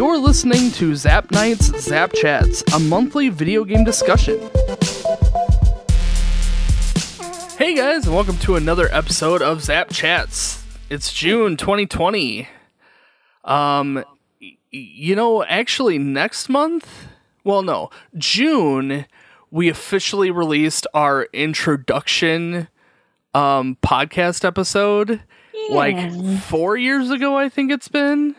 You're 0.00 0.16
listening 0.16 0.70
to 0.70 0.96
Zap 0.96 1.30
Nights 1.30 1.66
Zap 1.78 2.14
Chats, 2.14 2.64
a 2.74 2.78
monthly 2.78 3.28
video 3.28 3.66
game 3.66 3.84
discussion. 3.84 4.40
Hey 7.58 7.74
guys, 7.74 8.06
and 8.06 8.14
welcome 8.14 8.38
to 8.38 8.56
another 8.56 8.88
episode 8.92 9.42
of 9.42 9.62
Zap 9.62 9.90
Chats. 9.90 10.64
It's 10.88 11.12
June 11.12 11.58
2020. 11.58 12.48
Um, 13.44 14.02
y- 14.40 14.56
you 14.70 15.14
know, 15.14 15.44
actually, 15.44 15.98
next 15.98 16.48
month, 16.48 16.88
well, 17.44 17.60
no, 17.60 17.90
June, 18.16 19.04
we 19.50 19.68
officially 19.68 20.30
released 20.30 20.86
our 20.94 21.24
introduction 21.34 22.68
um 23.34 23.76
podcast 23.82 24.46
episode 24.46 25.20
like 25.68 26.10
four 26.40 26.76
years 26.76 27.10
ago 27.12 27.36
i 27.36 27.48
think 27.48 27.70
it's 27.70 27.86
been 27.86 28.34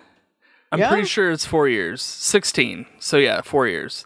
i'm 0.72 0.80
Yeah. 0.80 0.90
pretty 0.90 1.08
sure 1.08 1.32
it's 1.32 1.46
four 1.46 1.68
years. 1.68 2.02
16 2.02 2.86
so 3.00 3.18
yeah 3.18 3.42
four 3.42 3.68
years. 3.68 4.06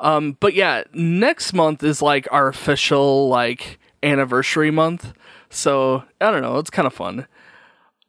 Um 0.00 0.36
but 0.40 0.54
yeah 0.54 0.84
next 0.92 1.52
month 1.52 1.82
is 1.82 2.00
like 2.02 2.26
our 2.32 2.48
official 2.48 3.28
like 3.28 3.78
anniversary 4.02 4.70
month. 4.70 5.12
So 5.50 6.04
i 6.20 6.30
don't 6.30 6.42
know. 6.42 6.58
It's 6.58 6.70
kind 6.70 6.86
of 6.86 6.94
fun. 6.94 7.26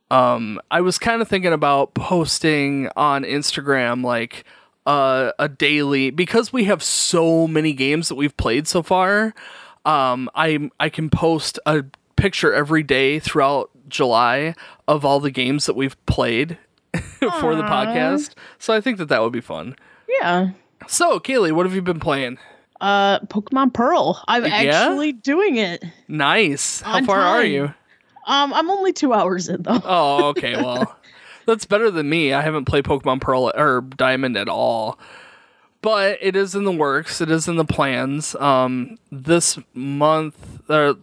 Um 0.09 0.59
i 0.70 0.81
was 0.81 0.98
kind 0.99 1.21
of 1.21 1.27
thinking 1.27 1.53
about 1.53 1.93
posting 1.93 2.89
on 2.95 3.23
instagram 3.23 4.03
like 4.03 4.43
uh, 4.85 5.31
a 5.37 5.48
daily 5.48 6.09
because 6.09 6.51
we 6.51 6.63
have 6.63 6.81
so 6.81 7.48
many 7.48 7.71
games 7.71 8.09
that 8.09 8.15
we've 8.15 8.35
played 8.35 8.67
so 8.67 8.81
far 8.81 9.34
um 9.85 10.27
i 10.34 10.70
i 10.79 10.89
can 10.89 11.07
post 11.09 11.59
a 11.67 11.84
picture 12.15 12.51
every 12.51 12.81
day 12.81 13.20
throughout 13.20 13.70
july 13.87 14.55
of 14.87 15.05
all 15.05 15.20
the 15.20 15.29
games 15.29 15.67
that 15.67 15.76
we've 15.76 16.03
played 16.07 16.57
for 17.39 17.55
the 17.55 17.63
podcast 17.63 18.33
so 18.59 18.73
i 18.73 18.81
think 18.81 18.97
that 18.97 19.07
that 19.09 19.21
would 19.21 19.31
be 19.33 19.41
fun 19.41 19.75
Yeah. 20.21 20.49
so 20.87 21.20
kaylee 21.20 21.51
what 21.51 21.65
have 21.65 21.75
you 21.75 21.81
been 21.81 21.99
playing 21.99 22.37
Uh, 22.81 23.20
Pokemon 23.27 23.73
Pearl. 23.73 24.23
I'm 24.27 24.43
Yeah? 24.45 24.55
actually 24.55 25.11
doing 25.13 25.57
it. 25.57 25.83
nice 26.07 26.81
how 26.81 27.03
far 27.05 27.20
are 27.21 27.43
you 27.45 27.73
Um, 28.27 28.53
I'm 28.53 28.70
only 28.71 28.91
two 28.93 29.13
hours 29.13 29.49
in 29.49 29.61
though. 29.63 29.81
Oh, 29.83 30.25
okay. 30.29 30.55
Well, 30.55 30.95
that's 31.48 31.65
better 31.65 31.89
than 31.91 32.07
me. 32.09 32.33
I 32.33 32.41
haven't 32.41 32.65
played 32.65 32.83
Pokemon 32.85 33.20
Pearl 33.21 33.51
or 33.55 33.81
Diamond 33.81 34.37
at 34.37 34.48
all. 34.49 34.99
But 35.81 36.20
it 36.21 36.35
is 36.35 36.53
in 36.53 36.63
the 36.63 36.71
works. 36.71 37.20
It 37.21 37.31
is 37.31 37.48
in 37.48 37.55
the 37.55 37.65
plans. 37.65 38.35
Um, 38.35 38.98
this 39.11 39.57
month, 39.73 40.61
uh, 40.70 40.93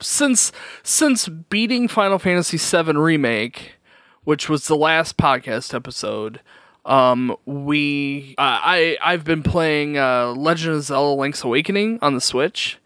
since 0.00 0.52
since 0.82 1.28
beating 1.28 1.88
Final 1.88 2.18
Fantasy 2.18 2.58
VII 2.58 2.92
remake, 2.92 3.76
which 4.24 4.48
was 4.48 4.66
the 4.66 4.76
last 4.76 5.16
podcast 5.16 5.74
episode, 5.74 6.40
um, 6.84 7.36
we 7.46 8.34
uh, 8.36 8.60
I 8.62 8.98
I've 9.02 9.24
been 9.24 9.42
playing 9.42 9.96
uh, 9.96 10.32
Legend 10.32 10.76
of 10.76 10.82
Zelda: 10.82 11.20
Link's 11.20 11.44
Awakening 11.44 11.98
on 12.02 12.14
the 12.14 12.20
Switch, 12.20 12.78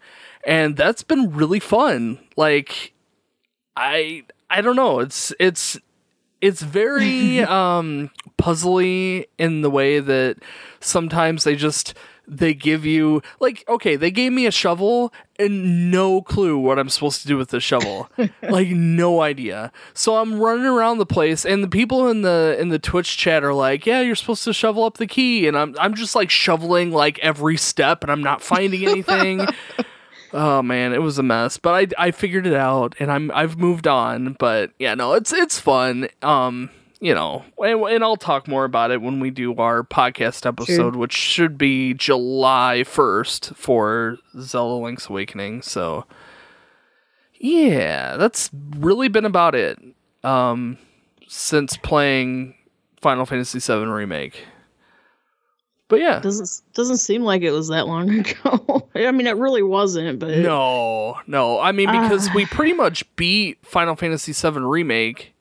and 0.45 0.77
that's 0.77 1.03
been 1.03 1.31
really 1.31 1.59
fun. 1.59 2.19
Like 2.37 2.93
I 3.75 4.23
I 4.49 4.61
don't 4.61 4.75
know. 4.75 4.99
It's 4.99 5.33
it's 5.39 5.77
it's 6.41 6.61
very 6.61 7.39
um 7.43 8.11
puzzly 8.37 9.27
in 9.37 9.61
the 9.61 9.69
way 9.69 9.99
that 9.99 10.37
sometimes 10.79 11.43
they 11.43 11.55
just 11.55 11.93
they 12.27 12.53
give 12.53 12.85
you 12.85 13.21
like 13.39 13.63
okay, 13.67 13.95
they 13.95 14.11
gave 14.11 14.31
me 14.31 14.45
a 14.45 14.51
shovel 14.51 15.11
and 15.39 15.89
no 15.89 16.21
clue 16.21 16.57
what 16.57 16.77
I'm 16.77 16.89
supposed 16.89 17.21
to 17.21 17.27
do 17.27 17.37
with 17.37 17.49
the 17.49 17.59
shovel. 17.59 18.09
like 18.43 18.67
no 18.67 19.21
idea. 19.21 19.71
So 19.93 20.17
I'm 20.17 20.39
running 20.39 20.65
around 20.65 20.97
the 20.97 21.05
place 21.05 21.45
and 21.45 21.63
the 21.63 21.67
people 21.67 22.09
in 22.09 22.21
the 22.21 22.57
in 22.59 22.69
the 22.69 22.79
Twitch 22.79 23.17
chat 23.17 23.43
are 23.43 23.53
like, 23.53 23.85
"Yeah, 23.85 24.01
you're 24.01 24.15
supposed 24.15 24.43
to 24.43 24.53
shovel 24.53 24.83
up 24.83 24.97
the 24.97 25.07
key." 25.07 25.47
And 25.47 25.57
I'm 25.57 25.75
I'm 25.79 25.95
just 25.95 26.15
like 26.15 26.29
shoveling 26.29 26.91
like 26.91 27.17
every 27.19 27.57
step 27.57 28.03
and 28.03 28.11
I'm 28.11 28.21
not 28.21 28.41
finding 28.41 28.85
anything. 28.85 29.47
Oh 30.31 30.61
man, 30.61 30.93
it 30.93 31.01
was 31.01 31.17
a 31.17 31.23
mess, 31.23 31.57
but 31.57 31.73
I 31.97 32.07
I 32.07 32.11
figured 32.11 32.45
it 32.45 32.53
out 32.53 32.95
and 32.99 33.11
I'm 33.11 33.31
I've 33.33 33.57
moved 33.57 33.87
on. 33.87 34.35
But 34.37 34.71
yeah, 34.77 34.93
no, 34.93 35.13
it's 35.13 35.33
it's 35.33 35.59
fun. 35.59 36.07
Um, 36.21 36.69
you 37.01 37.13
know, 37.13 37.43
and, 37.63 37.81
and 37.81 38.03
I'll 38.03 38.15
talk 38.17 38.47
more 38.47 38.65
about 38.65 38.91
it 38.91 39.01
when 39.01 39.19
we 39.19 39.29
do 39.29 39.55
our 39.55 39.83
podcast 39.83 40.45
episode, 40.45 40.95
which 40.95 41.13
should 41.13 41.57
be 41.57 41.93
July 41.93 42.83
first 42.83 43.53
for 43.55 44.17
Zelda 44.39 44.83
Link's 44.83 45.07
Awakening. 45.09 45.61
So 45.61 46.05
yeah, 47.39 48.17
that's 48.17 48.49
really 48.77 49.07
been 49.07 49.25
about 49.25 49.55
it. 49.55 49.79
Um, 50.23 50.77
since 51.27 51.77
playing 51.77 52.55
Final 53.01 53.25
Fantasy 53.25 53.59
VII 53.59 53.85
remake. 53.85 54.43
But 55.87 56.01
yeah, 56.01 56.19
Doesn't 56.19 56.61
doesn't 56.73 56.97
seem 56.97 57.23
like 57.23 57.41
it 57.41 57.51
was 57.51 57.69
that 57.69 57.87
long 57.87 58.09
ago. 58.19 58.89
I 58.93 59.11
mean, 59.11 59.25
it 59.25 59.37
really 59.37 59.63
wasn't. 59.63 60.19
But 60.19 60.37
No, 60.39 61.17
no. 61.25 61.59
I 61.59 61.71
mean, 61.71 61.89
because 61.91 62.27
Ah. 62.29 62.33
we 62.35 62.45
pretty 62.45 62.73
much 62.73 63.03
beat 63.15 63.57
Final 63.65 63.95
Fantasy 63.95 64.33
VII 64.33 64.59
Remake, 64.59 65.33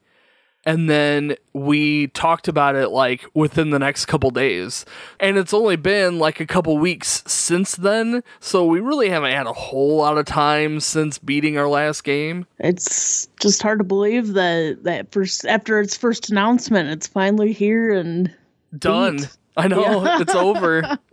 and 0.66 0.88
then 0.90 1.34
we 1.52 2.08
talked 2.08 2.48
about 2.48 2.74
it 2.76 2.88
like 2.88 3.24
within 3.34 3.70
the 3.70 3.78
next 3.78 4.06
couple 4.06 4.30
days. 4.30 4.84
And 5.20 5.36
it's 5.38 5.54
only 5.54 5.76
been 5.76 6.18
like 6.18 6.40
a 6.40 6.46
couple 6.46 6.76
weeks 6.78 7.22
since 7.26 7.76
then, 7.76 8.22
so 8.40 8.66
we 8.66 8.80
really 8.80 9.08
haven't 9.08 9.32
had 9.32 9.46
a 9.46 9.52
whole 9.52 9.96
lot 9.98 10.18
of 10.18 10.26
time 10.26 10.80
since 10.80 11.18
beating 11.18 11.56
our 11.58 11.68
last 11.68 12.04
game. 12.04 12.46
it's 12.58 13.26
just 13.40 13.62
hard 13.62 13.78
to 13.78 13.84
believe 13.84 14.34
that 14.34 14.80
that 14.82 15.10
first 15.12 15.44
after 15.46 15.80
its 15.80 15.96
first 15.96 16.30
announcement, 16.30 16.88
it's 16.90 17.06
finally 17.06 17.52
here 17.52 17.92
and 17.92 18.34
Done. 18.78 19.16
Beat. 19.18 19.36
I 19.56 19.68
know, 19.68 19.80
Yeah. 20.04 20.18
it's 20.20 20.34
over. 20.34 20.84
all 20.84 20.96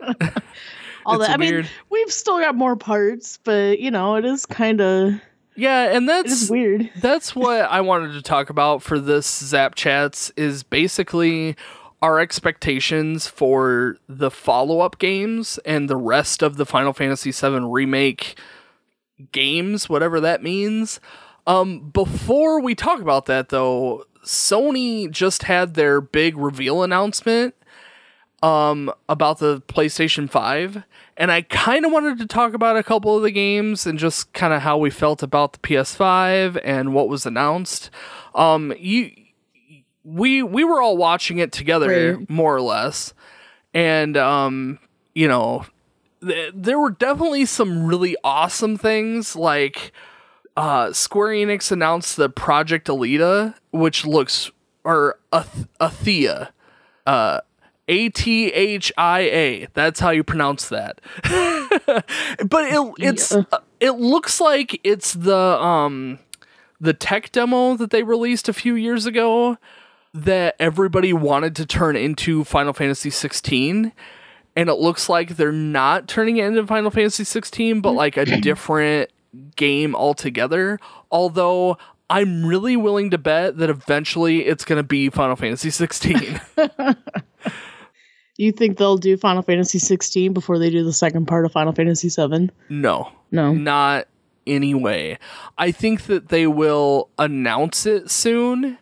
It's 1.20 1.26
that. 1.28 1.30
I 1.30 1.36
mean, 1.36 1.66
we've 1.88 2.12
still 2.12 2.38
got 2.40 2.54
more 2.54 2.76
parts, 2.76 3.38
but 3.44 3.78
you 3.78 3.90
know, 3.90 4.16
it 4.16 4.24
is 4.24 4.44
kind 4.44 4.80
of 4.80 5.14
Yeah, 5.56 5.96
and 5.96 6.08
that's 6.08 6.50
weird. 6.50 6.90
that's 7.00 7.34
what 7.34 7.62
I 7.62 7.80
wanted 7.80 8.12
to 8.12 8.22
talk 8.22 8.50
about 8.50 8.82
for 8.82 8.98
this 9.00 9.26
Zap 9.26 9.74
Chats 9.74 10.30
is 10.36 10.62
basically 10.62 11.56
our 12.02 12.20
expectations 12.20 13.26
for 13.26 13.96
the 14.08 14.30
follow-up 14.30 14.98
games 14.98 15.58
and 15.64 15.88
the 15.88 15.96
rest 15.96 16.42
of 16.42 16.56
the 16.56 16.66
Final 16.66 16.92
Fantasy 16.92 17.32
VII 17.32 17.60
remake 17.60 18.38
games, 19.32 19.88
whatever 19.88 20.20
that 20.20 20.42
means. 20.42 21.00
Um, 21.46 21.88
before 21.90 22.60
we 22.60 22.74
talk 22.74 23.00
about 23.00 23.26
that 23.26 23.48
though, 23.48 24.04
Sony 24.24 25.10
just 25.10 25.44
had 25.44 25.74
their 25.74 26.00
big 26.00 26.36
reveal 26.36 26.82
announcement 26.82 27.54
um 28.42 28.92
about 29.08 29.38
the 29.38 29.62
PlayStation 29.62 30.28
5 30.28 30.82
and 31.16 31.32
I 31.32 31.42
kind 31.42 31.84
of 31.84 31.92
wanted 31.92 32.18
to 32.18 32.26
talk 32.26 32.54
about 32.54 32.76
a 32.76 32.82
couple 32.82 33.16
of 33.16 33.22
the 33.22 33.30
games 33.30 33.86
and 33.86 33.98
just 33.98 34.32
kind 34.32 34.52
of 34.52 34.62
how 34.62 34.76
we 34.78 34.90
felt 34.90 35.22
about 35.22 35.54
the 35.54 35.58
PS5 35.60 36.60
and 36.62 36.92
what 36.94 37.08
was 37.08 37.26
announced. 37.26 37.90
Um 38.34 38.72
you 38.78 39.10
we 40.04 40.42
we 40.42 40.62
were 40.62 40.80
all 40.80 40.96
watching 40.96 41.38
it 41.38 41.52
together 41.52 41.88
more 42.28 42.54
or 42.54 42.60
less 42.60 43.12
and 43.74 44.16
um 44.16 44.78
you 45.14 45.26
know 45.26 45.66
th- 46.24 46.52
there 46.54 46.78
were 46.78 46.90
definitely 46.92 47.44
some 47.44 47.84
really 47.86 48.16
awesome 48.22 48.76
things 48.76 49.34
like 49.34 49.90
uh 50.56 50.92
Square 50.92 51.30
Enix 51.34 51.72
announced 51.72 52.16
the 52.16 52.28
Project 52.28 52.86
Alita 52.86 53.54
which 53.72 54.06
looks 54.06 54.50
or 54.84 55.18
Ath- 55.32 55.66
Athia 55.80 56.50
uh 57.06 57.40
a 57.88 58.08
T 58.10 58.48
H 58.52 58.92
I 58.96 59.20
A. 59.20 59.68
That's 59.74 60.00
how 60.00 60.10
you 60.10 60.24
pronounce 60.24 60.68
that. 60.68 61.00
but 61.24 62.64
it 62.64 62.92
it's 62.98 63.32
Yeah. 63.32 63.42
uh, 63.52 63.58
it 63.80 63.92
looks 63.92 64.40
like 64.40 64.80
it's 64.84 65.12
the 65.14 65.36
um 65.36 66.18
the 66.80 66.92
tech 66.92 67.32
demo 67.32 67.76
that 67.76 67.90
they 67.90 68.02
released 68.02 68.48
a 68.48 68.52
few 68.52 68.74
years 68.74 69.06
ago 69.06 69.56
that 70.12 70.56
everybody 70.58 71.12
wanted 71.12 71.54
to 71.56 71.66
turn 71.66 71.96
into 71.96 72.42
Final 72.44 72.72
Fantasy 72.72 73.10
16 73.10 73.92
and 74.56 74.68
it 74.70 74.74
looks 74.74 75.08
like 75.08 75.36
they're 75.36 75.52
not 75.52 76.08
turning 76.08 76.38
it 76.38 76.46
into 76.46 76.66
Final 76.66 76.90
Fantasy 76.90 77.24
16 77.24 77.80
but 77.80 77.92
like 77.92 78.16
a 78.16 78.24
different 78.40 79.10
game 79.56 79.94
altogether 79.94 80.78
although 81.10 81.76
I'm 82.08 82.46
really 82.46 82.76
willing 82.76 83.10
to 83.10 83.18
bet 83.18 83.56
that 83.58 83.68
eventually 83.68 84.46
it's 84.46 84.64
going 84.64 84.78
to 84.78 84.82
be 84.86 85.10
Final 85.10 85.34
Fantasy 85.36 85.70
16. 85.70 86.40
You 88.38 88.52
think 88.52 88.76
they'll 88.78 88.96
do 88.98 89.16
Final 89.16 89.42
Fantasy 89.42 89.78
16 89.78 90.32
before 90.32 90.58
they 90.58 90.70
do 90.70 90.84
the 90.84 90.92
second 90.92 91.26
part 91.26 91.44
of 91.46 91.52
Final 91.52 91.72
Fantasy 91.72 92.08
7? 92.08 92.50
no. 92.68 93.10
No. 93.32 93.52
not 93.52 94.06
anyway. 94.46 95.18
I 95.58 95.72
think 95.72 96.02
that 96.04 96.28
they 96.28 96.46
will 96.46 97.08
announce 97.18 97.86
it 97.86 98.08
soon. 98.10 98.78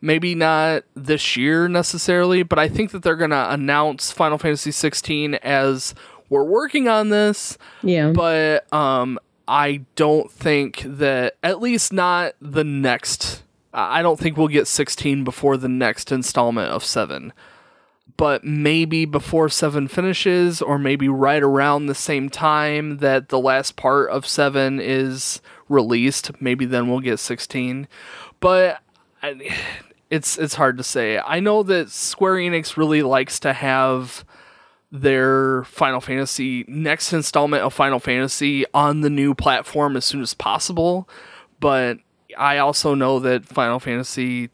Maybe 0.00 0.36
not 0.36 0.84
this 0.94 1.36
year 1.36 1.66
necessarily, 1.68 2.44
but 2.44 2.58
I 2.60 2.68
think 2.68 2.92
that 2.92 3.02
they're 3.02 3.16
going 3.16 3.30
to 3.30 3.52
announce 3.52 4.12
Final 4.12 4.38
Fantasy 4.38 4.70
16 4.70 5.34
as 5.36 5.94
we're 6.28 6.44
working 6.44 6.86
on 6.86 7.08
this, 7.08 7.58
Yeah. 7.82 8.12
but 8.12 8.72
um 8.72 9.18
I 9.48 9.80
don't 9.96 10.30
think 10.30 10.82
that 10.84 11.34
at 11.42 11.60
least 11.60 11.92
not 11.92 12.34
the 12.40 12.62
next 12.64 13.42
I 13.74 13.98
I 13.98 14.02
don't 14.02 14.18
think 14.20 14.36
we'll 14.36 14.46
get 14.48 14.68
16 14.68 15.24
before 15.24 15.56
the 15.56 15.68
next 15.68 16.12
installment 16.12 16.70
of 16.70 16.84
7. 16.84 17.32
But 18.18 18.44
maybe 18.44 19.06
before 19.06 19.48
7 19.48 19.88
finishes 19.88 20.60
or 20.60 20.78
maybe 20.78 21.08
right 21.08 21.42
around 21.42 21.86
the 21.86 21.94
same 21.94 22.28
time 22.28 22.98
that 22.98 23.30
the 23.30 23.38
last 23.38 23.76
part 23.76 24.10
of 24.10 24.26
7 24.26 24.80
is 24.80 25.40
released, 25.68 26.30
maybe 26.42 26.66
then 26.66 26.88
we'll 26.88 27.00
get 27.00 27.18
16. 27.18 27.88
But 28.40 28.82
I, 29.22 29.56
it's 30.10 30.36
it's 30.36 30.54
hard 30.54 30.76
to 30.78 30.82
say. 30.82 31.18
I 31.18 31.40
know 31.40 31.62
that 31.62 31.90
Square 31.90 32.36
Enix 32.36 32.76
really 32.76 33.02
likes 33.02 33.38
to 33.40 33.52
have 33.52 34.24
their 34.90 35.62
Final 35.64 36.00
Fantasy 36.00 36.64
next 36.66 37.12
installment 37.12 37.62
of 37.62 37.72
Final 37.72 38.00
Fantasy 38.00 38.64
on 38.74 39.02
the 39.02 39.10
new 39.10 39.32
platform 39.34 39.96
as 39.96 40.04
soon 40.04 40.22
as 40.22 40.34
possible, 40.34 41.08
but 41.60 41.98
I 42.36 42.58
also 42.58 42.94
know 42.94 43.20
that 43.20 43.44
Final 43.44 43.78
Fantasy 43.78 44.50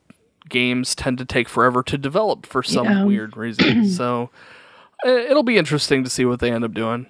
games 0.49 0.95
tend 0.95 1.19
to 1.19 1.25
take 1.25 1.49
forever 1.49 1.83
to 1.85 1.97
develop 1.99 2.47
for 2.47 2.63
some 2.63 2.87
Yeah. 2.87 3.05
weird 3.05 3.37
reason. 3.37 3.89
so 3.89 4.31
it'll 5.07 5.43
be 5.43 5.57
interesting 5.59 6.05
to 6.05 6.11
see 6.11 6.25
what 6.25 6.41
they 6.41 6.51
end 6.51 6.65
up 6.65 6.73
doing. 6.75 7.07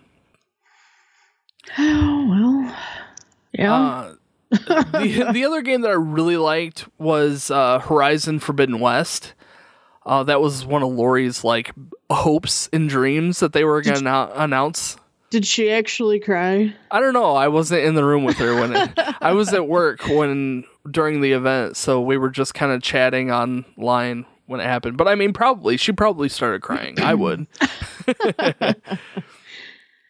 Oh 1.79 2.27
well. 2.29 2.77
Yeah. 3.53 3.75
Uh, 3.75 4.15
the, 4.51 5.29
the 5.33 5.45
other 5.45 5.63
game 5.63 5.81
that 5.83 5.91
I 5.91 5.95
really 5.95 6.37
liked 6.37 6.87
was 6.99 7.51
uh, 7.51 7.79
Horizon 7.81 8.39
Forbidden 8.41 8.81
West. 8.81 9.33
Uh, 10.07 10.23
that 10.25 10.41
was 10.41 10.67
one 10.67 10.83
of 10.83 10.91
Lori's 10.91 11.45
like 11.45 11.73
hopes 12.11 12.69
and 12.73 12.89
dreams 12.89 13.41
that 13.41 13.53
they 13.53 13.65
were 13.65 13.81
going 13.81 14.05
to 14.05 14.43
announce. 14.43 14.97
Did 15.31 15.47
she 15.47 15.71
actually 15.71 16.21
cry? 16.21 16.75
I 16.91 17.01
don't 17.01 17.15
know. 17.15 17.35
I 17.35 17.49
wasn't 17.49 17.85
in 17.85 17.95
the 17.95 18.05
room 18.05 18.25
with 18.25 18.37
her 18.37 18.55
when 18.55 18.77
it, 18.77 18.91
I 19.21 19.33
was 19.33 19.53
at 19.55 19.67
work 19.67 20.07
when 20.07 20.65
during 20.91 21.21
the 21.21 21.33
event, 21.33 21.77
so 21.77 22.01
we 22.01 22.17
were 22.17 22.31
just 22.31 22.55
kind 22.55 22.73
of 22.73 22.83
chatting 22.83 23.31
online 23.31 24.27
when 24.47 24.61
it 24.61 24.65
happened. 24.65 24.97
But 24.97 25.09
I 25.09 25.15
mean, 25.15 25.33
probably 25.33 25.77
she 25.77 25.93
probably 25.93 26.29
started 26.29 26.63
crying. 26.63 27.01
I 27.01 27.15
would. 27.15 27.47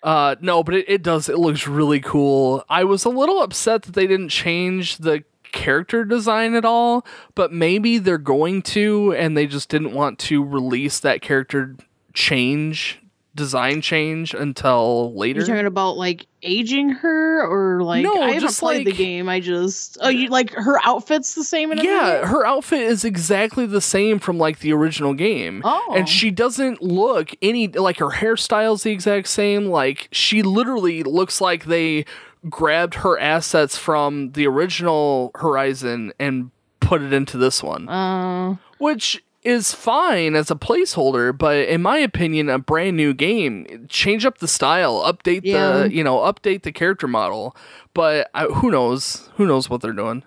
uh, 0.03 0.37
no, 0.41 0.65
but 0.65 0.75
it, 0.75 0.85
it 0.89 1.03
does. 1.03 1.29
It 1.29 1.39
looks 1.39 1.67
really 1.67 2.01
cool. 2.01 2.65
I 2.69 2.85
was 2.85 3.05
a 3.05 3.11
little 3.11 3.43
upset 3.43 3.83
that 3.83 3.95
they 3.95 4.07
didn't 4.07 4.31
change 4.31 4.99
the 4.99 5.25
character 5.53 6.05
design 6.05 6.55
at 6.55 6.65
all, 6.65 7.07
but 7.35 7.53
maybe 7.53 7.99
they're 7.99 8.19
going 8.19 8.61
to, 8.61 9.15
and 9.15 9.37
they 9.37 9.47
just 9.47 9.69
didn't 9.69 9.95
want 9.95 10.19
to 10.19 10.45
release 10.45 10.99
that 11.01 11.23
character 11.23 11.77
change 12.13 13.01
design 13.35 13.81
change 13.81 14.33
until 14.35 15.13
later. 15.15 15.41
You're 15.41 15.47
talking 15.49 15.67
about 15.67 15.97
like 15.97 16.27
aging 16.43 16.91
her 16.91 17.45
or 17.45 17.83
like 17.83 18.05
No, 18.05 18.15
I 18.23 18.27
haven't 18.29 18.41
just, 18.43 18.61
played 18.61 18.87
the 18.87 18.93
game. 18.93 19.29
I 19.29 19.41
just 19.41 19.99
oh 20.01 20.09
you 20.09 20.29
like 20.29 20.53
her 20.53 20.79
outfit's 20.85 21.35
the 21.35 21.43
same 21.43 21.73
in 21.73 21.79
Yeah, 21.79 22.07
everything? 22.07 22.29
her 22.29 22.47
outfit 22.47 22.81
is 22.83 23.05
exactly 23.05 23.67
the 23.67 23.81
same 23.81 24.19
from 24.19 24.39
like 24.39 24.61
the 24.61 24.73
original 24.73 25.15
game. 25.15 25.63
Oh. 25.65 25.95
And 25.97 26.09
she 26.09 26.31
doesn't 26.31 26.83
look 26.83 27.31
any 27.43 27.67
like 27.69 27.99
her 27.99 28.11
hairstyle's 28.11 28.83
the 28.85 28.93
exact 28.93 29.27
same. 29.29 29.67
Like 29.67 30.09
she 30.13 30.43
literally 30.43 31.03
looks 31.03 31.41
like 31.41 31.65
they 31.65 32.05
grabbed 32.49 32.97
her 32.97 33.19
assets 33.19 33.77
from 33.79 34.33
the 34.33 34.47
original 34.47 35.31
Horizon 35.35 36.13
and 36.21 36.51
put 36.81 37.01
it 37.01 37.13
into 37.13 37.39
this 37.39 37.63
one. 37.63 37.89
Uh 37.89 38.57
Which 38.79 39.24
is 39.45 39.75
fine 39.75 40.35
as 40.35 40.51
a 40.51 40.55
placeholder, 40.55 41.37
but 41.37 41.57
in 41.69 41.83
my 41.83 41.99
opinion, 41.99 42.49
a 42.49 42.59
brand 42.59 42.97
new 42.97 43.13
game, 43.13 43.87
change 43.89 44.25
up 44.25 44.39
the 44.39 44.49
style, 44.49 45.01
update 45.03 45.43
Yeah. 45.45 45.83
the, 45.85 45.95
you 45.95 46.03
know, 46.03 46.19
update 46.19 46.63
the 46.63 46.73
character 46.73 47.07
model. 47.07 47.55
But 47.93 48.31
I, 48.35 48.45
who 48.45 48.71
knows? 48.71 49.29
Who 49.37 49.47
knows 49.47 49.69
what 49.69 49.81
they're 49.83 49.93
doing? 49.93 50.23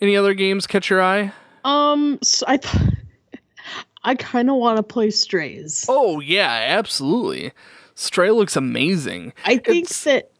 Any 0.00 0.16
other 0.16 0.34
games 0.34 0.66
catch 0.66 0.90
your 0.90 1.02
eye? 1.02 1.32
um 1.64 2.18
so 2.22 2.44
I 2.48 2.58
th- 2.58 2.84
I 4.04 4.14
kind 4.14 4.48
of 4.50 4.56
want 4.56 4.76
to 4.76 4.82
play 4.84 5.10
Strays. 5.10 5.84
Oh 5.88 6.20
yeah, 6.20 6.64
absolutely. 6.68 7.52
Stray 7.96 8.30
looks 8.30 8.54
amazing. 8.56 9.32
I 9.44 9.56
think 9.56 9.84
it's- 9.84 10.04
that 10.04 10.30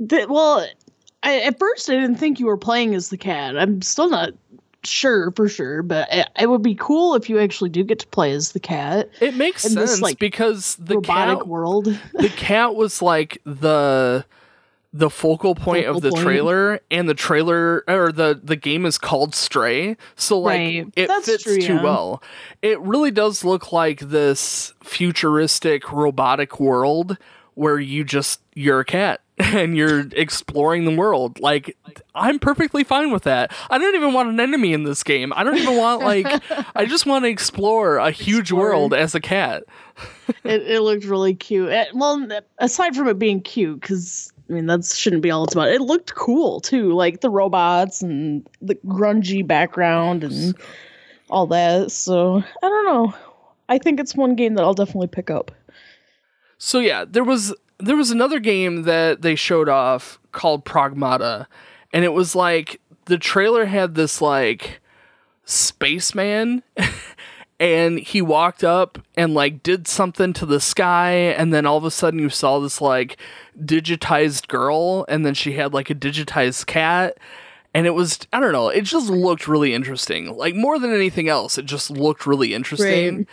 that 0.00 0.28
well 0.30 0.66
I, 1.22 1.40
at 1.42 1.58
first 1.58 1.88
I 1.88 1.94
didn't 1.94 2.16
think 2.16 2.40
you 2.40 2.46
were 2.46 2.56
playing 2.56 2.94
as 2.96 3.10
the 3.10 3.16
cat. 3.18 3.56
I'm 3.56 3.80
still 3.82 4.08
not 4.08 4.30
sure 4.84 5.30
for 5.32 5.48
sure, 5.48 5.82
but 5.82 6.08
it, 6.12 6.28
it 6.40 6.48
would 6.50 6.62
be 6.62 6.74
cool 6.74 7.14
if 7.14 7.28
you 7.30 7.38
actually 7.38 7.70
do 7.70 7.84
get 7.84 7.98
to 8.00 8.06
play 8.08 8.32
as 8.32 8.52
the 8.52 8.60
cat. 8.60 9.08
It 9.20 9.36
makes 9.36 9.64
in 9.64 9.74
this, 9.74 9.90
sense 9.92 10.02
like, 10.02 10.18
because 10.18 10.76
the 10.76 10.96
robotic 10.96 11.38
cat, 11.38 11.48
world. 11.48 11.98
the 12.14 12.28
cat 12.30 12.74
was 12.74 13.00
like 13.02 13.38
the 13.44 14.24
the 14.94 15.08
focal 15.08 15.54
point 15.54 15.86
of 15.86 16.02
the 16.02 16.10
point. 16.10 16.22
trailer, 16.22 16.80
and 16.90 17.08
the 17.08 17.14
trailer 17.14 17.82
or 17.88 18.12
the 18.12 18.38
the 18.42 18.56
game 18.56 18.84
is 18.84 18.98
called 18.98 19.34
Stray, 19.34 19.96
so 20.16 20.38
like 20.38 20.58
Right. 20.58 20.86
it 20.96 21.06
That's 21.08 21.26
fits 21.26 21.44
true, 21.44 21.56
too 21.60 21.74
yeah. 21.76 21.82
well. 21.82 22.22
It 22.60 22.78
really 22.80 23.10
does 23.10 23.42
look 23.44 23.72
like 23.72 24.00
this 24.00 24.74
futuristic 24.82 25.90
robotic 25.92 26.60
world 26.60 27.16
where 27.54 27.78
you 27.78 28.04
just 28.04 28.40
you're 28.54 28.80
a 28.80 28.84
cat 28.84 29.20
and 29.54 29.76
you're 29.76 30.06
exploring 30.12 30.84
the 30.84 30.94
world. 30.94 31.40
Like 31.40 31.76
I'm 32.14 32.38
perfectly 32.38 32.84
fine 32.84 33.10
with 33.10 33.24
that. 33.24 33.52
I 33.70 33.78
don't 33.78 33.94
even 33.94 34.12
want 34.12 34.28
an 34.28 34.38
enemy 34.38 34.72
in 34.72 34.84
this 34.84 35.02
game. 35.02 35.32
I 35.34 35.42
don't 35.42 35.56
even 35.56 35.76
want 35.76 36.02
like 36.02 36.26
I 36.76 36.86
just 36.86 37.06
want 37.06 37.24
to 37.24 37.28
explore 37.28 37.96
a 37.96 38.10
huge 38.10 38.50
Explore. 38.50 38.60
world 38.70 38.94
as 38.94 39.14
a 39.14 39.20
cat. 39.20 39.64
it, 40.44 40.62
it 40.62 40.80
looked 40.80 41.04
really 41.04 41.34
cute. 41.34 41.70
Eh, 41.70 41.86
well, 41.92 42.26
aside 42.58 42.94
from 42.94 43.08
it 43.08 43.18
being 43.18 43.40
cute, 43.40 43.80
because 43.80 44.32
I 44.48 44.52
mean 44.52 44.66
that 44.66 44.84
shouldn't 44.84 45.22
be 45.22 45.30
all 45.30 45.44
it's 45.44 45.54
about. 45.54 45.68
It 45.68 45.80
looked 45.80 46.14
cool 46.14 46.60
too, 46.60 46.92
like 46.92 47.20
the 47.20 47.30
robots 47.30 48.00
and 48.00 48.48
the 48.60 48.76
grungy 48.86 49.44
background 49.44 50.22
and 50.22 50.54
all 51.30 51.46
that. 51.48 51.90
So 51.90 52.36
I 52.62 52.68
don't 52.68 52.84
know. 52.86 53.14
I 53.68 53.78
think 53.78 53.98
it's 53.98 54.14
one 54.14 54.36
game 54.36 54.54
that 54.54 54.62
I'll 54.62 54.74
definitely 54.74 55.08
pick 55.08 55.30
up. 55.30 55.50
So 56.58 56.78
yeah, 56.78 57.04
there 57.08 57.24
was 57.24 57.52
there 57.82 57.96
was 57.96 58.10
another 58.10 58.38
game 58.38 58.82
that 58.82 59.22
they 59.22 59.34
showed 59.34 59.68
off 59.68 60.18
called 60.30 60.64
Pragmata, 60.64 61.46
and 61.92 62.04
it 62.04 62.12
was 62.12 62.34
like 62.34 62.80
the 63.06 63.18
trailer 63.18 63.66
had 63.66 63.94
this 63.94 64.20
like 64.20 64.80
spaceman 65.44 66.62
and 67.60 67.98
he 67.98 68.22
walked 68.22 68.64
up 68.64 68.98
and 69.16 69.34
like 69.34 69.62
did 69.62 69.86
something 69.88 70.32
to 70.32 70.46
the 70.46 70.60
sky 70.60 71.10
and 71.10 71.52
then 71.52 71.66
all 71.66 71.76
of 71.76 71.84
a 71.84 71.90
sudden 71.90 72.20
you 72.20 72.28
saw 72.28 72.58
this 72.58 72.80
like 72.80 73.16
digitized 73.60 74.48
girl 74.48 75.04
and 75.08 75.26
then 75.26 75.34
she 75.34 75.52
had 75.52 75.74
like 75.74 75.90
a 75.90 75.94
digitized 75.94 76.66
cat 76.66 77.18
and 77.74 77.86
it 77.86 77.90
was 77.90 78.20
I 78.32 78.40
don't 78.40 78.52
know, 78.52 78.68
it 78.68 78.82
just 78.82 79.10
looked 79.10 79.48
really 79.48 79.74
interesting. 79.74 80.36
Like 80.36 80.54
more 80.54 80.78
than 80.78 80.94
anything 80.94 81.28
else, 81.28 81.58
it 81.58 81.64
just 81.64 81.90
looked 81.90 82.26
really 82.26 82.54
interesting. 82.54 83.26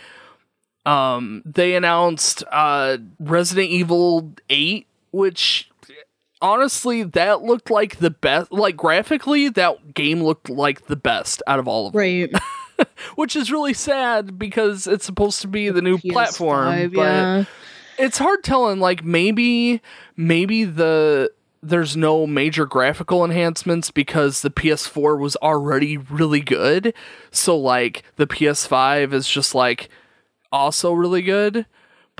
Um 0.86 1.42
they 1.44 1.74
announced 1.74 2.42
uh 2.50 2.98
Resident 3.18 3.68
Evil 3.70 4.32
8 4.48 4.86
which 5.12 5.70
honestly 6.42 7.02
that 7.02 7.42
looked 7.42 7.70
like 7.70 7.96
the 7.98 8.10
best 8.10 8.50
like 8.50 8.76
graphically 8.76 9.48
that 9.50 9.94
game 9.94 10.22
looked 10.22 10.48
like 10.48 10.86
the 10.86 10.96
best 10.96 11.42
out 11.46 11.58
of 11.58 11.68
all 11.68 11.86
of 11.86 11.92
them 11.92 11.98
Right. 12.00 12.32
which 13.16 13.36
is 13.36 13.52
really 13.52 13.74
sad 13.74 14.38
because 14.38 14.86
it's 14.86 15.04
supposed 15.04 15.42
to 15.42 15.48
be 15.48 15.68
the 15.68 15.82
new 15.82 15.98
PS5, 15.98 16.12
platform 16.12 16.90
but 16.94 17.00
yeah. 17.02 17.44
it's 17.98 18.16
hard 18.18 18.42
telling 18.42 18.80
like 18.80 19.04
maybe 19.04 19.82
maybe 20.16 20.64
the 20.64 21.30
there's 21.62 21.94
no 21.94 22.26
major 22.26 22.64
graphical 22.64 23.22
enhancements 23.22 23.90
because 23.90 24.40
the 24.40 24.50
PS4 24.50 25.18
was 25.18 25.36
already 25.36 25.98
really 25.98 26.40
good 26.40 26.94
so 27.30 27.54
like 27.54 28.02
the 28.16 28.26
PS5 28.26 29.12
is 29.12 29.28
just 29.28 29.54
like 29.54 29.90
also 30.52 30.92
really 30.92 31.22
good 31.22 31.66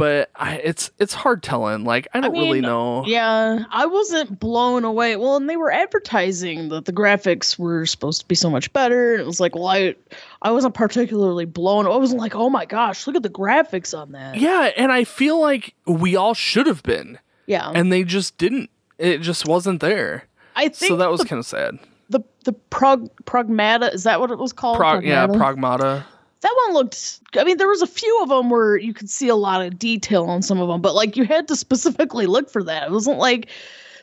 but 0.01 0.31
I, 0.35 0.55
it's 0.57 0.91
it's 0.99 1.13
hard 1.13 1.43
telling 1.43 1.85
like 1.85 2.09
I 2.15 2.21
don't 2.21 2.33
really 2.33 2.53
mean, 2.53 2.63
know 2.63 3.05
Yeah, 3.05 3.65
I 3.71 3.85
wasn't 3.85 4.41
blown 4.41 4.85
away. 4.85 5.17
Well, 5.17 5.37
and 5.37 5.47
they 5.47 5.59
were 5.59 5.71
advertising 5.71 6.71
that 6.71 6.87
the 6.87 6.93
graphics 6.93 7.59
were 7.59 7.85
supposed 7.85 8.23
to 8.23 8.27
be 8.27 8.35
so 8.35 8.49
much 8.49 8.73
better, 8.73 9.13
and 9.13 9.21
it 9.21 9.27
was 9.27 9.41
like, 9.41 9.55
well, 9.55 9.67
I, 9.67 9.95
I 10.41 10.53
wasn't 10.53 10.73
particularly 10.73 11.45
blown. 11.45 11.85
I 11.85 11.91
wasn't 11.91 12.19
like, 12.19 12.35
oh 12.35 12.49
my 12.49 12.65
gosh, 12.65 13.07
look 13.07 13.15
at 13.15 13.23
the 13.23 13.29
graphics 13.29 13.97
on 13.97 14.13
that. 14.13 14.37
yeah 14.37 14.71
and 14.75 14.91
I 14.91 15.05
feel 15.05 15.39
like 15.39 15.75
we 15.87 16.17
all 16.17 16.33
should 16.33 16.67
have 16.67 16.83
been 16.83 17.19
Yeah, 17.45 17.71
and 17.71 17.93
they 17.93 18.03
just 18.03 18.39
didn't 18.39 18.71
it 18.97 19.19
just 19.19 19.47
wasn't 19.47 19.81
there 19.81 20.25
I 20.57 20.69
think 20.69 20.89
so 20.89 20.97
that 20.97 21.11
was 21.11 21.25
kind 21.25 21.41
of 21.41 21.45
sad 21.45 21.79
the 22.09 22.21
the 22.45 22.55
prog 22.55 23.11
pragmata 23.25 23.93
is 23.93 24.05
that 24.05 24.19
what 24.19 24.31
it 24.31 24.39
was 24.39 24.55
called? 24.55 24.79
Prog, 24.79 25.05
yeah 25.05 25.27
Pragmata? 25.27 26.05
That 26.41 26.55
one 26.67 26.75
looked. 26.75 27.21
I 27.37 27.45
mean, 27.45 27.59
there 27.59 27.69
was 27.69 27.83
a 27.83 27.87
few 27.87 28.23
of 28.23 28.31
them 28.31 28.49
where 28.49 28.77
you 28.77 28.95
could 28.95 29.11
see 29.11 29.29
a 29.29 29.37
lot 29.37 29.65
of 29.65 29.79
detail 29.79 30.25
on 30.25 30.43
some 30.43 30.59
of 30.59 30.69
them, 30.69 30.81
but 30.81 30.95
like 30.95 31.17
you 31.17 31.25
had 31.25 31.49
to 31.49 31.57
specifically 31.67 32.27
look 32.27 32.51
for 32.51 32.63
that. 32.65 32.85
It 32.85 32.91
wasn't 32.91 33.19
like 33.19 33.49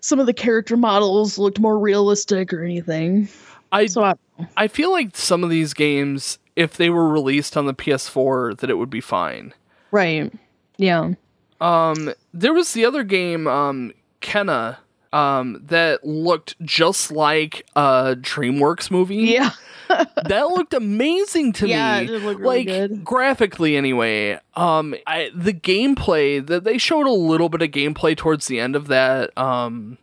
some 0.01 0.19
of 0.19 0.25
the 0.25 0.33
character 0.33 0.77
models 0.77 1.37
looked 1.37 1.59
more 1.59 1.79
realistic 1.79 2.53
or 2.53 2.63
anything. 2.63 3.27
I 3.71 3.87
So 3.87 4.03
I, 4.03 4.13
I 4.55 4.67
feel 4.67 4.91
like 4.91 5.15
some 5.17 5.43
of 5.43 5.49
these 5.49 5.73
games, 5.73 6.39
if 6.55 6.77
they 6.77 6.89
were 6.89 7.09
released 7.09 7.57
on 7.57 7.65
the 7.65 7.73
PS4, 7.73 8.57
that 8.59 8.69
it 8.69 8.75
would 8.75 8.89
be 8.89 9.01
fine. 9.01 9.53
right, 9.91 10.31
yeah. 10.77 11.13
Um, 11.59 12.13
there 12.33 12.53
was 12.53 12.73
the 12.73 12.85
other 12.85 13.03
game, 13.03 13.47
um, 13.47 13.91
Kena, 14.21 14.77
um, 15.17 15.61
that 15.65 16.05
looked 16.05 16.55
just 16.63 17.11
like 17.11 17.65
a 17.75 18.15
DreamWorks 18.19 18.91
movie. 18.91 19.15
Yeah. 19.17 19.51
that 19.89 20.49
looked 20.49 20.73
amazing 20.73 21.53
to 21.53 21.67
Yeah, 21.67 21.99
me. 21.99 22.03
it 22.03 22.07
did 22.07 22.21
look 22.23 22.39
really 22.39 22.57
like 22.57 22.67
good. 22.67 23.03
graphically 23.05 23.77
anyway. 23.77 24.37
Um 24.53 24.93
I 25.07 25.31
the 25.33 25.53
gameplay 25.53 26.45
that 26.45 26.65
they 26.65 26.77
showed 26.77 27.07
a 27.07 27.11
little 27.11 27.47
bit 27.47 27.61
of 27.61 27.69
gameplay 27.71 28.15
towards 28.17 28.47
the 28.47 28.59
end 28.59 28.75
of 28.75 28.87
that 28.87 29.35
um 29.37 29.97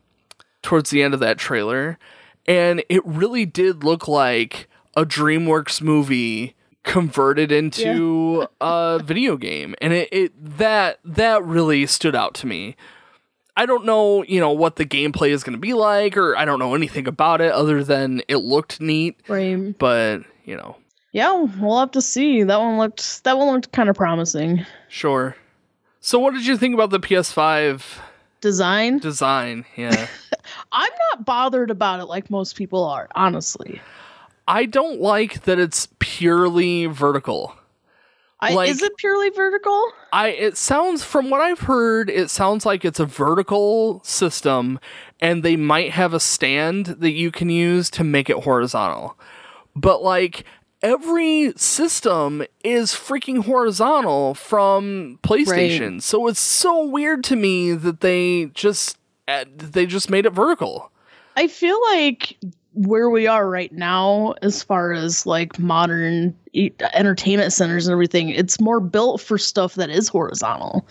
towards 0.63 0.89
the 0.89 1.03
end 1.03 1.13
of 1.13 1.21
that 1.21 1.37
trailer 1.37 1.99
and 2.47 2.83
it 2.89 3.05
really 3.05 3.45
did 3.45 3.85
look 3.85 4.09
like 4.09 4.69
a 4.97 5.05
DreamWorks 5.05 5.83
movie 5.83 6.55
converted 6.83 7.53
into 7.53 8.47
a 8.63 9.01
video 9.05 9.37
game 9.37 9.75
and 9.83 9.93
it, 9.93 10.09
it 10.11 10.33
that 10.59 10.99
that 11.05 11.45
really 11.45 11.85
stood 11.87 12.15
out 12.17 12.33
to 12.37 12.47
me. 12.47 12.75
I 13.57 13.67
don't 13.67 13.85
know, 13.85 14.25
you 14.25 14.41
know, 14.41 14.51
what 14.51 14.77
the 14.77 14.85
gameplay 14.85 15.31
is 15.31 15.45
going 15.45 15.53
to 15.55 15.61
be 15.61 15.75
like, 15.75 16.17
or 16.17 16.37
I 16.37 16.45
don't 16.45 16.59
know 16.59 16.75
anything 16.75 17.07
about 17.07 17.41
it 17.41 17.53
other 17.53 17.85
than 17.85 18.23
it 18.29 18.39
looked 18.39 18.81
neat. 18.81 19.21
Right. 19.29 19.77
But 19.79 20.23
you 20.45 20.57
know, 20.57 20.77
Yeah, 21.13 21.33
we'll 21.61 21.79
have 21.79 21.93
to 21.93 22.03
see. 22.03 22.43
That 22.43 22.59
one 22.61 22.79
looked 22.79 23.23
that 23.25 23.39
one 23.39 23.55
looked 23.55 23.73
kind 23.73 23.89
of 23.89 23.97
promising. 23.97 24.67
sure. 24.89 25.37
So, 26.01 26.19
what 26.19 26.35
did 26.35 26.47
you 26.47 26.57
think 26.59 26.75
about 26.75 26.91
the 26.91 27.01
PS5 27.01 27.83
Design. 28.43 28.99
design? 28.99 29.65
Yeah, 29.77 30.07
I'm 30.73 30.93
not 31.13 31.25
bothered 31.25 31.71
about 31.71 32.01
it 32.01 32.05
like 32.07 32.29
most 32.31 32.57
people 32.57 32.85
are, 32.85 33.09
honestly. 33.15 33.81
I 34.47 34.67
don't 34.67 35.01
like 35.01 35.45
that 35.45 35.59
it's 35.59 35.89
purely 36.01 36.85
vertical. 36.85 37.57
I, 38.51 38.55
Like- 38.55 38.71
is 38.71 38.83
it 38.83 38.97
purely 38.97 39.31
vertical? 39.31 39.91
I 40.13 40.29
it 40.29 40.57
sounds 40.57 41.03
from 41.03 41.31
what 41.31 41.41
I've 41.41 41.61
heard, 41.61 42.09
it 42.11 42.31
sounds 42.31 42.65
like 42.67 42.85
it's 42.85 43.01
a 43.01 43.07
vertical 43.07 44.01
system, 44.05 44.79
and 45.21 45.43
they 45.43 45.57
might 45.57 45.91
have 45.93 46.15
a 46.15 46.21
stand 46.21 46.87
that 46.87 47.13
you 47.13 47.31
can 47.31 47.49
use 47.51 47.91
to 47.91 48.05
make 48.05 48.29
it 48.31 48.45
horizontal. 48.45 49.19
But 49.75 50.03
like 50.03 50.45
every 50.83 51.53
system 51.57 52.45
is 52.63 52.93
freaking 52.93 53.45
horizontal 53.45 54.35
from 54.35 55.19
PlayStation, 55.23 56.03
so 56.03 56.27
it's 56.29 56.41
so 56.41 56.85
weird 56.87 57.25
to 57.25 57.37
me 57.37 57.73
that 57.73 58.01
they 58.01 58.47
just 58.55 58.99
uh, 59.27 59.45
they 59.57 59.87
just 59.87 60.11
made 60.11 60.27
it 60.27 60.33
vertical. 60.35 60.93
I 61.37 61.49
feel 61.49 61.81
like 61.93 62.37
where 62.75 63.09
we 63.11 63.27
are 63.27 63.49
right 63.49 63.73
now, 63.73 64.35
as 64.43 64.63
far 64.63 64.93
as 64.93 65.27
like 65.27 65.59
modern 65.59 66.37
e- 66.53 66.71
entertainment 66.93 67.53
centers 67.53 67.87
and 67.87 67.93
everything, 67.93 68.29
it's 68.31 68.61
more 68.61 68.81
built 68.81 69.21
for 69.21 69.39
stuff 69.39 69.75
that 69.75 69.91
is 69.91 70.09
horizontal. 70.09 70.87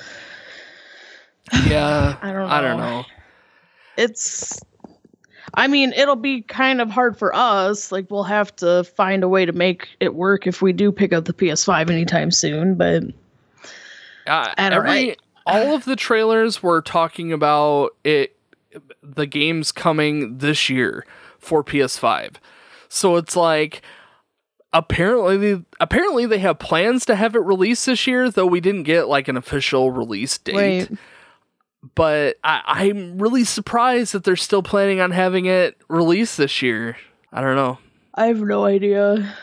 Yeah, 1.67 2.17
I 2.21 2.31
don't 2.31 2.49
I 2.49 2.61
don't 2.61 2.77
know. 2.77 3.01
know. 3.01 3.05
It's, 3.97 4.59
I 5.53 5.67
mean, 5.67 5.93
it'll 5.93 6.15
be 6.15 6.41
kind 6.41 6.81
of 6.81 6.89
hard 6.89 7.17
for 7.17 7.35
us. 7.35 7.91
Like, 7.91 8.09
we'll 8.09 8.23
have 8.23 8.55
to 8.57 8.83
find 8.83 9.23
a 9.23 9.29
way 9.29 9.45
to 9.45 9.51
make 9.51 9.87
it 9.99 10.15
work 10.15 10.47
if 10.47 10.61
we 10.61 10.73
do 10.73 10.91
pick 10.91 11.13
up 11.13 11.25
the 11.25 11.33
PS5 11.33 11.89
anytime 11.91 12.31
soon. 12.31 12.75
But 12.75 13.03
Uh, 14.25 14.53
I 14.57 14.69
don't 14.69 14.73
every 14.87 15.07
know. 15.09 15.15
all 15.45 15.75
of 15.75 15.85
the 15.85 15.95
trailers 15.95 16.63
were 16.63 16.81
talking 16.81 17.33
about 17.33 17.91
it 18.03 18.35
the 19.03 19.27
games 19.27 19.71
coming 19.71 20.37
this 20.39 20.69
year 20.69 21.05
for 21.43 21.63
PS5. 21.63 22.35
So 22.89 23.15
it's 23.15 23.35
like 23.35 23.81
apparently 24.71 25.63
apparently 25.79 26.25
they 26.25 26.39
have 26.39 26.59
plans 26.59 27.05
to 27.05 27.15
have 27.15 27.35
it 27.35 27.39
released 27.39 27.85
this 27.85 28.07
year, 28.07 28.29
though 28.29 28.45
we 28.45 28.59
didn't 28.59 28.83
get 28.83 29.07
like 29.07 29.27
an 29.27 29.37
official 29.37 29.91
release 29.91 30.37
date. 30.37 30.89
Right. 30.89 30.99
But 31.95 32.37
I, 32.43 32.61
I'm 32.65 33.19
really 33.19 33.43
surprised 33.43 34.13
that 34.13 34.23
they're 34.23 34.35
still 34.35 34.63
planning 34.63 35.01
on 35.01 35.11
having 35.11 35.45
it 35.45 35.77
released 35.89 36.37
this 36.37 36.61
year. 36.61 36.97
I 37.31 37.41
don't 37.41 37.55
know. 37.55 37.77
I 38.15 38.27
have 38.27 38.39
no 38.39 38.63
idea. 38.65 39.35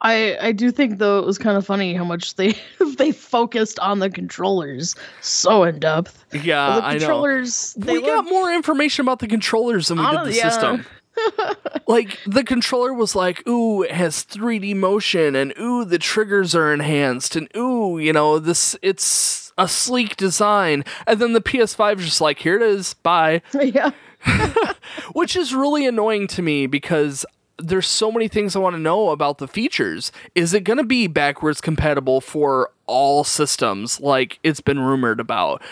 I 0.00 0.36
I 0.40 0.52
do 0.52 0.70
think 0.70 0.98
though 0.98 1.18
it 1.18 1.26
was 1.26 1.38
kind 1.38 1.56
of 1.56 1.64
funny 1.64 1.94
how 1.94 2.04
much 2.04 2.34
they 2.34 2.54
they 2.96 3.12
focused 3.12 3.78
on 3.78 3.98
the 3.98 4.10
controllers 4.10 4.94
so 5.20 5.64
in 5.64 5.78
depth. 5.78 6.24
Yeah, 6.32 6.76
the 6.76 6.84
I 6.84 6.92
know. 6.94 6.98
controllers 6.98 7.74
they 7.74 7.94
we 7.94 8.02
got 8.02 8.24
more 8.24 8.52
information 8.52 9.04
about 9.04 9.20
the 9.20 9.26
controllers 9.26 9.88
than 9.88 9.98
we 9.98 10.10
did 10.10 10.24
the 10.24 10.34
yeah. 10.34 10.48
system. 10.48 10.86
like 11.86 12.18
the 12.26 12.44
controller 12.44 12.92
was 12.92 13.14
like, 13.14 13.46
ooh, 13.48 13.82
it 13.82 13.92
has 13.92 14.24
3D 14.24 14.74
motion, 14.76 15.34
and 15.34 15.52
ooh, 15.58 15.84
the 15.84 15.98
triggers 15.98 16.54
are 16.54 16.72
enhanced, 16.72 17.36
and 17.36 17.48
ooh, 17.56 17.98
you 17.98 18.12
know, 18.12 18.38
this 18.38 18.76
it's 18.82 19.46
a 19.58 19.68
sleek 19.68 20.16
design. 20.16 20.84
And 21.06 21.20
then 21.20 21.32
the 21.32 21.40
PS5 21.40 21.98
is 21.98 22.04
just 22.04 22.20
like, 22.20 22.38
here 22.40 22.56
it 22.56 22.62
is, 22.62 22.94
bye. 22.94 23.42
yeah. 23.60 23.90
Which 25.12 25.36
is 25.36 25.54
really 25.54 25.86
annoying 25.86 26.26
to 26.28 26.42
me 26.42 26.66
because 26.66 27.24
there's 27.58 27.86
so 27.86 28.12
many 28.12 28.28
things 28.28 28.54
I 28.54 28.58
want 28.58 28.74
to 28.74 28.80
know 28.80 29.10
about 29.10 29.38
the 29.38 29.48
features. 29.48 30.12
Is 30.34 30.52
it 30.52 30.64
going 30.64 30.78
to 30.78 30.84
be 30.84 31.06
backwards 31.06 31.60
compatible 31.60 32.20
for 32.20 32.70
all 32.86 33.24
systems 33.24 34.00
like 34.00 34.38
it's 34.42 34.60
been 34.60 34.80
rumored 34.80 35.20
about? 35.20 35.62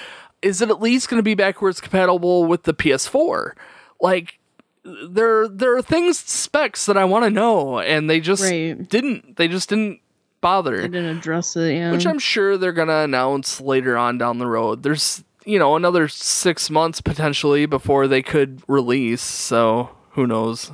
Is 0.40 0.60
it 0.60 0.70
at 0.70 0.80
least 0.80 1.08
going 1.08 1.18
to 1.18 1.24
be 1.24 1.34
backwards 1.34 1.80
compatible 1.80 2.44
with 2.44 2.62
the 2.62 2.74
PS4? 2.74 3.52
Like 4.00 4.38
there 4.84 5.48
there 5.48 5.76
are 5.76 5.82
things 5.82 6.18
specs 6.18 6.86
that 6.86 6.96
I 6.96 7.04
want 7.04 7.24
to 7.24 7.30
know 7.30 7.78
and 7.80 8.08
they 8.08 8.20
just 8.20 8.42
Right. 8.42 8.88
didn't 8.88 9.36
they 9.36 9.48
just 9.48 9.68
didn't 9.68 10.00
bother 10.40 10.76
They 10.82 10.88
didn't 10.88 11.16
address 11.16 11.56
it, 11.56 11.74
yeah. 11.74 11.90
which 11.90 12.06
I'm 12.06 12.18
sure 12.18 12.58
they're 12.58 12.72
gonna 12.72 12.98
announce 13.02 13.60
later 13.60 13.96
on 13.96 14.18
down 14.18 14.38
the 14.38 14.46
road. 14.46 14.82
There's 14.82 15.24
you 15.46 15.58
know 15.58 15.76
another 15.76 16.06
six 16.08 16.68
months 16.70 17.00
potentially 17.00 17.66
before 17.66 18.06
they 18.08 18.22
could 18.22 18.62
release, 18.68 19.22
so 19.22 19.88
who 20.10 20.26
knows? 20.26 20.70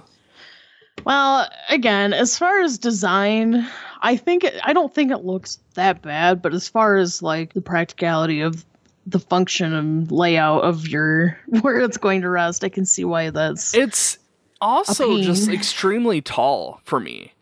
Well, 1.05 1.49
again, 1.69 2.13
as 2.13 2.37
far 2.37 2.61
as 2.61 2.79
design, 2.79 3.67
I 4.03 4.17
think 4.17 4.45
it, 4.45 4.55
I 4.65 4.73
don't 4.73 4.95
think 4.95 5.11
it 5.11 5.25
looks 5.25 5.59
that 5.75 6.03
bad, 6.03 6.43
but 6.43 6.53
as 6.53 6.69
far 6.69 6.97
as 6.97 7.23
like 7.23 7.55
the 7.55 7.63
practicality 7.63 8.41
of 8.43 8.65
the 9.11 9.19
function 9.21 9.73
and 9.73 10.11
layout 10.11 10.65
of 10.65 10.89
your 10.89 11.39
where 11.61 11.81
it's 11.81 11.99
going 11.99 12.23
to 12.23 12.29
rest, 12.31 12.65
I 12.65 12.69
can 12.69 12.87
see 12.87 13.05
why 13.05 13.31
that's 13.31 13.75
It's 13.75 14.19
also 14.61 15.21
just 15.21 15.49
extremely 15.49 16.21
tall 16.21 16.81
for 16.85 17.01
me. 17.01 17.33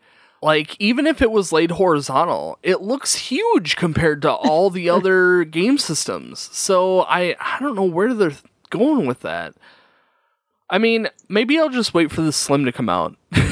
Like 0.41 0.75
even 0.79 1.05
if 1.05 1.21
it 1.21 1.31
was 1.31 1.51
laid 1.51 1.71
horizontal, 1.71 2.57
it 2.63 2.81
looks 2.81 3.15
huge 3.15 3.75
compared 3.75 4.21
to 4.21 4.31
all 4.31 4.69
the 4.69 4.89
other 4.97 5.43
game 5.43 5.77
systems. 5.77 6.49
So 6.53 7.01
I 7.01 7.35
I 7.39 7.57
don't 7.59 7.75
know 7.75 7.83
where 7.83 8.13
they're 8.13 8.31
going 8.69 9.05
with 9.05 9.19
that. 9.21 9.53
I 10.69 10.77
mean, 10.77 11.09
maybe 11.27 11.59
I'll 11.59 11.69
just 11.69 11.93
wait 11.93 12.11
for 12.11 12.21
the 12.21 12.31
slim 12.31 12.65
to 12.65 12.71
come 12.71 12.89
out. 12.89 13.15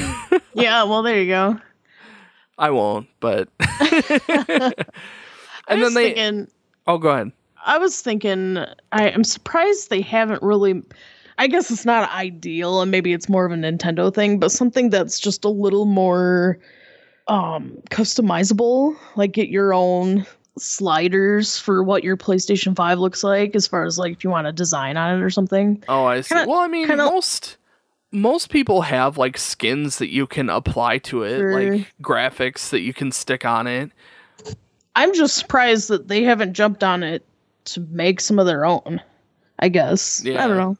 Yeah, 0.54 0.82
well 0.84 1.02
there 1.04 1.20
you 1.22 1.28
go. 1.28 1.60
I 2.58 2.70
won't, 2.70 3.06
but 3.20 3.48
And 5.68 5.82
then 5.82 5.94
they- 5.94 6.14
thinking 6.14 6.48
oh, 6.86 6.98
go 6.98 7.10
ahead. 7.10 7.32
I 7.68 7.78
was 7.78 8.00
thinking 8.00 8.58
I 8.92 9.10
am 9.10 9.22
surprised 9.22 9.90
they 9.90 10.00
haven't 10.00 10.42
really 10.42 10.82
I 11.40 11.46
guess 11.46 11.70
it's 11.70 11.84
not 11.84 12.10
ideal 12.12 12.80
and 12.82 12.90
maybe 12.90 13.12
it's 13.12 13.28
more 13.28 13.44
of 13.44 13.52
a 13.52 13.54
Nintendo 13.54 14.12
thing, 14.12 14.40
but 14.40 14.50
something 14.50 14.90
that's 14.90 15.20
just 15.20 15.44
a 15.44 15.48
little 15.48 15.84
more 15.84 16.58
um 17.28 17.76
customizable, 17.90 18.96
like 19.16 19.32
get 19.32 19.48
your 19.50 19.72
own 19.74 20.26
sliders 20.58 21.58
for 21.58 21.84
what 21.84 22.02
your 22.02 22.16
PlayStation 22.16 22.74
5 22.74 22.98
looks 22.98 23.22
like 23.22 23.54
as 23.54 23.66
far 23.68 23.84
as 23.84 23.98
like 23.98 24.12
if 24.12 24.24
you 24.24 24.30
want 24.30 24.46
to 24.46 24.52
design 24.52 24.96
on 24.96 25.16
it 25.18 25.22
or 25.22 25.30
something. 25.30 25.84
Oh, 25.88 26.04
I 26.06 26.22
see. 26.22 26.34
Kinda- 26.34 26.50
well, 26.50 26.58
I 26.60 26.68
mean, 26.68 26.86
kinda- 26.88 27.04
most 27.04 27.56
most 28.10 28.48
people 28.50 28.80
have 28.82 29.18
like 29.18 29.36
skins 29.36 29.98
that 29.98 30.08
you 30.10 30.26
can 30.26 30.48
apply 30.48 30.96
to 30.98 31.22
it, 31.22 31.36
Sure. 31.36 31.70
like 31.72 31.92
graphics 32.02 32.70
that 32.70 32.80
you 32.80 32.94
can 32.94 33.12
stick 33.12 33.44
on 33.44 33.66
it. 33.66 33.90
I'm 34.96 35.14
just 35.14 35.36
surprised 35.36 35.88
that 35.90 36.08
they 36.08 36.24
haven't 36.24 36.54
jumped 36.54 36.82
on 36.82 37.02
it 37.02 37.24
to 37.74 37.80
make 37.90 38.20
some 38.20 38.38
of 38.38 38.46
their 38.46 38.64
own. 38.64 39.00
I 39.58 39.68
guess. 39.68 40.22
Yeah. 40.24 40.44
I 40.44 40.48
don't 40.48 40.56
know. 40.56 40.76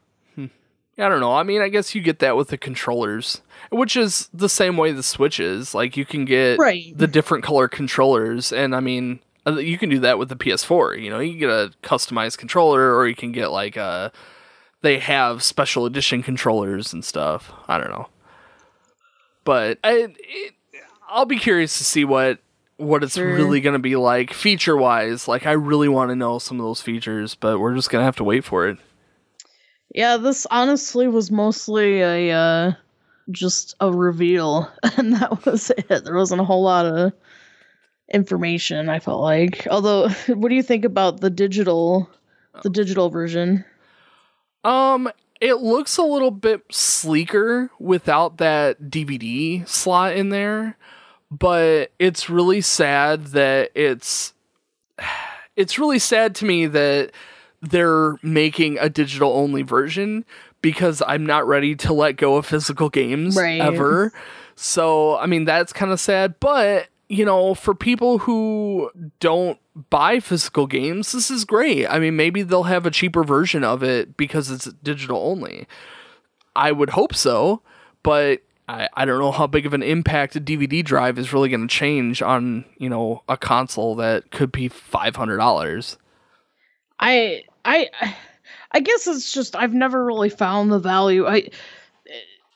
I 0.97 1.07
don't 1.07 1.21
know. 1.21 1.33
I 1.33 1.43
mean, 1.43 1.61
I 1.61 1.69
guess 1.69 1.95
you 1.95 2.01
get 2.01 2.19
that 2.19 2.35
with 2.35 2.49
the 2.49 2.57
controllers, 2.57 3.41
which 3.71 3.95
is 3.95 4.27
the 4.33 4.49
same 4.49 4.75
way 4.75 4.91
the 4.91 5.01
Switch 5.03 5.39
is. 5.39 5.73
Like 5.73 5.95
you 5.95 6.03
can 6.05 6.25
get 6.25 6.59
Right. 6.59 6.91
the 6.97 7.07
different 7.07 7.43
color 7.45 7.69
controllers, 7.69 8.51
and 8.51 8.75
I 8.75 8.81
mean, 8.81 9.21
uh, 9.47 9.53
you 9.59 9.77
can 9.77 9.89
do 9.89 9.99
that 9.99 10.17
with 10.19 10.27
the 10.27 10.35
PS4. 10.35 11.01
You 11.01 11.09
know, 11.09 11.19
you 11.19 11.31
can 11.31 11.39
get 11.39 11.49
a 11.49 11.71
customized 11.83 12.37
controller, 12.37 12.93
or 12.95 13.07
you 13.07 13.15
can 13.15 13.31
get 13.31 13.49
like 13.49 13.77
a. 13.77 14.11
They 14.81 14.99
have 14.99 15.41
special 15.41 15.85
edition 15.85 16.21
controllers 16.21 16.91
and 16.91 17.03
stuff. 17.05 17.49
I 17.69 17.77
don't 17.77 17.91
know, 17.91 18.09
but 19.45 19.79
I, 19.83 20.07
it, 20.19 20.53
I'll 21.09 21.25
be 21.25 21.37
curious 21.39 21.77
to 21.77 21.83
see 21.85 22.03
what 22.05 22.39
what 22.79 23.03
it's 23.03 23.15
Sure. 23.15 23.33
really 23.35 23.59
going 23.61 23.73
to 23.73 23.79
be 23.79 23.95
like 23.95 24.33
feature 24.33 24.75
wise. 24.77 25.27
Like, 25.27 25.45
I 25.45 25.51
really 25.51 25.89
want 25.89 26.09
to 26.09 26.15
know 26.15 26.39
some 26.39 26.59
of 26.59 26.65
those 26.65 26.81
features, 26.81 27.35
but 27.35 27.59
we're 27.59 27.75
just 27.75 27.89
gonna 27.89 28.03
have 28.05 28.15
to 28.17 28.23
wait 28.23 28.43
for 28.45 28.67
it. 28.67 28.77
Yeah, 29.93 30.17
this 30.17 30.47
honestly 30.49 31.07
was 31.07 31.29
mostly 31.31 32.01
a 32.01 32.31
uh, 32.31 32.71
just 33.31 33.75
a 33.79 33.91
reveal, 33.91 34.71
and 34.97 35.13
that 35.13 35.45
was 35.45 35.71
it. 35.71 36.03
There 36.05 36.15
wasn't 36.15 36.41
a 36.41 36.45
whole 36.45 36.63
lot 36.63 36.85
of 36.85 37.13
information. 38.13 38.89
I 38.89 38.99
felt 38.99 39.21
like. 39.21 39.67
Although, 39.69 40.09
what 40.27 40.49
do 40.49 40.55
you 40.55 40.63
think 40.63 40.85
about 40.85 41.19
the 41.21 41.29
digital, 41.29 42.09
the 42.63 42.69
digital 42.69 43.09
version? 43.09 43.65
Um, 44.63 45.09
it 45.41 45.55
looks 45.55 45.97
a 45.97 46.03
little 46.03 46.31
bit 46.31 46.61
sleeker 46.71 47.71
without 47.79 48.37
that 48.37 48.83
DVD 48.83 49.67
slot 49.67 50.15
in 50.15 50.29
there, 50.29 50.77
but 51.31 51.91
it's 51.99 52.29
really 52.29 52.61
sad 52.61 53.27
that 53.27 53.71
it's 53.75 54.33
it's 55.55 55.77
really 55.77 55.99
sad 55.99 56.35
to 56.35 56.45
me 56.45 56.65
that 56.67 57.11
they're 57.61 58.15
making 58.23 58.77
a 58.79 58.89
digital 58.89 59.33
only 59.33 59.61
version 59.61 60.23
because 60.61 61.01
I'm 61.05 61.25
not 61.25 61.47
ready 61.47 61.75
to 61.77 61.93
let 61.93 62.13
go 62.13 62.35
of 62.37 62.45
physical 62.45 62.89
games 62.89 63.35
Right. 63.35 63.61
ever. 63.61 64.13
So, 64.55 65.17
I 65.17 65.25
mean, 65.25 65.45
that's 65.45 65.73
kind 65.73 65.91
of 65.91 65.99
sad, 65.99 66.35
but 66.39 66.87
you 67.09 67.25
know, 67.25 67.55
for 67.55 67.73
people 67.73 68.19
who 68.19 68.91
don't 69.19 69.57
buy 69.89 70.19
physical 70.19 70.67
games, 70.67 71.11
this 71.11 71.31
is 71.31 71.43
great. 71.43 71.87
I 71.87 71.97
mean, 71.97 72.15
maybe 72.15 72.43
they'll 72.43 72.63
have 72.63 72.85
a 72.85 72.91
cheaper 72.91 73.23
version 73.23 73.63
of 73.63 73.81
it 73.81 74.15
because 74.15 74.51
it's 74.51 74.65
digital 74.83 75.17
only. 75.17 75.67
I 76.55 76.71
would 76.71 76.91
hope 76.91 77.15
so, 77.15 77.61
but 78.03 78.41
I, 78.69 78.87
I 78.93 79.05
don't 79.05 79.17
know 79.17 79.31
how 79.31 79.47
big 79.47 79.65
of 79.65 79.73
an 79.73 79.81
impact 79.81 80.35
a 80.35 80.39
DVD 80.39 80.85
drive 80.85 81.17
is 81.17 81.33
really 81.33 81.49
going 81.49 81.67
to 81.67 81.75
change 81.75 82.21
on, 82.21 82.65
you 82.77 82.87
know, 82.87 83.23
a 83.27 83.35
console 83.35 83.95
that 83.95 84.29
could 84.29 84.51
be 84.51 84.69
$500. 84.69 85.97
I 86.99 87.43
I 87.65 87.89
I 88.71 88.79
guess 88.81 89.07
it's 89.07 89.33
just 89.33 89.55
I've 89.55 89.73
never 89.73 90.05
really 90.05 90.29
found 90.29 90.71
the 90.71 90.77
value. 90.77 91.25
I 91.25 91.49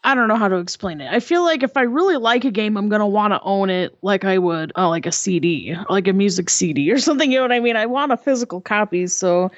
I 0.04 0.14
don't 0.14 0.28
know 0.28 0.36
how 0.36 0.50
to 0.50 0.58
explain 0.58 1.02
it. 1.02 1.12
I 1.12 1.20
feel 1.20 1.42
like 1.42 1.64
if 1.64 1.76
I 1.76 1.82
really 1.82 2.18
like 2.18 2.46
a 2.46 2.52
game, 2.52 2.78
I'm 2.78 2.90
gonna 2.90 3.08
want 3.08 3.34
to 3.34 3.42
own 3.42 3.72
it 3.72 3.98
like 4.04 4.24
I 4.24 4.38
would 4.38 4.72
uh, 4.78 4.90
like 4.90 5.08
a 5.08 5.12
CD, 5.12 5.76
like 5.90 6.08
a 6.08 6.14
music 6.14 6.52
CD 6.52 6.92
or 6.92 7.00
something. 7.00 7.32
You 7.32 7.40
know 7.40 7.46
what 7.46 7.54
I 7.54 7.60
mean? 7.60 7.76
I 7.76 7.88
want 7.88 8.12
a 8.12 8.18
physical 8.18 8.62
copy. 8.62 9.08
So 9.08 9.52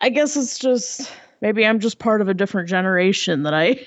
I 0.00 0.08
guess 0.08 0.36
it's 0.36 0.58
just 0.58 1.12
maybe 1.42 1.66
I'm 1.66 1.78
just 1.80 1.98
part 1.98 2.22
of 2.22 2.28
a 2.28 2.34
different 2.34 2.70
generation 2.70 3.42
that 3.42 3.52
I 3.52 3.84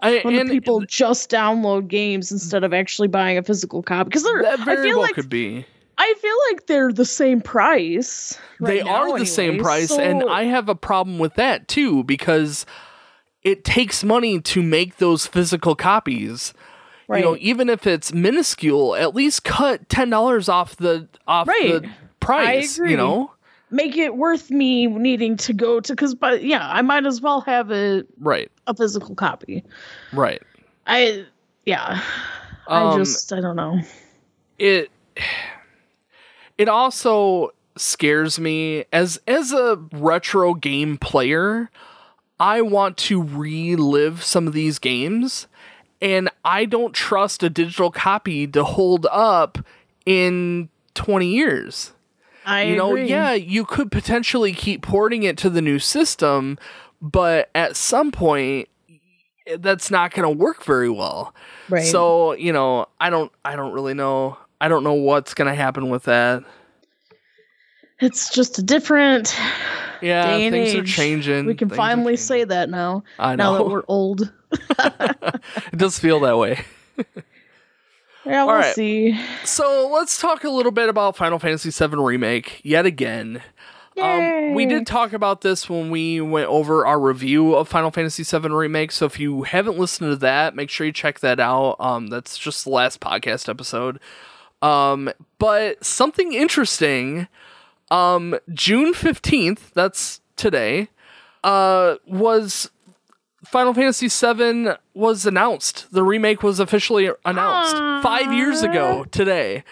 I, 0.00 0.20
when 0.24 0.38
and 0.38 0.48
people 0.50 0.80
just 0.86 1.30
download 1.30 1.88
games 1.88 2.32
instead 2.32 2.64
of 2.64 2.72
actually 2.72 3.08
buying 3.08 3.36
a 3.36 3.42
physical 3.42 3.82
copy 3.82 4.08
because 4.08 4.22
they're 4.24 4.42
that 4.42 4.60
I 4.60 4.64
very 4.64 4.84
feel 4.86 4.96
well 4.96 5.02
like 5.02 5.14
could 5.14 5.28
be. 5.28 5.66
I 5.98 6.14
feel 6.14 6.36
like 6.50 6.66
they're 6.66 6.92
the 6.92 7.04
same 7.04 7.42
price. 7.42 8.38
they 8.60 8.82
now 8.82 9.10
are 9.12 9.18
the 9.18 9.26
same 9.26 9.58
price 9.58 9.90
and 9.90 10.22
i 10.24 10.44
have 10.44 10.68
a 10.70 10.74
problem 10.74 11.18
with 11.18 11.34
that 11.34 11.68
too 11.68 12.02
because 12.04 12.64
it 13.42 13.64
takes 13.64 14.02
money 14.02 14.40
to 14.40 14.62
make 14.62 14.96
those 14.96 15.26
physical 15.26 15.74
copies 15.76 16.54
you 17.10 17.20
know 17.20 17.36
even 17.40 17.68
if 17.68 17.86
it's 17.86 18.12
minuscule 18.14 18.94
at 18.96 19.14
least 19.14 19.44
cut 19.44 19.86
$10 19.88 20.48
off 20.48 20.76
the 20.76 21.08
off 21.26 21.46
the 21.46 21.52
Right. 21.82 21.90
price 22.20 22.78
agree. 22.78 22.92
you 22.92 22.96
know 22.96 23.32
make 23.72 23.96
it 23.96 24.16
worth 24.16 24.50
me 24.50 24.86
needing 24.86 25.36
to 25.38 25.52
go 25.52 25.80
to 25.80 25.92
because 25.94 26.14
but 26.14 26.44
yeah 26.44 26.68
i 26.70 26.82
might 26.82 27.06
as 27.06 27.20
well 27.20 27.40
have 27.40 27.72
a, 27.72 28.04
right. 28.20 28.50
a 28.66 28.74
physical 28.74 29.14
copy. 29.14 29.64
Right. 30.12 30.42
I 30.86 31.24
yeah. 31.64 32.02
Um, 32.68 32.88
i 32.88 32.96
just 32.98 33.32
i 33.32 33.40
don't 33.40 33.56
know. 33.56 33.80
it 34.58 34.90
it 36.58 36.68
also 36.68 37.52
scares 37.76 38.38
me. 38.38 38.84
As 38.92 39.20
as 39.26 39.52
a 39.52 39.76
retro 39.92 40.54
game 40.54 40.98
player 40.98 41.70
i 42.38 42.60
want 42.60 42.96
to 42.98 43.22
relive 43.22 44.22
some 44.22 44.46
of 44.46 44.52
these 44.52 44.78
games 44.78 45.46
and 46.00 46.28
i 46.44 46.64
don't 46.64 46.92
trust 46.92 47.42
a 47.42 47.48
digital 47.48 47.90
copy 47.90 48.46
to 48.46 48.64
hold 48.64 49.06
up 49.10 49.58
in 50.04 50.68
20 50.94 51.26
years 51.26 51.92
i 52.44 52.62
you 52.62 52.76
know 52.76 52.90
agree. 52.90 53.08
yeah 53.08 53.32
you 53.32 53.64
could 53.64 53.90
potentially 53.92 54.52
keep 54.52 54.82
porting 54.82 55.22
it 55.22 55.36
to 55.38 55.48
the 55.50 55.62
new 55.62 55.78
system 55.78 56.58
but 57.00 57.50
at 57.54 57.76
some 57.76 58.10
point 58.12 58.68
eh, 59.46 59.56
that's 59.60 59.90
not 59.90 60.12
going 60.12 60.22
to 60.28 60.30
work 60.44 60.62
very 60.64 60.88
well 60.90 61.34
right 61.68 61.84
so 61.84 62.32
you 62.34 62.52
know, 62.52 62.86
I 63.00 63.10
don't, 63.10 63.30
I 63.44 63.56
don't 63.56 63.72
really 63.72 63.94
know. 63.94 64.36
I 64.60 64.68
don't 64.68 64.84
know 64.84 64.94
what's 64.94 65.34
gonna 65.34 65.54
happen 65.54 65.88
with 65.88 66.04
that. 66.04 66.44
it's 68.00 68.30
just 68.32 68.58
a 68.58 68.62
different 68.62 69.36
Yeah, 70.00 70.36
things 70.38 70.74
are 70.74 70.84
changing. 70.84 71.46
we 71.46 71.54
can 71.54 71.68
Things 71.68 71.76
finally 71.76 72.16
say 72.16 72.44
that 72.44 72.68
now 72.70 73.02
I 73.18 73.34
know. 73.36 73.52
now 73.52 73.58
that 73.58 73.68
we're 73.70 73.82
old 73.88 74.32
it 74.78 75.76
does 75.76 75.98
feel 75.98 76.20
that 76.20 76.36
way. 76.36 76.60
yeah 78.24 78.44
we'll 78.44 78.56
right. 78.56 78.74
see 78.74 79.18
So 79.44 79.90
let's 79.92 80.20
talk 80.20 80.44
a 80.44 80.50
little 80.50 80.72
bit 80.72 80.88
about 80.88 81.16
Final 81.16 81.38
Fantasy 81.38 81.70
VII 81.70 81.96
Remake 81.96 82.60
yet 82.62 82.86
again. 82.86 83.42
Um, 84.00 84.54
we 84.54 84.64
did 84.64 84.86
talk 84.86 85.12
about 85.12 85.42
this 85.42 85.68
when 85.68 85.90
we 85.90 86.20
went 86.20 86.48
over 86.48 86.86
our 86.86 86.98
review 86.98 87.54
of 87.54 87.68
Final 87.68 87.90
Fantasy 87.90 88.22
VII 88.22 88.48
Remake. 88.48 88.90
So 88.90 89.04
if 89.04 89.20
you 89.20 89.42
haven't 89.42 89.78
listened 89.78 90.10
to 90.10 90.16
that, 90.16 90.54
make 90.56 90.70
sure 90.70 90.86
you 90.86 90.92
check 90.92 91.20
that 91.20 91.38
out. 91.38 91.76
Um, 91.78 92.06
that's 92.06 92.38
just 92.38 92.64
the 92.64 92.70
last 92.70 93.00
podcast 93.00 93.48
episode. 93.48 94.00
Um, 94.62 95.10
but 95.38 95.84
something 95.84 96.32
interesting. 96.32 97.28
Um, 97.90 98.38
June 98.54 98.94
fifteenth. 98.94 99.72
That's 99.74 100.20
today. 100.36 100.88
Uh, 101.44 101.96
was 102.06 102.70
Final 103.44 103.74
Fantasy 103.74 104.08
VII 104.08 104.72
was 104.94 105.26
announced. 105.26 105.90
The 105.92 106.02
remake 106.02 106.42
was 106.42 106.60
officially 106.60 107.10
announced 107.24 107.76
five 108.02 108.32
years 108.32 108.62
ago 108.62 109.04
today. 109.10 109.64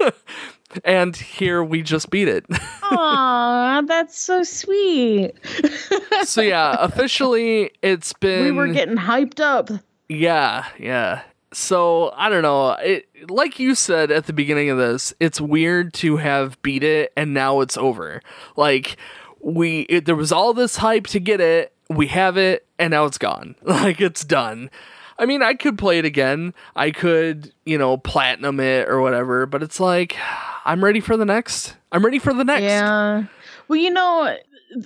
and 0.84 1.14
here 1.14 1.62
we 1.62 1.82
just 1.82 2.10
beat 2.10 2.28
it. 2.28 2.46
Aw, 2.82 3.82
that's 3.86 4.18
so 4.18 4.42
sweet 4.42 5.32
so 6.24 6.40
yeah, 6.40 6.76
officially 6.78 7.70
it's 7.82 8.12
been 8.14 8.44
we 8.44 8.52
were 8.52 8.68
getting 8.68 8.96
hyped 8.96 9.40
up 9.40 9.70
yeah, 10.08 10.66
yeah. 10.78 11.22
So 11.52 12.12
I 12.16 12.28
don't 12.28 12.42
know. 12.42 12.72
It 12.72 13.08
like 13.30 13.58
you 13.58 13.74
said 13.74 14.10
at 14.10 14.26
the 14.26 14.32
beginning 14.32 14.70
of 14.70 14.78
this, 14.78 15.14
it's 15.20 15.40
weird 15.40 15.94
to 15.94 16.16
have 16.16 16.60
beat 16.62 16.84
it 16.84 17.12
and 17.16 17.32
now 17.34 17.60
it's 17.60 17.76
over. 17.76 18.20
Like 18.56 18.96
we 19.40 19.80
it, 19.82 20.04
there 20.04 20.16
was 20.16 20.32
all 20.32 20.54
this 20.54 20.76
hype 20.76 21.06
to 21.08 21.20
get 21.20 21.40
it, 21.40 21.72
we 21.88 22.06
have 22.08 22.36
it 22.36 22.66
and 22.78 22.90
now 22.90 23.04
it's 23.04 23.18
gone. 23.18 23.54
Like 23.64 24.00
it's 24.00 24.24
done. 24.24 24.70
I 25.18 25.24
mean, 25.26 25.42
I 25.42 25.54
could 25.54 25.78
play 25.78 25.98
it 25.98 26.04
again. 26.04 26.52
I 26.74 26.90
could, 26.90 27.52
you 27.64 27.78
know, 27.78 27.96
platinum 27.96 28.60
it 28.60 28.88
or 28.88 29.00
whatever, 29.00 29.46
but 29.46 29.62
it's 29.62 29.80
like 29.80 30.16
I'm 30.64 30.82
ready 30.82 31.00
for 31.00 31.16
the 31.16 31.24
next. 31.24 31.76
I'm 31.92 32.04
ready 32.04 32.18
for 32.18 32.34
the 32.34 32.44
next. 32.44 32.62
Yeah. 32.62 33.24
Well, 33.68 33.78
you 33.78 33.90
know, 33.90 34.36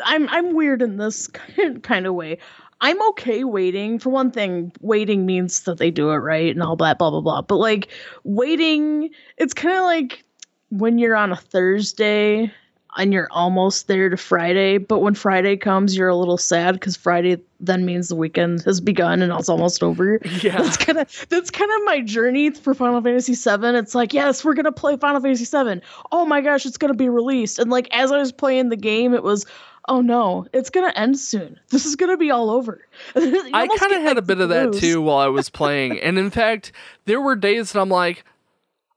I'm 0.05 0.29
I'm 0.29 0.55
weird 0.55 0.83
in 0.83 0.97
this 0.97 1.27
kind 1.83 2.07
of 2.07 2.15
way. 2.15 2.39
I'm 2.83 3.01
okay 3.11 3.45
waiting. 3.45 3.99
For 3.99 4.11
one 4.11 4.31
thing, 4.31 4.73
waiting 4.81 5.27
means 5.27 5.61
that 5.63 5.79
they 5.79 5.91
do 5.91 6.11
it 6.11 6.17
right 6.17 6.51
and 6.55 6.63
all 6.63 6.77
that 6.77 6.99
blah 6.99 7.11
blah 7.11 7.21
blah. 7.21 7.43
But 7.43 7.57
like 7.57 7.89
waiting, 8.25 9.11
it's 9.37 9.55
kind 9.55 9.77
of 9.77 9.85
like 9.85 10.25
when 10.71 10.99
you're 10.99 11.17
on 11.17 11.33
a 11.33 11.37
Thursday 11.37 12.53
and 12.97 13.13
you're 13.13 13.29
almost 13.31 13.87
there 13.87 14.09
to 14.09 14.17
Friday, 14.17 14.79
but 14.79 14.99
when 15.01 15.15
Friday 15.15 15.57
comes, 15.57 15.97
you're 15.97 16.09
a 16.09 16.17
little 16.17 16.39
sad 16.39 16.75
because 16.75 16.97
Friday 16.97 17.41
then 17.61 17.85
means 17.85 18.09
the 18.09 18.17
weekend 18.17 18.63
has 18.63 18.81
begun 18.81 19.23
and 19.23 19.33
it's 19.33 19.49
almost 19.49 19.83
over. 19.83 20.21
Yeah. 20.41 20.63
That's 20.63 20.77
kind 20.79 20.99
of 20.99 21.27
that's 21.29 21.51
kind 21.51 21.71
of 21.71 21.85
my 21.85 22.01
journey 22.01 22.51
for 22.51 22.73
Final 22.73 23.03
Fantasy 23.03 23.35
VII. 23.35 23.77
It's 23.77 23.95
like, 23.95 24.15
yes, 24.15 24.45
we're 24.45 24.55
gonna 24.55 24.73
play 24.73 24.97
Final 24.97 25.21
Fantasy 25.21 25.45
VII. 25.45 25.83
Oh 26.13 26.25
my 26.25 26.41
gosh, 26.41 26.65
it's 26.65 26.79
gonna 26.79 26.95
be 26.95 27.09
released. 27.09 27.59
And 27.59 27.71
like 27.71 27.89
as 27.93 28.11
I 28.11 28.19
was 28.19 28.33
playing 28.33 28.71
the 28.71 28.77
game, 28.77 29.13
it 29.13 29.23
was, 29.23 29.45
oh 29.89 30.01
no, 30.01 30.47
it's 30.55 30.71
gonna 30.71 30.93
end 30.97 31.19
soon. 31.19 31.61
This 31.69 31.85
is 31.85 31.97
gonna 31.97 32.17
be 32.17 32.31
all 32.31 32.51
over. 32.51 32.87
I 33.15 33.69
kind 33.79 33.93
of 33.93 34.03
had 34.03 34.17
a 34.17 34.21
like, 34.21 34.27
bit 34.27 34.41
of 34.41 34.49
that 34.49 34.73
too 34.75 35.03
while 35.03 35.19
I 35.19 35.29
was 35.29 35.51
playing. 35.51 36.01
and 36.01 36.19
in 36.19 36.31
fact, 36.31 36.73
there 37.05 37.21
were 37.21 37.37
days 37.37 37.73
that 37.73 37.81
I'm 37.81 37.91
like, 37.91 38.25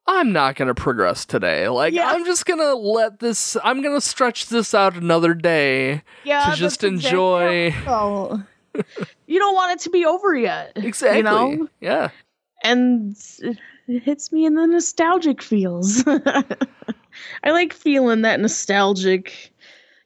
I'm 0.06 0.34
not 0.34 0.56
going 0.56 0.68
to 0.68 0.76
progress 0.76 1.26
today. 1.26 1.70
Like, 1.70 1.94
Yeah. 1.94 2.10
I'm 2.12 2.26
just 2.26 2.46
going 2.46 2.60
to 2.60 2.76
let 2.76 3.20
this, 3.20 3.56
I'm 3.63 3.82
going 3.82 3.96
to 3.96 4.02
stretch 4.02 4.48
this 4.48 4.74
out 4.74 4.96
another 4.96 5.34
day 5.34 6.02
Yeah, 6.24 6.50
to 6.52 6.56
just 6.58 6.84
exactly 6.84 7.68
enjoy. 7.68 7.72
felt. 7.84 8.39
you 9.28 9.39
don't 9.39 9.56
want 9.56 9.72
it 9.74 9.80
to 9.84 9.89
be 9.89 10.06
over 10.06 10.36
yet. 10.36 10.74
Exactly. 10.76 11.18
You 11.20 11.24
know? 11.24 11.68
Yeah. 11.80 12.10
and 12.63 13.16
it 13.88 14.04
hits 14.04 14.32
me 14.32 14.46
in 14.46 14.56
the 14.56 14.66
nostalgic 14.68 15.42
feels. 15.42 16.04
I 16.08 17.52
like 17.52 17.74
feeling 17.74 18.22
that 18.24 18.39
nostalgic. 18.39 19.52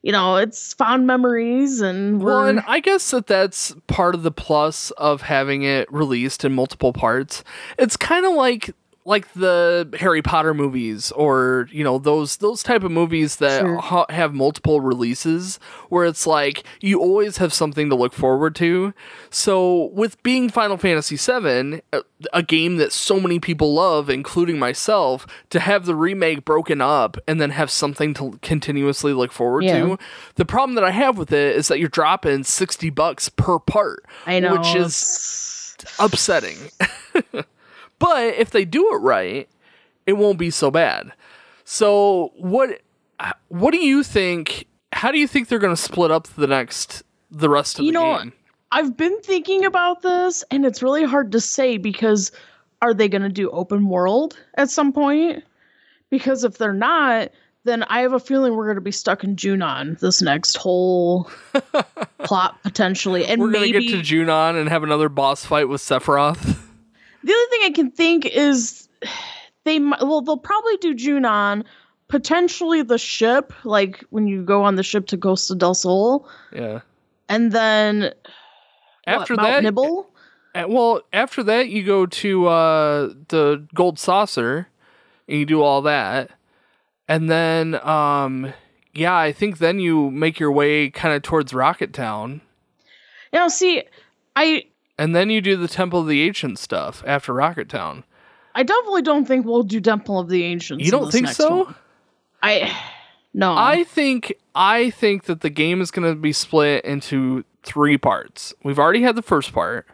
You 0.04 0.12
know, 0.12 0.38
it's 0.38 0.74
fond 0.74 1.06
memories, 1.08 1.82
and 1.82 2.22
Well, 2.22 2.46
and 2.46 2.62
I 2.68 2.80
guess 2.80 3.12
that 3.12 3.28
that's 3.28 3.76
part 3.88 4.16
of 4.16 4.24
the 4.24 4.32
plus 4.32 4.92
of 4.92 5.24
having 5.24 5.64
it 5.64 5.92
released 5.92 6.46
in 6.46 6.54
multiple 6.54 6.94
parts. 6.94 7.44
It's 7.78 7.98
kind 7.98 8.26
of 8.26 8.34
like 8.34 8.74
like 9.08 9.32
the 9.34 9.90
Harry 10.00 10.22
Potter 10.22 10.54
movies 10.54 11.12
or 11.14 11.68
you 11.72 11.84
know 11.84 11.98
those 11.98 12.38
those 12.38 12.62
type 12.62 12.84
of 12.84 12.92
movies 12.92 13.38
that 13.38 13.62
Sure. 13.62 13.78
ha- 13.78 14.06
have 14.10 14.34
multiple 14.34 14.82
releases 14.82 15.60
where 15.90 16.06
it's 16.06 16.28
like 16.28 16.64
you 16.82 17.00
always 17.00 17.38
have 17.38 17.54
something 17.54 17.90
to 17.90 17.96
look 17.96 18.12
forward 18.14 18.54
to. 18.56 18.94
So 19.30 19.86
with 19.94 20.22
being 20.24 20.50
Final 20.50 20.76
Fantasy 20.78 21.16
VII, 21.16 21.82
a, 21.94 22.04
a 22.34 22.44
game 22.44 22.76
that 22.78 22.92
so 22.92 23.20
many 23.20 23.40
people 23.40 23.74
love, 23.74 24.10
including 24.10 24.60
myself, 24.60 25.26
to 25.52 25.60
have 25.62 25.86
the 25.86 25.96
remake 25.96 26.44
broken 26.44 26.82
up 26.82 27.18
and 27.28 27.40
then 27.40 27.52
have 27.52 27.72
something 27.72 28.14
to 28.16 28.38
continuously 28.42 29.14
look 29.14 29.32
forward 29.32 29.64
Yeah. 29.64 29.80
to. 29.86 29.98
The 30.36 30.46
problem 30.46 30.76
that 30.76 30.84
I 30.84 30.92
have 30.92 31.18
with 31.18 31.32
it 31.32 31.56
is 31.56 31.70
that 31.70 31.80
you're 31.80 31.88
dropping 31.88 32.44
sixty 32.44 32.90
bucks 32.90 33.30
per 33.30 33.58
part, 33.58 34.04
I 34.26 34.40
know. 34.42 34.58
which 34.58 34.76
is 34.76 35.78
upsetting. 35.98 36.58
but 38.00 38.36
if 38.36 38.50
they 38.52 38.66
do 38.66 38.94
it 38.94 38.98
right, 38.98 39.50
it 40.06 40.14
won't 40.14 40.40
be 40.40 40.50
so 40.50 40.72
bad. 40.72 41.12
So 41.64 42.32
what 42.38 42.82
what 43.50 43.72
do 43.72 43.78
you 43.78 44.04
think 44.04 44.68
how 44.94 45.12
do 45.12 45.20
you 45.20 45.28
think 45.28 45.48
they're 45.48 45.60
going 45.60 45.76
to 45.76 45.82
split 45.82 46.12
up 46.12 46.28
the 46.28 46.48
next 46.48 47.04
the 47.30 47.50
rest 47.50 47.80
of 47.80 47.86
You 47.86 47.92
the 47.92 48.00
know, 48.00 48.18
game? 48.18 48.34
I've 48.72 48.98
been 48.98 49.22
thinking 49.22 49.66
about 49.66 50.02
this, 50.02 50.44
and 50.52 50.66
it's 50.66 50.82
really 50.84 51.06
hard 51.06 51.32
to 51.34 51.40
say 51.40 51.78
because 51.78 52.32
are 52.82 52.94
they 52.94 53.08
going 53.10 53.22
to 53.22 53.30
do 53.30 53.50
open 53.52 53.88
world 53.88 54.38
at 54.56 54.70
some 54.70 54.92
point? 54.94 55.44
Because 56.10 56.44
if 56.44 56.58
they're 56.58 56.74
not, 56.74 57.32
then 57.64 57.84
I 57.84 58.02
have 58.02 58.14
a 58.14 58.20
feeling 58.20 58.56
we're 58.56 58.66
going 58.66 58.76
to 58.76 58.82
be 58.82 58.92
stuck 58.92 59.24
in 59.24 59.36
Junon 59.36 60.00
this 60.00 60.22
next 60.22 60.58
whole 60.58 61.30
plot 62.24 62.62
potentially, 62.64 63.26
and 63.26 63.42
We're 63.42 63.52
going 63.52 63.72
to 63.72 63.80
get 63.80 63.92
to 63.92 64.02
Junon 64.02 64.60
and 64.60 64.70
have 64.70 64.84
another 64.84 65.10
boss 65.10 65.46
fight 65.46 65.68
with 65.70 65.82
Sephiroth. 65.82 66.58
The 67.28 67.34
only 67.34 67.50
thing 67.50 67.62
I 67.64 67.72
can 67.76 67.92
think 67.92 68.26
is 68.26 68.88
they 69.66 69.80
well 69.80 70.22
they'll 70.22 70.38
probably 70.38 70.78
do 70.78 70.96
Junon, 70.96 71.64
potentially 72.08 72.82
the 72.82 72.98
ship, 72.98 73.54
like 73.64 74.04
when 74.10 74.28
you 74.28 74.44
go 74.44 74.64
on 74.64 74.76
the 74.76 74.84
ship 74.84 75.08
to 75.08 75.18
Costa 75.18 75.56
del 75.56 75.74
Sol, 75.74 76.28
yeah. 76.54 76.80
and 77.30 77.52
then 77.52 78.14
After 79.06 79.36
what, 79.36 79.44
that, 79.44 79.64
Nibble. 79.64 80.10
uh, 80.56 80.66
well, 80.68 81.02
after 81.12 81.44
that 81.44 81.70
you 81.70 81.84
go 81.84 82.06
to 82.06 82.48
uh 82.48 83.14
the 83.28 83.68
Gold 83.76 84.00
Saucer 84.00 84.68
and 85.28 85.40
you 85.40 85.46
do 85.46 85.62
all 85.62 85.82
that. 85.84 86.32
And 87.08 87.30
then 87.30 87.76
um 87.86 88.54
yeah, 88.94 89.16
I 89.16 89.32
think 89.32 89.60
then 89.60 89.80
you 89.80 90.10
make 90.10 90.40
your 90.40 90.52
way 90.52 90.90
kind 90.90 91.14
of 91.14 91.22
towards 91.22 91.54
Rocket 91.54 91.94
Town. 91.94 92.42
You 93.32 93.40
know, 93.40 93.48
see, 93.50 93.84
I 94.36 94.66
And 94.98 95.16
then 95.16 95.30
you 95.30 95.42
do 95.42 95.56
the 95.56 95.68
Temple 95.68 96.02
of 96.02 96.08
the 96.08 96.24
Ancient 96.24 96.58
stuff 96.58 97.04
after 97.06 97.34
Rocket 97.34 97.70
Town. 97.70 98.04
I 98.56 98.64
definitely 98.64 99.04
don't 99.04 99.26
think 99.26 99.46
we'll 99.46 99.64
do 99.64 99.80
Temple 99.80 100.20
of 100.20 100.30
the 100.30 100.44
Ancients. 100.44 100.84
You 100.84 100.92
don't 100.92 101.12
think 101.12 101.28
so? 101.28 101.66
one. 101.66 101.76
I 102.42 102.76
no. 103.34 103.56
I 103.56 103.84
think 103.84 104.34
I 104.56 104.90
think 104.90 105.26
that 105.26 105.42
the 105.42 105.50
game 105.50 105.82
is 105.82 105.92
going 105.92 106.08
to 106.08 106.20
be 106.20 106.34
split 106.34 106.84
into 106.84 107.44
three 107.64 107.98
parts. 107.98 108.54
We've 108.64 108.80
already 108.80 109.04
had 109.04 109.16
the 109.16 109.22
first 109.22 109.54
part. 109.54 109.86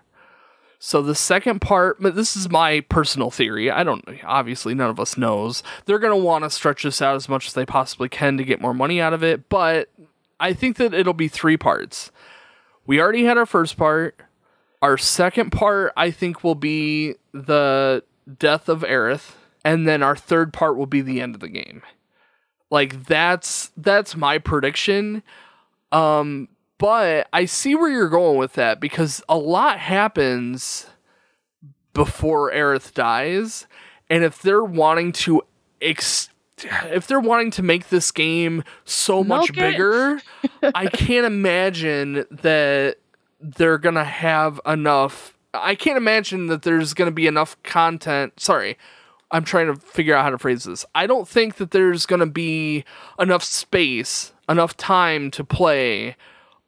So 0.79 1.01
the 1.01 1.15
second 1.15 1.61
part, 1.61 2.01
but 2.01 2.15
this 2.15 2.35
is 2.35 2.49
my 2.49 2.81
personal 2.81 3.31
theory. 3.31 3.71
I 3.71 3.83
don't 3.83 4.03
obviously 4.25 4.73
none 4.73 4.89
of 4.89 4.99
us 4.99 5.17
knows. 5.17 5.63
They're 5.85 5.99
going 5.99 6.17
to 6.17 6.25
want 6.25 6.43
to 6.43 6.49
stretch 6.49 6.83
this 6.83 7.01
out 7.01 7.15
as 7.15 7.29
much 7.29 7.47
as 7.47 7.53
they 7.53 7.65
possibly 7.65 8.09
can 8.09 8.37
to 8.37 8.43
get 8.43 8.61
more 8.61 8.73
money 8.73 8.99
out 8.99 9.13
of 9.13 9.23
it, 9.23 9.47
but 9.49 9.89
I 10.39 10.51
think 10.53 10.75
that 10.77 10.93
it'll 10.93 11.13
be 11.13 11.29
three 11.29 11.55
parts. 11.55 12.11
We 12.85 12.99
already 12.99 13.23
had 13.23 13.37
our 13.37 13.45
first 13.45 13.77
part. 13.77 14.19
Our 14.83 14.97
second 14.97 15.51
part 15.51 15.93
I 15.95 16.11
think 16.11 16.43
will 16.43 16.55
be 16.55 17.15
the 17.31 18.03
death 18.37 18.67
of 18.67 18.81
Aerith, 18.81 19.31
and 19.63 19.87
then 19.87 20.03
our 20.03 20.15
third 20.17 20.51
part 20.51 20.75
will 20.75 20.85
be 20.85 20.99
the 20.99 21.21
end 21.21 21.35
of 21.35 21.41
the 21.41 21.47
game. 21.47 21.81
Like 22.69 23.05
that's 23.05 23.71
that's 23.77 24.15
my 24.17 24.39
prediction. 24.39 25.23
Um 25.93 26.49
but 26.79 27.29
I 27.31 27.45
see 27.45 27.75
where 27.75 27.89
you're 27.89 28.09
going 28.09 28.37
with 28.37 28.53
that 28.53 28.81
because 28.81 29.23
a 29.29 29.37
lot 29.37 29.79
happens 29.79 30.87
before 31.93 32.51
Aerith 32.51 32.93
dies 32.93 33.67
and 34.09 34.25
if 34.25 34.41
they're 34.41 34.65
wanting 34.65 35.13
to 35.13 35.43
ex- 35.81 36.29
if 36.57 37.07
they're 37.07 37.21
wanting 37.21 37.51
to 37.51 37.63
make 37.63 37.87
this 37.87 38.11
game 38.11 38.63
so 38.83 39.23
much 39.23 39.49
it. 39.51 39.55
bigger, 39.55 40.21
I 40.75 40.87
can't 40.87 41.25
imagine 41.25 42.25
that 42.29 42.97
they're 43.43 43.77
going 43.77 43.95
to 43.95 44.03
have 44.03 44.59
enough 44.65 45.33
I 45.53 45.75
can't 45.75 45.97
imagine 45.97 46.47
that 46.47 46.63
there's 46.63 46.93
going 46.93 47.07
to 47.07 47.13
be 47.13 47.27
enough 47.27 47.61
content. 47.63 48.39
Sorry. 48.39 48.77
I'm 49.31 49.43
trying 49.43 49.67
to 49.67 49.75
figure 49.79 50.15
out 50.15 50.23
how 50.23 50.29
to 50.29 50.37
phrase 50.37 50.63
this. 50.63 50.85
I 50.93 51.07
don't 51.07 51.27
think 51.27 51.55
that 51.55 51.71
there's 51.71 52.05
going 52.05 52.19
to 52.19 52.25
be 52.25 52.83
enough 53.19 53.43
space, 53.43 54.33
enough 54.47 54.77
time 54.77 55.31
to 55.31 55.43
play 55.43 56.15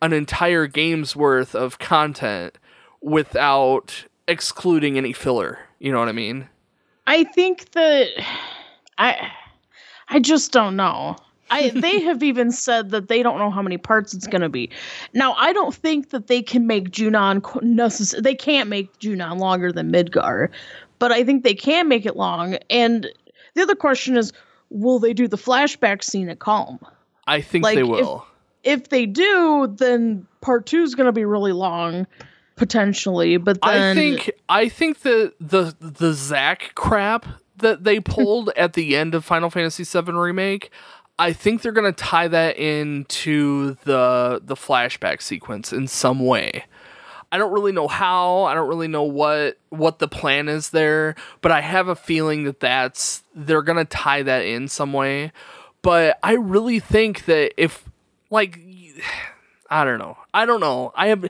an 0.01 0.13
entire 0.13 0.67
game's 0.67 1.15
worth 1.15 1.55
of 1.55 1.79
content 1.79 2.57
without 3.01 4.05
excluding 4.27 4.97
any 4.97 5.13
filler. 5.13 5.59
You 5.79 5.91
know 5.91 5.99
what 5.99 6.09
I 6.09 6.13
mean? 6.13 6.49
I 7.07 7.23
think 7.23 7.71
that 7.71 8.09
I 8.97 9.31
I 10.09 10.19
just 10.19 10.51
don't 10.51 10.75
know. 10.75 11.17
I 11.49 11.69
they 11.75 12.01
have 12.01 12.23
even 12.23 12.51
said 12.51 12.91
that 12.91 13.07
they 13.07 13.23
don't 13.23 13.37
know 13.37 13.51
how 13.51 13.61
many 13.61 13.77
parts 13.77 14.13
it's 14.13 14.27
going 14.27 14.41
to 14.41 14.49
be. 14.49 14.69
Now, 15.13 15.33
I 15.33 15.53
don't 15.53 15.73
think 15.73 16.09
that 16.09 16.27
they 16.27 16.41
can 16.41 16.67
make 16.67 16.91
Junon 16.91 17.63
necessary. 17.63 18.21
They 18.21 18.35
can't 18.35 18.69
make 18.69 18.97
Junon 18.99 19.39
longer 19.39 19.71
than 19.71 19.91
Midgar, 19.91 20.49
but 20.99 21.11
I 21.11 21.23
think 21.23 21.43
they 21.43 21.53
can 21.53 21.87
make 21.87 22.05
it 22.05 22.15
long. 22.15 22.57
And 22.69 23.07
the 23.53 23.61
other 23.61 23.75
question 23.75 24.17
is, 24.17 24.33
will 24.69 24.99
they 24.99 25.13
do 25.13 25.27
the 25.27 25.37
flashback 25.37 26.03
scene 26.03 26.29
at 26.29 26.39
Kalm? 26.39 26.79
I 27.27 27.41
think 27.41 27.63
Like, 27.63 27.75
they 27.75 27.83
will. 27.83 28.25
If 28.63 28.89
they 28.89 29.05
do, 29.05 29.73
then 29.77 30.25
part 30.41 30.65
two 30.65 30.81
is 30.81 30.95
going 30.95 31.05
to 31.05 31.11
be 31.11 31.25
really 31.25 31.51
long, 31.51 32.07
potentially. 32.55 33.37
But 33.37 33.61
then 33.61 33.91
I 33.91 33.93
think 33.93 34.31
I 34.49 34.69
think 34.69 35.01
that 35.01 35.33
the 35.39 35.75
the 35.79 36.13
Zack 36.13 36.71
crap 36.73 37.27
that 37.57 37.83
they 37.83 37.99
pulled 37.99 38.51
at 38.57 38.73
the 38.73 38.95
end 38.95 39.15
of 39.15 39.23
Final 39.23 39.49
Fantasy 39.49 39.83
VII 39.83 40.11
remake, 40.11 40.71
I 41.17 41.33
think 41.33 41.61
they're 41.61 41.71
gonna 41.71 41.91
tie 41.91 42.27
that 42.27 42.57
into 42.57 43.75
the 43.85 44.41
the 44.43 44.55
flashback 44.55 45.21
sequence 45.21 45.71
in 45.71 45.87
some 45.87 46.19
way. 46.19 46.65
I 47.31 47.37
don't 47.37 47.53
really 47.53 47.71
know 47.71 47.87
how. 47.87 48.43
I 48.43 48.53
don't 48.53 48.67
really 48.67 48.87
know 48.87 49.03
what 49.03 49.57
what 49.69 49.99
the 49.99 50.07
plan 50.07 50.49
is 50.49 50.69
there, 50.69 51.15
but 51.41 51.51
I 51.51 51.61
have 51.61 51.87
a 51.87 51.95
feeling 51.95 52.43
that 52.45 52.59
that's 52.59 53.23
they're 53.33 53.61
gonna 53.61 53.85
tie 53.85 54.23
that 54.23 54.45
in 54.45 54.67
some 54.67 54.93
way. 54.93 55.31
But 55.81 56.19
I 56.23 56.33
really 56.33 56.79
think 56.79 57.25
that 57.25 57.53
if 57.61 57.83
like 58.29 58.59
I 59.69 59.83
don't 59.83 59.99
know. 59.99 60.17
I 60.33 60.45
don't 60.45 60.59
know. 60.59 60.91
I 60.95 61.07
have 61.07 61.25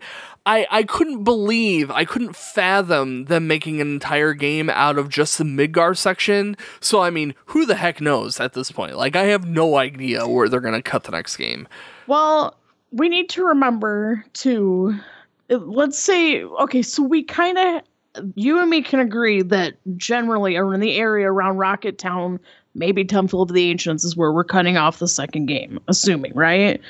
I 0.46 0.68
I 0.70 0.84
couldn't 0.84 1.24
believe, 1.24 1.90
I 1.92 2.06
couldn't 2.06 2.36
fathom 2.36 3.26
them 3.26 3.48
making 3.48 3.82
an 3.82 3.92
entire 3.92 4.34
game 4.34 4.70
out 4.70 4.98
of 4.98 5.10
just 5.10 5.38
the 5.38 5.44
Midgar 5.44 5.98
section. 5.98 6.56
So 6.80 7.02
I 7.02 7.10
mean, 7.10 7.36
who 7.48 7.66
the 7.66 7.76
heck 7.76 8.02
knows 8.02 8.40
at 8.40 8.54
this 8.54 8.72
point? 8.72 8.98
Like 8.98 9.16
I 9.16 9.24
have 9.24 9.48
no 9.48 9.78
idea 9.78 10.28
where 10.28 10.48
they're 10.50 10.60
going 10.62 10.74
to 10.76 10.82
cut 10.82 11.04
the 11.04 11.12
next 11.12 11.38
game. 11.38 11.68
Well, 12.08 12.56
we 12.92 13.10
need 13.10 13.30
to 13.30 13.44
remember 13.44 14.24
to 14.34 14.96
let's 15.50 16.00
say 16.00 16.44
okay, 16.44 16.82
so 16.82 17.04
we 17.04 17.24
kind 17.24 17.58
of 17.58 17.82
you 18.36 18.60
and 18.60 18.70
me 18.70 18.82
can 18.82 19.00
agree 19.00 19.42
that 19.42 19.76
generally 19.98 20.56
around 20.56 20.80
the 20.80 20.96
area 20.96 21.30
around 21.30 21.58
Rocket 21.58 21.98
Town, 21.98 22.40
maybe 22.74 23.04
Temple 23.04 23.42
of 23.42 23.50
the 23.50 23.70
Ancients 23.70 24.04
is 24.04 24.16
where 24.16 24.32
we're 24.32 24.44
cutting 24.44 24.78
off 24.78 25.00
the 25.00 25.08
second 25.08 25.48
game, 25.48 25.80
assuming, 25.88 26.34
right? 26.34 26.82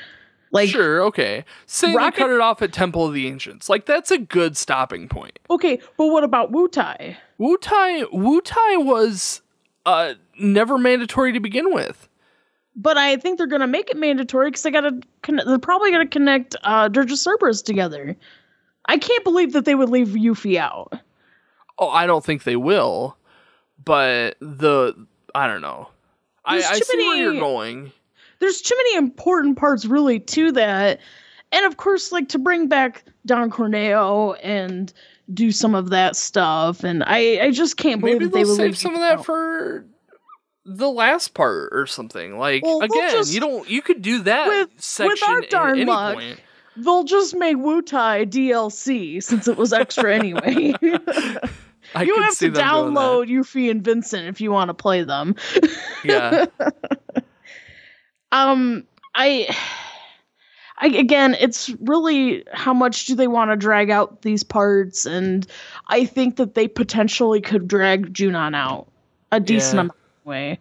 Like 0.56 0.68
sure, 0.70 1.02
okay. 1.04 1.44
Say 1.66 1.94
Rocket- 1.94 2.18
cut 2.18 2.30
it 2.30 2.40
off 2.40 2.60
at 2.62 2.72
Temple 2.72 3.06
of 3.06 3.14
the 3.14 3.26
Ancients. 3.28 3.68
Like 3.68 3.86
that's 3.86 4.10
a 4.10 4.18
good 4.18 4.56
stopping 4.56 5.08
point. 5.08 5.38
okay, 5.50 5.78
but 5.96 6.06
what 6.08 6.24
about 6.24 6.50
Wutai? 6.52 7.16
Wu 7.38 7.56
Tai 7.58 8.02
Wutai 8.04 8.84
was 8.84 9.42
uh 9.84 10.14
never 10.38 10.78
mandatory 10.78 11.32
to 11.32 11.40
begin 11.40 11.72
with. 11.72 12.08
But 12.74 12.98
I 12.98 13.16
think 13.16 13.38
they're 13.38 13.46
gonna 13.46 13.66
make 13.66 13.90
it 13.90 13.96
mandatory 13.96 14.48
because 14.48 14.62
they 14.62 14.70
gotta 14.70 15.00
con- 15.22 15.40
they're 15.46 15.58
probably 15.58 15.90
gonna 15.90 16.06
connect 16.06 16.56
uh 16.62 16.88
Dirge 16.88 17.12
Cerberus 17.16 17.62
together. 17.62 18.16
I 18.86 18.98
can't 18.98 19.24
believe 19.24 19.52
that 19.54 19.64
they 19.64 19.74
would 19.74 19.88
leave 19.88 20.08
Yuffie 20.08 20.56
out. 20.56 20.92
Oh, 21.78 21.88
I 21.88 22.06
don't 22.06 22.24
think 22.24 22.44
they 22.44 22.56
will, 22.56 23.16
but 23.84 24.36
the 24.40 24.94
I 25.34 25.46
don't 25.46 25.60
know. 25.60 25.88
I, 26.44 26.58
There's 26.58 26.70
I 26.70 26.78
too 26.78 26.84
see 26.84 26.96
where 27.08 27.16
you're 27.16 27.40
going. 27.40 27.92
There's 28.40 28.60
too 28.62 28.74
many 28.76 28.96
important 28.96 29.56
parts 29.58 29.84
really 29.84 30.20
to 30.20 30.52
that 30.52 31.00
and 31.52 31.64
of 31.66 31.76
course 31.76 32.12
like 32.12 32.28
to 32.28 32.38
bring 32.38 32.68
back 32.68 33.04
don 33.24 33.50
corneo 33.50 34.36
and 34.42 34.92
do 35.34 35.50
some 35.50 35.74
of 35.74 35.90
that 35.90 36.14
stuff 36.16 36.84
and 36.84 37.02
i 37.04 37.38
i 37.44 37.50
just 37.50 37.76
can't 37.76 38.00
believe 38.00 38.14
Maybe 38.18 38.24
that 38.26 38.32
they 38.34 38.44
they'll 38.44 38.56
save 38.56 38.78
some 38.78 38.94
of 38.94 39.00
that 39.00 39.18
out. 39.18 39.26
for 39.26 39.84
the 40.68 40.90
last 40.90 41.32
part 41.32 41.68
or 41.70 41.86
something. 41.86 42.38
Like 42.38 42.64
Well, 42.64 42.80
again, 42.80 43.10
just- 43.12 43.32
you 43.32 43.38
don't 43.38 43.68
you 43.70 43.80
could 43.82 44.02
do 44.02 44.22
that 44.24 44.48
With- 44.48 44.70
with 44.72 44.80
section 44.82 45.28
our 45.28 45.38
at 45.42 45.50
darn 45.50 45.76
any 45.78 45.84
luck, 45.90 46.14
point. 46.16 46.40
they'll 46.76 47.04
just 47.04 47.36
make 47.36 47.56
wutai 47.56 48.28
dlc 48.28 49.22
since 49.22 49.46
it 49.46 49.56
was 49.56 49.72
extra 49.72 50.12
anyway 50.14 50.74
I 51.94 52.02
you 52.02 52.20
have 52.20 52.34
see 52.34 52.46
to 52.46 52.52
them 52.52 52.68
doing 52.68 52.94
that. 52.94 53.00
download 53.00 53.28
Yuffie 53.28 53.70
and 53.70 53.82
Vincent 53.84 54.26
if 54.26 54.40
you 54.40 54.50
want 54.50 54.68
to 54.70 54.74
play 54.74 55.04
them. 55.04 55.36
Yeah. 56.04 56.46
um, 58.36 58.84
I, 59.14 59.54
I 60.78 60.88
again, 60.88 61.36
it's 61.40 61.70
really 61.80 62.44
how 62.52 62.74
much 62.74 63.06
do 63.06 63.14
they 63.14 63.28
want 63.28 63.50
to 63.50 63.56
drag 63.56 63.90
out 63.90 64.22
these 64.22 64.42
parts, 64.42 65.06
and 65.06 65.46
I 65.88 66.04
think 66.04 66.36
that 66.36 66.54
they 66.54 66.68
potentially 66.68 67.40
could 67.40 67.66
drag 67.66 68.12
Junon 68.12 68.54
out 68.54 68.88
a 69.32 69.40
decent 69.40 69.74
Yeah. 69.74 69.80
amount 69.80 69.98
of 70.20 70.26
way. 70.26 70.58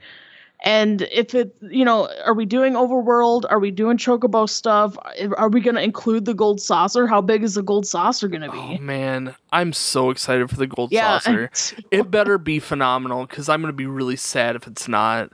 And 0.63 1.03
if 1.11 1.35
it, 1.35 1.55
you 1.61 1.85
know, 1.85 2.09
are 2.25 2.33
we 2.33 2.45
doing 2.45 2.73
overworld? 2.73 3.43
Are 3.49 3.59
we 3.59 3.69
doing 3.69 3.97
chocobo 3.97 4.49
stuff? 4.49 4.97
Are 5.37 5.49
we 5.49 5.61
going 5.61 5.75
to 5.75 5.83
include 5.83 6.25
the 6.25 6.33
gold 6.33 6.59
saucer? 6.59 7.05
How 7.05 7.21
big 7.21 7.43
is 7.43 7.53
the 7.53 7.61
gold 7.61 7.85
saucer 7.85 8.27
going 8.27 8.41
to 8.41 8.49
be? 8.49 8.57
Oh 8.57 8.77
man, 8.79 9.35
I'm 9.51 9.73
so 9.73 10.09
excited 10.09 10.49
for 10.49 10.55
the 10.55 10.65
gold 10.65 10.91
yeah, 10.91 11.19
saucer. 11.19 11.51
It 11.91 12.09
better 12.09 12.39
be 12.39 12.59
phenomenal 12.59 13.27
because 13.27 13.47
I'm 13.47 13.61
gonna 13.61 13.73
be 13.73 13.85
really 13.85 14.15
sad 14.15 14.55
if 14.55 14.65
it's 14.65 14.87
not. 14.87 15.31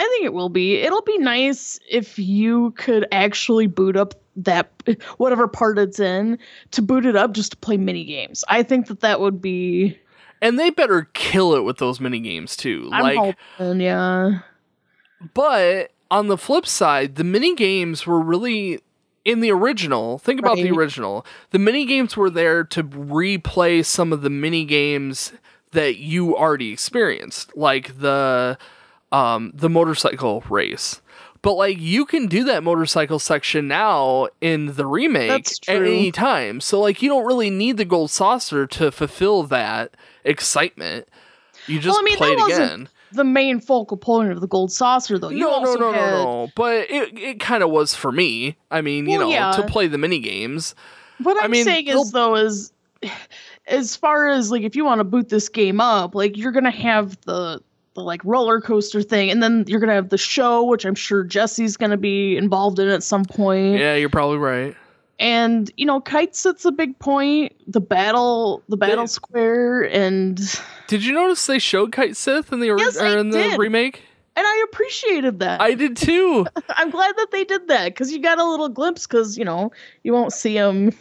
I 0.00 0.04
think 0.04 0.24
it 0.24 0.32
will 0.32 0.48
be. 0.48 0.76
It'll 0.76 1.02
be 1.02 1.18
nice 1.18 1.78
if 1.86 2.18
you 2.18 2.70
could 2.78 3.06
actually 3.12 3.66
boot 3.66 3.98
up 3.98 4.14
that 4.34 4.72
whatever 5.18 5.46
part 5.46 5.78
it's 5.78 6.00
in 6.00 6.38
to 6.70 6.80
boot 6.80 7.04
it 7.04 7.16
up 7.16 7.34
just 7.34 7.50
to 7.50 7.56
play 7.58 7.76
mini 7.76 8.06
games. 8.06 8.42
I 8.48 8.62
think 8.62 8.86
that 8.86 9.00
that 9.00 9.20
would 9.20 9.42
be. 9.42 9.98
And 10.40 10.58
they 10.58 10.70
better 10.70 11.10
kill 11.12 11.54
it 11.54 11.64
with 11.64 11.76
those 11.76 12.00
mini 12.00 12.18
games 12.18 12.56
too. 12.56 12.88
I'm 12.90 13.02
like, 13.02 13.36
hoping, 13.58 13.82
yeah. 13.82 14.38
but 15.34 15.92
on 16.10 16.28
the 16.28 16.38
flip 16.38 16.66
side, 16.66 17.16
the 17.16 17.24
mini 17.24 17.54
games 17.54 18.06
were 18.06 18.22
really 18.22 18.80
in 19.26 19.40
the 19.40 19.50
original. 19.50 20.16
Think 20.16 20.40
about 20.40 20.56
the 20.56 20.70
original. 20.70 21.26
The 21.50 21.58
mini 21.58 21.84
games 21.84 22.16
were 22.16 22.30
there 22.30 22.64
to 22.64 22.82
replay 22.82 23.84
some 23.84 24.14
of 24.14 24.22
the 24.22 24.30
mini 24.30 24.64
games 24.64 25.34
that 25.72 25.98
you 25.98 26.34
already 26.34 26.72
experienced, 26.72 27.54
like 27.54 27.98
the 28.00 28.56
um 29.12 29.52
the 29.54 29.68
motorcycle 29.68 30.42
race. 30.48 31.00
But 31.42 31.54
like 31.54 31.78
you 31.78 32.04
can 32.04 32.26
do 32.26 32.44
that 32.44 32.62
motorcycle 32.62 33.18
section 33.18 33.66
now 33.66 34.28
in 34.40 34.74
the 34.74 34.86
remake 34.86 35.48
at 35.68 35.82
any 35.82 36.12
time. 36.12 36.60
So 36.60 36.80
like 36.80 37.00
you 37.00 37.08
don't 37.08 37.26
really 37.26 37.50
need 37.50 37.76
the 37.78 37.84
gold 37.84 38.10
saucer 38.10 38.66
to 38.66 38.90
fulfill 38.92 39.44
that 39.44 39.96
excitement. 40.24 41.08
You 41.66 41.78
just 41.78 41.98
I 41.98 42.02
mean, 42.02 42.16
play 42.16 42.30
that 42.30 42.38
it 42.38 42.40
wasn't 42.40 42.64
again. 42.72 42.88
The 43.12 43.24
main 43.24 43.60
focal 43.60 43.96
point 43.96 44.30
of 44.30 44.40
the 44.40 44.46
gold 44.46 44.70
saucer, 44.70 45.18
though. 45.18 45.30
You 45.30 45.40
no, 45.40 45.50
no, 45.50 45.54
also 45.54 45.78
no, 45.78 45.92
had, 45.92 46.10
no, 46.10 46.24
no. 46.24 46.52
But 46.54 46.90
it 46.90 47.18
it 47.18 47.40
kind 47.40 47.62
of 47.62 47.70
was 47.70 47.94
for 47.94 48.12
me. 48.12 48.56
I 48.70 48.82
mean, 48.82 49.08
you 49.08 49.18
know, 49.18 49.28
yeah. 49.28 49.50
to 49.52 49.66
play 49.66 49.86
the 49.88 49.98
mini 49.98 50.20
games. 50.20 50.74
What 51.22 51.36
I 51.40 51.44
I'm 51.44 51.50
mean, 51.50 51.64
saying 51.64 51.86
they'll- 51.86 52.02
is, 52.02 52.12
though, 52.12 52.36
is 52.36 52.72
as 53.66 53.96
far 53.96 54.28
as 54.28 54.50
like 54.50 54.62
if 54.62 54.76
you 54.76 54.84
want 54.84 55.00
to 55.00 55.04
boot 55.04 55.28
this 55.28 55.48
game 55.48 55.80
up, 55.80 56.14
like 56.14 56.36
you're 56.36 56.52
gonna 56.52 56.70
have 56.70 57.20
the 57.22 57.62
the 57.94 58.02
like 58.02 58.20
roller 58.24 58.60
coaster 58.60 59.02
thing, 59.02 59.30
and 59.30 59.42
then 59.42 59.64
you're 59.66 59.80
gonna 59.80 59.94
have 59.94 60.08
the 60.10 60.18
show, 60.18 60.64
which 60.64 60.84
I'm 60.84 60.94
sure 60.94 61.24
Jesse's 61.24 61.76
gonna 61.76 61.96
be 61.96 62.36
involved 62.36 62.78
in 62.78 62.88
at 62.88 63.02
some 63.02 63.24
point. 63.24 63.78
Yeah, 63.78 63.94
you're 63.96 64.08
probably 64.10 64.38
right. 64.38 64.76
and 65.18 65.70
you 65.76 65.84
know 65.86 66.00
Cait 66.00 66.34
Sith's 66.34 66.64
a 66.64 66.72
big 66.72 66.98
point 66.98 67.52
the 67.66 67.80
battle 67.80 68.62
the 68.68 68.76
battle 68.76 69.06
square 69.06 69.82
and 69.82 70.40
Did 70.86 71.04
you 71.04 71.12
notice 71.12 71.44
they 71.46 71.58
showed 71.58 71.92
Cait 71.92 72.16
Sith 72.16 72.52
in 72.52 72.60
the 72.60 72.68
Yes, 72.68 72.96
or 72.96 73.18
in 73.18 73.30
the 73.30 73.38
did. 73.42 73.58
remake? 73.58 74.02
and 74.36 74.46
i 74.46 74.64
appreciated 74.70 75.40
that 75.40 75.60
I 75.60 75.74
did 75.74 75.96
too. 75.96 76.46
i'm 76.70 76.88
glad 76.90 77.14
that 77.16 77.30
they 77.32 77.44
did 77.44 77.66
that 77.68 77.86
because 77.86 78.12
you 78.12 78.22
got 78.22 78.38
a 78.38 78.44
little 78.48 78.68
glimpse 78.70 79.06
because 79.06 79.36
you 79.36 79.44
know 79.44 79.72
you 80.04 80.12
won't 80.14 80.32
see 80.32 80.54
him 80.56 80.92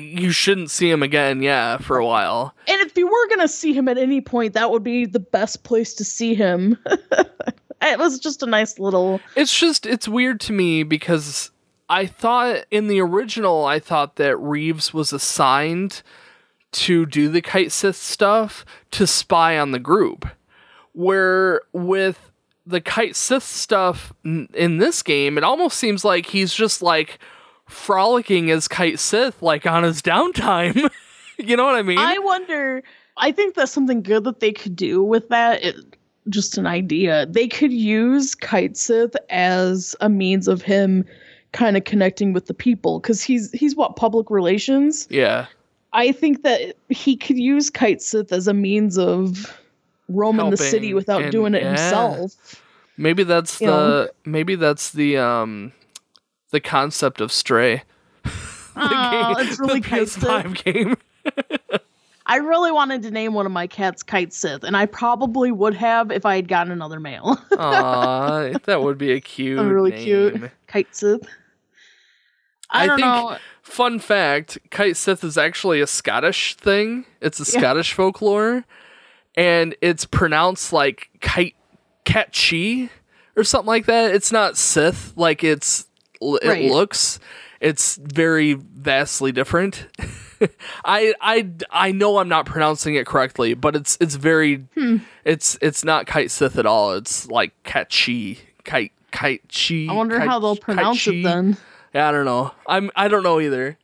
you 0.00 0.30
shouldn't 0.32 0.70
see 0.70 0.90
him 0.90 1.02
again, 1.02 1.42
yeah, 1.42 1.76
for 1.78 1.98
a 1.98 2.06
while. 2.06 2.54
and 2.68 2.80
if 2.80 2.96
you 2.96 3.06
were 3.06 3.28
gonna 3.28 3.48
see 3.48 3.72
him 3.72 3.88
at 3.88 3.98
any 3.98 4.20
point 4.20 4.54
that 4.54 4.70
would 4.70 4.82
be 4.84 5.04
the 5.06 5.20
best 5.20 5.64
place 5.64 5.94
to 5.94 6.04
see 6.04 6.34
him 6.34 6.76
it 7.82 7.98
was 7.98 8.18
just 8.18 8.42
a 8.42 8.46
nice 8.46 8.78
little 8.78 9.20
It's 9.36 9.56
just 9.58 9.86
it's 9.86 10.08
weird 10.08 10.40
to 10.42 10.52
me 10.52 10.82
because 10.82 11.50
I 11.88 12.06
thought 12.06 12.64
in 12.70 12.86
the 12.88 13.00
original 13.00 13.64
I 13.64 13.78
thought 13.78 14.16
that 14.16 14.36
Reeves 14.38 14.94
was 14.94 15.12
assigned 15.12 16.02
to 16.72 17.04
do 17.04 17.28
the 17.28 17.42
Cait 17.42 17.70
Sith 17.70 17.96
stuff 17.96 18.64
to 18.92 19.06
spy 19.06 19.58
on 19.58 19.72
the 19.72 19.78
group. 19.78 20.26
Where 20.92 21.62
with 21.72 22.30
the 22.64 22.80
Cait 22.80 23.14
Sith 23.16 23.42
stuff 23.42 24.12
in 24.24 24.78
this 24.78 25.02
game, 25.02 25.36
it 25.36 25.44
almost 25.44 25.76
seems 25.78 26.04
like 26.04 26.26
he's 26.26 26.54
just 26.54 26.80
like 26.80 27.18
frolicking 27.72 28.50
as 28.50 28.68
Cait 28.68 28.98
Sith 28.98 29.42
like 29.42 29.66
on 29.66 29.82
his 29.82 30.02
downtime. 30.02 30.90
you 31.38 31.56
know 31.56 31.64
what 31.64 31.74
I 31.74 31.82
mean? 31.82 31.98
i 31.98 32.18
wonder 32.18 32.82
i 33.16 33.32
think 33.32 33.54
that's 33.54 33.72
something 33.72 34.02
good 34.02 34.24
that 34.24 34.40
they 34.40 34.52
could 34.52 34.76
do 34.76 35.02
with 35.02 35.28
that 35.30 35.62
it, 35.64 35.76
just 36.28 36.56
an 36.58 36.66
idea 36.66 37.26
they 37.26 37.48
could 37.48 37.72
use 37.72 38.34
Cait 38.34 38.76
Sith 38.76 39.16
as 39.30 39.96
a 40.00 40.08
means 40.08 40.46
of 40.46 40.62
him 40.62 41.04
kind 41.52 41.76
of 41.76 41.84
connecting 41.84 42.32
with 42.32 42.46
the 42.46 42.54
people 42.54 43.00
because 43.00 43.22
he's 43.22 43.50
he's 43.52 43.74
what 43.74 43.96
public 43.96 44.30
relations 44.30 45.06
yeah. 45.10 45.46
i 45.92 46.12
think 46.12 46.42
that 46.42 46.76
he 46.90 47.16
could 47.16 47.38
use 47.38 47.70
Cait 47.70 48.00
Sith 48.00 48.32
as 48.32 48.46
a 48.46 48.54
means 48.54 48.98
of 48.98 49.58
roaming 50.08 50.50
the 50.50 50.56
city 50.56 50.94
without 50.94 51.22
and- 51.22 51.32
doing 51.32 51.54
it 51.54 51.62
yeah. 51.62 51.70
himself 51.70 52.62
Maybe 52.96 53.24
that's 53.24 53.60
You 53.60 53.68
the 53.68 53.72
know? 53.72 54.08
maybe 54.24 54.54
that's 54.54 54.90
the 54.92 55.16
um 55.16 55.72
the 56.52 56.60
concept 56.60 57.20
of 57.20 57.32
Stray. 57.32 57.82
oh, 58.76 59.34
it's 59.38 59.58
really 59.58 59.80
the 59.80 59.88
kite 59.88 60.02
PS5 60.02 60.64
game. 60.64 60.96
i 62.26 62.36
really 62.36 62.70
wanted 62.70 63.02
to 63.02 63.10
name 63.10 63.34
one 63.34 63.46
of 63.46 63.52
my 63.52 63.66
cats 63.66 64.02
Cait 64.02 64.32
Sith 64.32 64.62
and 64.64 64.76
i 64.76 64.86
probably 64.86 65.50
would 65.52 65.74
have 65.74 66.10
if 66.12 66.24
i 66.24 66.36
had 66.36 66.46
gotten 66.48 66.72
another 66.72 66.98
male 67.00 67.36
Aw, 67.58 68.52
that 68.64 68.80
would 68.82 68.96
be 68.96 69.12
a 69.12 69.20
cute. 69.20 69.58
I'm 69.58 69.68
really 69.68 69.90
name. 69.90 70.02
cute. 70.04 70.50
Cait 70.68 70.94
Sith. 70.94 71.22
I, 72.70 72.84
I 72.84 72.86
don't 72.86 72.96
think- 72.96 73.06
know. 73.06 73.36
Fun 73.62 73.98
fact: 74.00 74.58
Cait 74.70 74.96
Sith 74.96 75.22
is 75.24 75.38
actually 75.38 75.80
a 75.80 75.86
Scottish 75.86 76.56
thing. 76.56 77.06
It's 77.20 77.38
a 77.40 77.44
Yeah. 77.52 77.60
Scottish 77.60 77.92
folklore, 77.92 78.64
and 79.36 79.74
it's 79.80 80.04
pronounced 80.04 80.72
like 80.72 81.08
kite 81.20 81.54
catchy 82.04 82.90
or 83.36 83.44
something 83.44 83.68
like 83.68 83.86
that. 83.86 84.14
It's 84.14 84.30
not 84.32 84.56
Sith 84.58 85.12
like 85.16 85.42
it's 85.44 85.86
it 86.42 86.48
Right. 86.48 86.70
looks. 86.70 87.18
It's 87.60 87.96
very 87.96 88.54
vastly 88.54 89.30
different. 89.32 89.86
I 90.84 91.14
I 91.20 91.48
I 91.70 91.92
know 91.92 92.18
I'm 92.18 92.28
not 92.28 92.46
pronouncing 92.46 92.96
it 92.96 93.06
correctly, 93.06 93.54
but 93.54 93.76
it's 93.76 93.96
it's 94.00 94.16
very 94.16 94.64
Hmm. 94.74 94.96
it's 95.24 95.56
it's 95.62 95.84
not 95.84 96.06
kite 96.06 96.30
Sith 96.32 96.58
at 96.58 96.66
all. 96.66 96.94
It's 96.94 97.28
like 97.28 97.52
catchy 97.62 98.40
kite 98.64 98.90
kite 99.12 99.42
chi. 99.48 99.86
I 99.88 99.92
wonder 99.92 100.18
how 100.18 100.40
they'll 100.40 100.56
pronounce 100.56 101.06
it 101.06 101.22
then. 101.22 101.56
Yeah, 101.94 102.08
I 102.08 102.12
don't 102.12 102.24
know. 102.24 102.50
I'm 102.66 102.90
I 102.96 103.06
don't 103.06 103.22
know 103.22 103.38
either. 103.38 103.78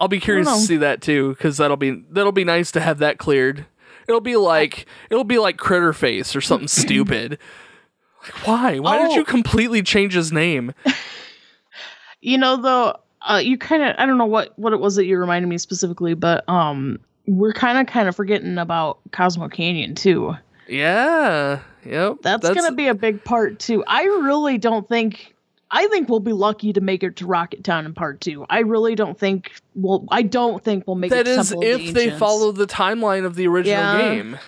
I'll 0.00 0.08
be 0.08 0.20
curious 0.20 0.48
to 0.48 0.58
see 0.58 0.76
that 0.78 1.02
too, 1.02 1.30
because 1.30 1.58
that'll 1.58 1.76
be 1.76 2.02
that'll 2.10 2.32
be 2.32 2.44
nice 2.44 2.70
to 2.72 2.80
have 2.80 2.98
that 3.00 3.18
cleared. 3.18 3.66
It'll 4.08 4.20
be 4.22 4.36
like 4.36 4.86
it'll 5.10 5.24
be 5.24 5.38
like 5.38 5.58
Critter 5.58 5.92
Face 5.92 6.34
or 6.34 6.40
something 6.40 6.68
stupid. 6.84 7.38
Like 8.22 8.46
why? 8.46 8.78
Why 8.78 8.98
did 9.02 9.10
Oh. 9.10 9.14
you 9.16 9.24
completely 9.24 9.82
change 9.82 10.14
his 10.14 10.32
name? 10.32 10.72
You 12.24 12.38
know, 12.38 12.56
though, 12.56 12.96
uh, 13.20 13.36
you 13.36 13.58
kind 13.58 13.82
of 13.82 13.94
I 13.98 14.06
don't 14.06 14.16
know 14.16 14.24
what 14.24 14.58
what 14.58 14.72
it 14.72 14.80
was 14.80 14.96
that 14.96 15.04
you 15.04 15.18
reminded 15.18 15.46
me 15.46 15.58
specifically, 15.58 16.14
but 16.14 16.48
um, 16.48 16.98
we're 17.26 17.52
kind 17.52 17.76
of 17.76 17.86
kind 17.86 18.08
of 18.08 18.16
forgetting 18.16 18.56
about 18.56 18.98
Cosmo 19.12 19.48
Canyon 19.48 19.94
too. 19.94 20.34
Yeah. 20.66 21.60
Yep. 21.84 22.16
That's, 22.22 22.48
gonna 22.48 22.72
be 22.72 22.86
a 22.86 22.94
big 22.94 23.22
part 23.24 23.58
too. 23.58 23.84
I 23.86 24.04
really 24.04 24.56
don't 24.56 24.88
think. 24.88 25.34
I 25.70 25.86
think 25.88 26.08
we'll 26.08 26.20
be 26.20 26.32
lucky 26.32 26.72
to 26.72 26.80
make 26.80 27.02
it 27.02 27.16
to 27.16 27.26
Rocket 27.26 27.62
Town 27.62 27.84
in 27.84 27.92
part 27.92 28.22
two. 28.22 28.46
I 28.48 28.60
really 28.60 28.94
don't 28.94 29.18
think 29.18 29.52
we'll. 29.74 30.06
I 30.10 30.22
don't 30.22 30.64
think 30.64 30.86
we'll 30.86 30.96
make 30.96 31.10
that 31.10 31.26
it. 31.28 31.34
to 31.34 31.40
is 31.40 31.52
of 31.52 31.60
the 31.60 31.66
if 31.66 31.92
they 31.92 32.10
follow 32.10 32.52
the 32.52 32.66
timeline 32.66 33.26
of 33.26 33.34
the 33.34 33.46
original 33.48 33.76
Yeah. 33.76 33.98
game. 34.14 34.38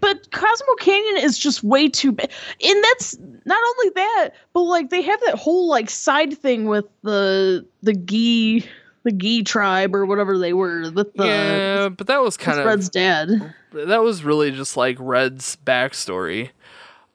But 0.00 0.30
Cosmo 0.32 0.74
Canyon 0.80 1.24
is 1.24 1.38
just 1.38 1.62
way 1.62 1.88
too 1.88 2.12
big. 2.12 2.30
And 2.64 2.84
that's 2.84 3.16
not 3.44 3.62
only 3.62 3.92
that, 3.94 4.30
but 4.52 4.62
like 4.62 4.90
they 4.90 5.02
have 5.02 5.20
that 5.26 5.36
whole 5.36 5.68
like 5.68 5.90
side 5.90 6.36
thing 6.36 6.66
with 6.66 6.86
the 7.02 7.64
the 7.82 7.94
Gi 7.94 8.66
the 9.04 9.12
Gi 9.12 9.42
tribe 9.44 9.94
or 9.94 10.06
whatever 10.06 10.38
they 10.38 10.52
were 10.52 10.90
with 10.90 11.12
the 11.14 11.26
yeah, 11.26 11.88
but 11.88 12.06
that 12.06 12.22
was 12.22 12.36
kind 12.36 12.58
of 12.58 12.66
Red's 12.66 12.88
dad. 12.88 13.54
that 13.72 14.02
was 14.02 14.24
really 14.24 14.50
just 14.50 14.76
like 14.76 14.96
Red's 14.98 15.56
backstory. 15.64 16.50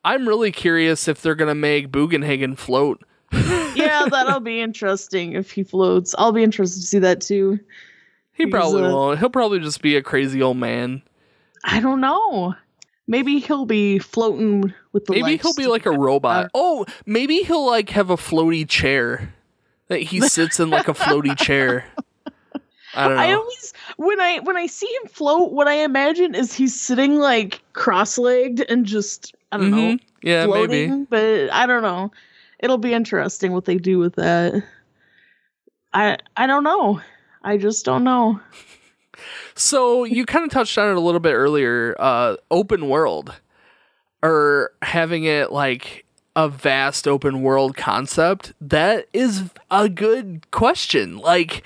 I'm 0.05 0.27
really 0.27 0.51
curious 0.51 1.07
if 1.07 1.21
they're 1.21 1.35
gonna 1.35 1.55
make 1.55 1.91
Bugenhagen 1.91 2.57
float. 2.57 3.03
Yeah, 3.75 4.07
that'll 4.09 4.41
be 4.41 4.59
interesting 4.59 5.33
if 5.33 5.51
he 5.51 5.63
floats. 5.63 6.13
I'll 6.17 6.33
be 6.33 6.43
interested 6.43 6.81
to 6.81 6.85
see 6.85 6.99
that 6.99 7.21
too. 7.21 7.59
He 8.33 8.43
He's, 8.43 8.51
probably 8.51 8.83
uh, 8.83 8.91
won't. 8.91 9.19
He'll 9.19 9.29
probably 9.29 9.59
just 9.59 9.81
be 9.81 9.95
a 9.95 10.01
crazy 10.01 10.41
old 10.41 10.57
man. 10.57 11.01
I 11.63 11.79
don't 11.79 12.01
know. 12.01 12.55
Maybe 13.09 13.39
he'll 13.39 13.65
be 13.65 13.97
floating 13.97 14.71
with 14.93 15.05
the 15.05 15.13
Maybe 15.13 15.37
he'll 15.37 15.55
be 15.55 15.65
like 15.65 15.87
a 15.87 15.91
robot. 15.91 16.51
Oh, 16.53 16.85
maybe 17.07 17.37
he'll 17.37 17.65
like 17.65 17.89
have 17.89 18.11
a 18.11 18.15
floaty 18.15 18.69
chair 18.69 19.33
that 19.87 19.99
he 19.99 20.21
sits 20.21 20.59
in 20.59 20.69
like 20.69 20.87
a 20.87 20.93
floaty 20.93 21.35
chair. 21.45 21.85
I 22.93 23.07
don't 23.07 23.17
know. 23.17 23.23
I 23.23 23.33
always 23.33 23.73
when 23.97 24.21
I 24.21 24.39
when 24.41 24.57
I 24.57 24.67
see 24.67 24.85
him 25.01 25.09
float, 25.09 25.51
what 25.51 25.67
I 25.67 25.83
imagine 25.83 26.35
is 26.35 26.53
he's 26.53 26.79
sitting 26.79 27.15
like 27.15 27.63
cross-legged 27.73 28.61
and 28.69 28.85
just 28.85 29.33
I 29.51 29.57
don't 29.57 29.71
know 29.71 29.77
Mhm. 29.77 29.99
Yeah, 30.21 30.45
floating. 30.45 30.89
maybe. 30.91 31.05
But 31.09 31.51
I 31.51 31.65
don't 31.65 31.81
know. 31.81 32.11
It'll 32.59 32.77
be 32.77 32.93
interesting 32.93 33.53
what 33.53 33.65
they 33.65 33.77
do 33.77 33.97
with 33.97 34.15
that. 34.17 34.53
I 35.93 36.17
I 36.37 36.45
don't 36.45 36.63
know. 36.63 37.01
I 37.43 37.57
just 37.57 37.85
don't 37.85 38.03
know. 38.03 38.39
So 39.55 40.03
you 40.03 40.25
kind 40.25 40.45
of 40.45 40.51
touched 40.51 40.77
on 40.77 40.89
it 40.89 40.95
a 40.95 41.01
little 41.01 41.19
bit 41.19 41.33
earlier. 41.33 41.95
Uh, 41.99 42.37
open 42.51 42.89
world, 42.89 43.33
or 44.21 44.71
having 44.81 45.23
it 45.25 45.51
like 45.51 46.05
a 46.35 46.47
vast 46.47 47.07
open 47.07 47.41
world 47.41 47.75
concept. 47.75 48.53
That 48.61 49.07
is 49.13 49.49
a 49.69 49.89
good 49.89 50.49
question. 50.51 51.17
Like, 51.17 51.63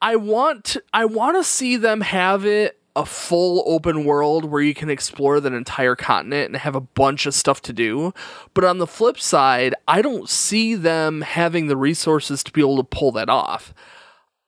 I 0.00 0.16
want 0.16 0.76
I 0.92 1.04
want 1.04 1.36
to 1.36 1.44
see 1.44 1.76
them 1.76 2.00
have 2.02 2.44
it 2.44 2.78
a 2.96 3.04
full 3.04 3.62
open 3.66 4.06
world 4.06 4.46
where 4.46 4.62
you 4.62 4.72
can 4.72 4.88
explore 4.88 5.38
that 5.38 5.52
entire 5.52 5.94
continent 5.94 6.46
and 6.46 6.56
have 6.56 6.74
a 6.74 6.80
bunch 6.80 7.26
of 7.26 7.34
stuff 7.34 7.60
to 7.60 7.72
do. 7.74 8.14
But 8.54 8.64
on 8.64 8.78
the 8.78 8.86
flip 8.86 9.20
side, 9.20 9.74
I 9.86 10.00
don't 10.00 10.30
see 10.30 10.74
them 10.74 11.20
having 11.20 11.66
the 11.66 11.76
resources 11.76 12.42
to 12.44 12.52
be 12.52 12.62
able 12.62 12.78
to 12.78 12.84
pull 12.84 13.12
that 13.12 13.28
off 13.28 13.74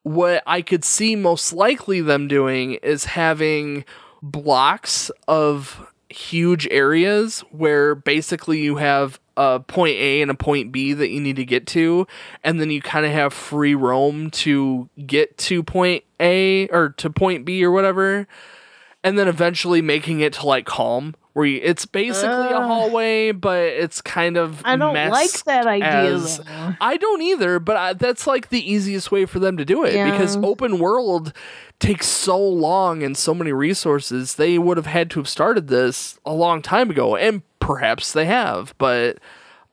what 0.09 0.43
I 0.47 0.63
could 0.63 0.85
see 0.85 1.17
most 1.17 1.53
likely 1.53 2.01
them 2.01 2.29
doing 2.29 2.75
is 2.75 3.05
having 3.05 3.85
blocks 4.23 5.11
of 5.29 5.87
huge 6.09 6.67
areas 6.71 7.41
where 7.51 7.95
basically 7.95 8.61
you 8.61 8.77
have 8.77 9.21
a 9.37 9.61
point 9.61 9.97
A 9.97 10.23
and 10.23 10.31
a 10.31 10.35
point 10.35 10.73
B 10.73 10.95
that 10.95 11.11
you 11.11 11.21
need 11.21 11.37
to 11.37 11.45
get 11.45 11.67
to, 11.69 12.07
and 12.43 12.61
then 12.61 12.71
you 12.71 12.81
kind 12.81 13.05
of 13.05 13.13
have 13.13 13.33
free 13.33 13.75
roam 13.75 14.31
to 14.31 14.89
get 15.07 15.37
to 15.39 15.63
point 15.63 16.05
A 16.19 16.67
or 16.69 16.89
to 16.97 17.11
point 17.11 17.45
B 17.45 17.63
or 17.63 17.71
whatever, 17.71 18.27
and 19.05 19.19
then 19.19 19.29
eventually 19.29 19.83
making 19.83 20.21
it 20.21 20.33
to 20.35 20.47
like 20.47 20.67
Kalm. 20.67 21.15
Where 21.39 21.47
you, 21.47 21.61
it's 21.63 21.87
basically 21.87 22.29
a 22.29 22.61
hallway, 22.67 23.33
but 23.33 23.63
it's 23.63 24.01
kind 24.03 24.37
of 24.37 24.61
I 24.65 24.77
don't 24.77 24.95
like 25.13 25.45
that 25.45 25.67
idea 25.67 26.15
as- 26.15 26.41
I 26.81 26.97
don't 26.97 27.23
either, 27.23 27.59
but 27.61 27.77
I, 27.77 27.93
that's 27.95 28.27
like 28.27 28.49
the 28.51 28.71
easiest 28.71 29.11
way 29.11 29.25
for 29.25 29.39
them 29.39 29.57
to 29.57 29.65
do 29.65 29.85
it 29.85 29.95
because 30.11 30.37
open 30.39 30.79
world 30.79 31.33
takes 31.79 32.07
so 32.07 32.39
long 32.39 33.03
and 33.03 33.17
so 33.17 33.33
many 33.35 33.53
resources. 33.53 34.35
They 34.35 34.59
would 34.59 34.77
have 34.77 34.87
had 34.87 35.11
to 35.13 35.21
have 35.21 35.29
started 35.29 35.69
this 35.69 36.19
a 36.27 36.33
long 36.33 36.61
time 36.61 36.91
ago, 36.91 37.17
and 37.17 37.43
perhaps 37.61 38.13
they 38.13 38.25
have, 38.27 38.75
but 38.79 39.19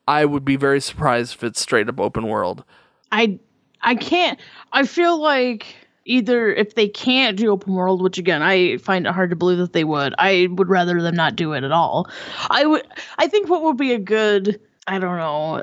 I 0.07 0.25
would 0.25 0.45
be 0.45 0.55
very 0.55 0.79
surprised 0.79 1.33
if 1.35 1.43
it's 1.43 1.59
straight 1.61 1.89
up 1.89 1.99
open 1.99 2.27
world. 2.27 2.63
I 3.11 3.39
I 3.81 3.95
can't. 3.95 4.39
I 4.71 4.85
feel 4.85 5.19
like 5.19 5.75
either 6.05 6.53
if 6.53 6.75
they 6.75 6.87
can't 6.87 7.37
do 7.37 7.51
open 7.51 7.73
world, 7.73 8.01
which 8.01 8.17
again 8.17 8.41
I 8.41 8.77
find 8.77 9.05
it 9.05 9.13
hard 9.13 9.31
to 9.31 9.35
believe 9.35 9.57
that 9.57 9.73
they 9.73 9.83
would, 9.83 10.13
I 10.17 10.47
would 10.51 10.69
rather 10.69 11.01
them 11.01 11.15
not 11.15 11.35
do 11.35 11.53
it 11.53 11.63
at 11.63 11.71
all. 11.71 12.09
I 12.49 12.65
would. 12.65 12.83
I 13.17 13.27
think 13.27 13.49
what 13.49 13.63
would 13.63 13.77
be 13.77 13.93
a 13.93 13.99
good 13.99 14.59
I 14.87 14.99
don't 14.99 15.17
know 15.17 15.61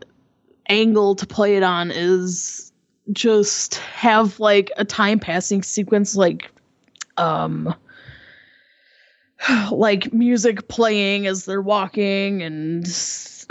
angle 0.69 1.15
to 1.17 1.27
play 1.27 1.57
it 1.57 1.63
on 1.63 1.91
is 1.91 2.73
just 3.13 3.77
have 3.77 4.39
like 4.39 4.71
a 4.77 4.85
time 4.85 5.19
passing 5.19 5.63
sequence 5.63 6.15
like 6.15 6.51
um 7.17 7.75
like 9.71 10.13
music 10.13 10.69
playing 10.69 11.27
as 11.27 11.45
they're 11.45 11.63
walking 11.63 12.43
and 12.43 12.87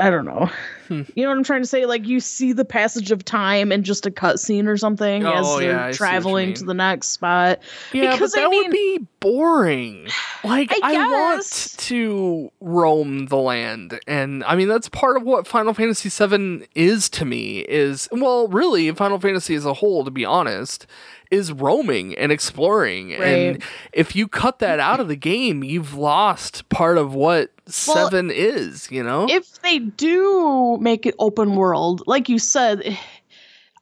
I 0.02 0.10
don't 0.10 0.26
know. 0.26 0.50
Hmm. 0.88 1.02
You 1.16 1.24
know 1.24 1.30
what 1.30 1.38
I'm 1.38 1.44
trying 1.46 1.62
to 1.62 1.68
say? 1.68 1.86
Like 1.86 2.06
you 2.06 2.20
see 2.20 2.52
the 2.52 2.66
passage 2.66 3.12
of 3.12 3.24
time 3.24 3.72
in 3.72 3.84
just 3.84 4.06
a 4.06 4.12
cutscene 4.12 4.68
or 4.68 4.76
something 4.76 5.26
as 5.26 5.46
Oh, 5.48 5.60
they're 5.60 5.72
yeah, 5.72 5.86
I 5.86 5.88
you 5.88 5.94
traveling 5.94 6.54
to 6.56 6.66
the 6.66 6.74
next 6.74 7.10
spot. 7.10 7.60
Yeah, 7.94 8.12
Because, 8.12 8.34
but 8.34 8.40
I 8.40 8.44
that 8.44 8.50
mean- 8.50 8.64
would 8.64 8.72
be 8.72 9.08
boring. 9.22 10.08
Like 10.44 10.72
I 10.74 10.96
I, 10.96 11.08
want 11.08 11.76
to 11.78 12.52
roam 12.62 13.28
the 13.28 13.38
land, 13.38 14.00
and 14.08 14.44
I 14.46 14.56
mean 14.56 14.68
that's 14.68 14.90
part 14.90 15.16
of 15.16 15.22
what 15.22 15.46
Final 15.46 15.76
Fantasy 15.76 16.10
VII 16.10 16.68
is 16.74 17.10
to 17.12 17.26
me. 17.26 17.60
Is 17.60 18.10
well, 18.12 18.48
really, 18.48 18.90
Final 18.92 19.20
Fantasy 19.20 19.54
as 19.54 19.64
a 19.66 19.76
whole, 19.76 20.04
to 20.04 20.10
be 20.10 20.26
honest, 20.26 20.88
is 21.30 21.52
roaming 21.52 22.16
and 22.18 22.32
exploring. 22.32 23.14
And 23.14 23.62
if 23.94 24.16
you 24.16 24.28
cut 24.28 24.58
that 24.60 24.80
out 24.80 25.00
of 25.00 25.10
the 25.10 25.16
game, 25.16 25.64
you've 25.64 25.94
lost 25.94 26.68
part 26.70 26.98
of 26.98 27.14
what 27.14 27.52
Well, 27.88 28.10
Seven 28.10 28.32
is. 28.32 28.90
You 28.92 29.04
know? 29.04 29.28
If 29.30 29.62
they 29.62 29.80
do 29.80 30.78
make 30.80 31.06
it 31.06 31.16
open 31.20 31.56
world, 31.56 32.04
like 32.08 32.30
you 32.30 32.40
said, 32.40 32.98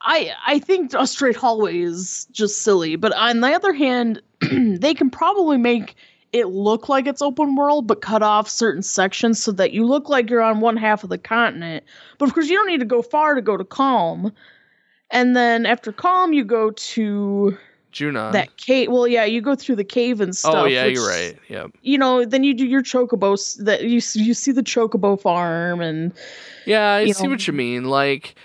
I 0.02 0.34
I 0.46 0.60
think 0.60 0.94
a 0.94 1.08
straight 1.08 1.36
hallway 1.36 1.80
is 1.80 2.28
just 2.32 2.62
silly. 2.62 2.96
But 2.96 3.14
on 3.14 3.42
the 3.42 3.54
other 3.54 3.74
hand, 3.74 4.22
they 4.42 4.94
can 4.94 5.10
probably 5.10 5.58
make 5.58 5.96
it 6.32 6.48
look 6.48 6.90
like 6.90 7.08
it's 7.08 7.22
open 7.22 7.56
world, 7.56 7.88
but 7.88 8.02
cut 8.02 8.22
off 8.22 8.48
certain 8.50 8.84
sections 8.84 9.42
so 9.42 9.52
that 9.54 9.72
you 9.72 9.86
look 9.86 10.10
like 10.10 10.30
you're 10.30 10.42
on 10.42 10.60
one 10.60 10.78
half 10.78 11.04
of 11.04 11.10
the 11.10 11.18
continent. 11.18 11.84
But 12.18 12.28
of 12.28 12.34
course, 12.34 12.48
you 12.48 12.56
don't 12.56 12.68
need 12.68 12.82
to 12.82 12.86
go 12.86 13.02
far 13.02 13.36
to 13.36 13.42
go 13.42 13.58
to 13.58 13.64
Kalm. 13.64 14.32
And 15.12 15.36
then 15.36 15.66
after 15.66 15.92
Kalm, 15.92 16.34
you 16.34 16.44
go 16.44 16.70
to 16.70 17.58
Junon. 17.94 18.32
that 18.34 18.58
cave. 18.58 18.92
Well, 18.92 19.08
yeah, 19.08 19.26
you 19.26 19.42
go 19.42 19.56
through 19.56 19.76
the 19.78 19.84
cave 19.84 20.22
and 20.22 20.36
stuff. 20.36 20.54
oh 20.56 20.66
yeah, 20.66 20.86
which- 20.86 20.96
you're 20.96 21.08
right. 21.08 21.38
Yep. 21.48 21.72
You 21.82 21.98
know, 21.98 22.26
then 22.26 22.44
you 22.44 22.54
do 22.54 22.66
your 22.66 22.82
chocobos. 22.84 23.64
That 23.64 23.84
you 23.84 24.00
you 24.14 24.34
see 24.34 24.52
the 24.52 24.64
chocobo 24.64 25.20
farm 25.20 25.82
and 25.82 26.14
Yeah, 26.66 26.92
I 26.94 27.12
see 27.12 27.24
know. 27.24 27.30
what 27.32 27.48
you 27.48 27.54
mean. 27.54 27.86
Like, 27.86 28.36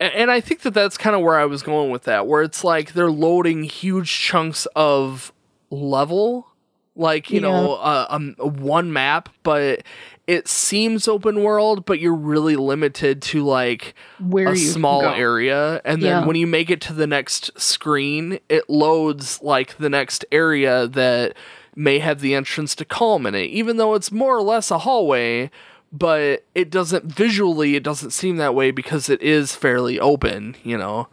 and 0.00 0.30
I 0.30 0.40
think 0.40 0.60
that 0.62 0.74
that's 0.74 0.96
kind 0.98 1.16
of 1.16 1.22
where 1.22 1.38
I 1.38 1.46
was 1.46 1.62
going 1.62 1.90
with 1.90 2.04
that, 2.04 2.26
where 2.26 2.42
it's 2.42 2.62
like 2.64 2.92
they're 2.92 3.10
loading 3.10 3.62
huge 3.64 4.10
chunks 4.10 4.66
of 4.76 5.32
level, 5.70 6.46
like 6.94 7.30
you 7.30 7.40
Yeah. 7.40 7.48
know, 7.48 7.74
uh, 7.74 8.06
um, 8.10 8.34
one 8.38 8.92
map, 8.92 9.28
but 9.42 9.82
it 10.26 10.48
seems 10.48 11.06
open 11.06 11.42
world, 11.42 11.84
but 11.84 12.00
you're 12.00 12.14
really 12.14 12.56
limited 12.56 13.22
to 13.22 13.44
like 13.44 13.94
where 14.18 14.48
a 14.52 14.56
small 14.56 15.02
area, 15.02 15.80
and 15.84 16.02
then 16.02 16.20
Yeah. 16.22 16.26
when 16.26 16.36
you 16.36 16.46
make 16.46 16.68
it 16.70 16.80
to 16.82 16.92
the 16.92 17.06
next 17.06 17.50
screen, 17.60 18.40
it 18.48 18.68
loads 18.68 19.40
like 19.42 19.78
the 19.78 19.88
next 19.88 20.24
area 20.32 20.86
that 20.88 21.34
may 21.76 21.98
have 22.00 22.20
the 22.20 22.34
entrance 22.34 22.74
to 22.74 22.84
Kalm 22.84 23.26
in 23.26 23.34
it, 23.34 23.50
even 23.50 23.76
though 23.76 23.94
it's 23.94 24.10
more 24.10 24.36
or 24.36 24.42
less 24.42 24.70
a 24.70 24.78
hallway. 24.78 25.50
But 25.92 26.44
it 26.54 26.68
doesn't 26.70 27.04
visually, 27.04 27.76
it 27.76 27.82
doesn't 27.84 28.10
seem 28.10 28.36
that 28.38 28.54
way 28.54 28.70
because 28.72 29.08
it 29.08 29.22
is 29.22 29.54
fairly 29.54 30.00
open. 30.00 30.56
You 30.64 30.76
know, 30.76 31.06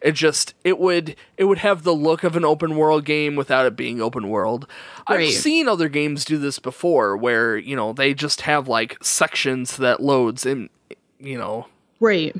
it 0.00 0.12
just 0.12 0.54
it 0.64 0.78
would 0.78 1.16
it 1.36 1.44
would 1.44 1.58
have 1.58 1.82
the 1.82 1.94
look 1.94 2.22
of 2.24 2.36
an 2.36 2.44
open 2.44 2.76
world 2.76 3.04
game 3.04 3.34
without 3.36 3.66
it 3.66 3.76
being 3.76 4.00
open 4.00 4.28
world. 4.28 4.66
I've 5.06 5.30
seen 5.30 5.68
other 5.68 5.88
games 5.88 6.24
do 6.24 6.38
this 6.38 6.58
before, 6.58 7.16
where 7.16 7.56
you 7.56 7.74
know 7.76 7.92
they 7.92 8.14
just 8.14 8.42
have 8.42 8.68
like 8.68 9.02
sections 9.02 9.76
that 9.78 10.00
loads 10.02 10.44
in, 10.46 10.68
you 11.18 11.38
know, 11.38 11.66
Right. 12.00 12.34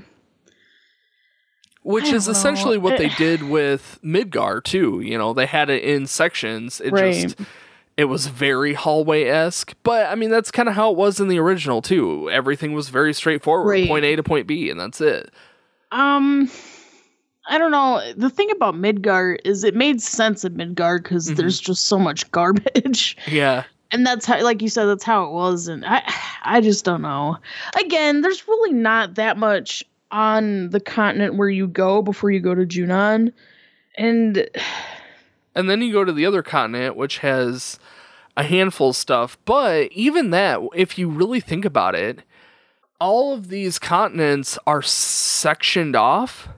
which 1.83 2.09
is 2.09 2.27
know. 2.27 2.33
essentially 2.33 2.79
what 2.79 2.99
they 2.99 3.07
Eh. 3.07 3.15
did 3.17 3.43
with 3.45 3.99
Midgar 4.05 4.63
too. 4.63 5.01
You 5.01 5.17
know, 5.19 5.33
they 5.33 5.47
had 5.47 5.71
it 5.71 5.83
in 5.83 6.07
sections. 6.07 6.81
It 6.81 6.93
Right. 6.93 7.15
just 7.15 7.37
it 7.97 8.05
was 8.07 8.27
very 8.27 8.75
hallway 8.75 9.25
esque, 9.25 9.73
but 9.83 10.07
I 10.07 10.15
mean 10.17 10.31
that's 10.31 10.51
kind 10.51 10.69
of 10.69 10.75
how 10.75 10.91
it 10.91 10.97
was 10.99 11.19
in 11.21 11.29
the 11.29 11.39
original 11.39 11.81
too. 11.81 12.29
Everything 12.31 12.73
was 12.75 12.89
very 12.91 13.15
straightforward, 13.15 13.69
Right. 13.71 13.89
point 13.89 14.05
A 14.05 14.17
to 14.17 14.23
point 14.23 14.47
B, 14.47 14.69
and 14.69 14.79
that's 14.79 15.01
it. 15.01 15.31
Um, 15.93 16.51
I 17.49 17.59
don't 17.59 17.71
know. 17.71 18.03
The 18.17 18.31
thing 18.31 18.51
about 18.51 18.75
Midgar 18.75 19.39
is 19.45 19.63
it 19.65 19.75
made 19.75 20.03
sense 20.03 20.45
in 20.45 20.55
Midgar 20.55 21.03
because 21.03 21.29
Mhm. 21.31 21.37
there's 21.37 21.61
just 21.61 21.85
so 21.85 21.99
much 21.99 22.29
garbage, 22.33 23.17
Yeah, 23.29 23.65
and 23.93 24.05
that's 24.07 24.27
how, 24.27 24.43
like 24.43 24.63
you 24.63 24.69
said, 24.69 24.87
that's 24.87 25.05
how 25.05 25.25
it 25.27 25.31
was. 25.33 25.69
And 25.69 25.85
I, 25.87 26.03
I 26.43 26.61
just 26.61 26.85
don't 26.85 27.03
know. 27.03 27.37
Again, 27.81 28.21
there's 28.23 28.47
really 28.49 28.73
not 28.73 29.15
that 29.15 29.37
much 29.37 29.85
on 30.11 30.71
the 30.71 30.81
continent 30.81 31.35
where 31.37 31.49
you 31.49 31.67
go 31.69 32.03
before 32.03 32.31
you 32.31 32.41
go 32.41 32.55
to 32.55 32.67
Junon, 32.67 33.33
and 33.97 34.49
and 35.55 35.71
then 35.71 35.83
you 35.83 35.93
go 35.93 36.05
to 36.05 36.13
the 36.13 36.27
other 36.27 36.43
continent, 36.43 36.97
which 36.97 37.19
has 37.19 37.79
a 38.37 38.43
handful 38.43 38.91
of 38.91 38.97
stuff. 38.97 39.39
But 39.45 39.91
even 39.93 40.31
that, 40.31 40.61
if 40.75 40.99
you 40.99 41.09
really 41.09 41.41
think 41.41 41.65
about 41.65 41.95
it, 41.95 42.21
all 43.01 43.33
of 43.33 43.49
these 43.49 43.79
continents 43.79 44.59
are 44.67 44.83
sectioned 44.83 45.95
off. 45.97 46.49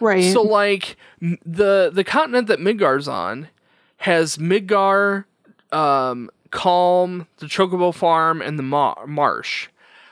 Right. 0.00 0.32
So 0.32 0.42
like 0.42 0.96
the 1.20 1.90
the 1.92 2.04
continent 2.04 2.48
that 2.48 2.58
Midgar's 2.60 3.08
on 3.08 3.48
has 3.98 4.36
Midgar, 4.36 5.24
um, 5.72 6.30
Kalm, 6.50 7.26
the 7.38 7.46
Chocobo 7.46 7.94
Farm, 7.94 8.40
and 8.42 8.58
the 8.58 8.62
mar- 8.62 9.06
marsh. 9.06 9.68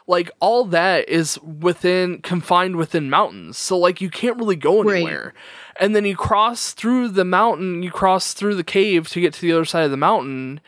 Like 0.07 0.31
all 0.40 0.64
that 0.66 1.09
is 1.09 1.38
within 1.40 2.20
confined 2.20 2.77
within 2.77 3.09
mountains. 3.09 3.57
So 3.57 3.79
like 3.79 4.01
you 4.03 4.11
can't 4.11 4.37
really 4.38 4.57
go 4.57 4.83
Right. 4.83 4.97
anywhere. 4.97 5.33
And 5.81 5.97
then 5.97 6.05
you 6.05 6.14
cross 6.14 6.73
through 6.73 7.09
the 7.09 7.25
mountain, 7.25 7.83
you 7.83 7.90
cross 7.90 8.33
through 8.35 8.55
the 8.57 8.64
cave 8.64 9.09
to 9.11 9.21
get 9.21 9.33
to 9.35 9.40
the 9.40 9.52
other 9.52 9.65
side 9.65 9.85
of 9.85 9.90
the 9.90 9.96
mountain, 9.96 10.61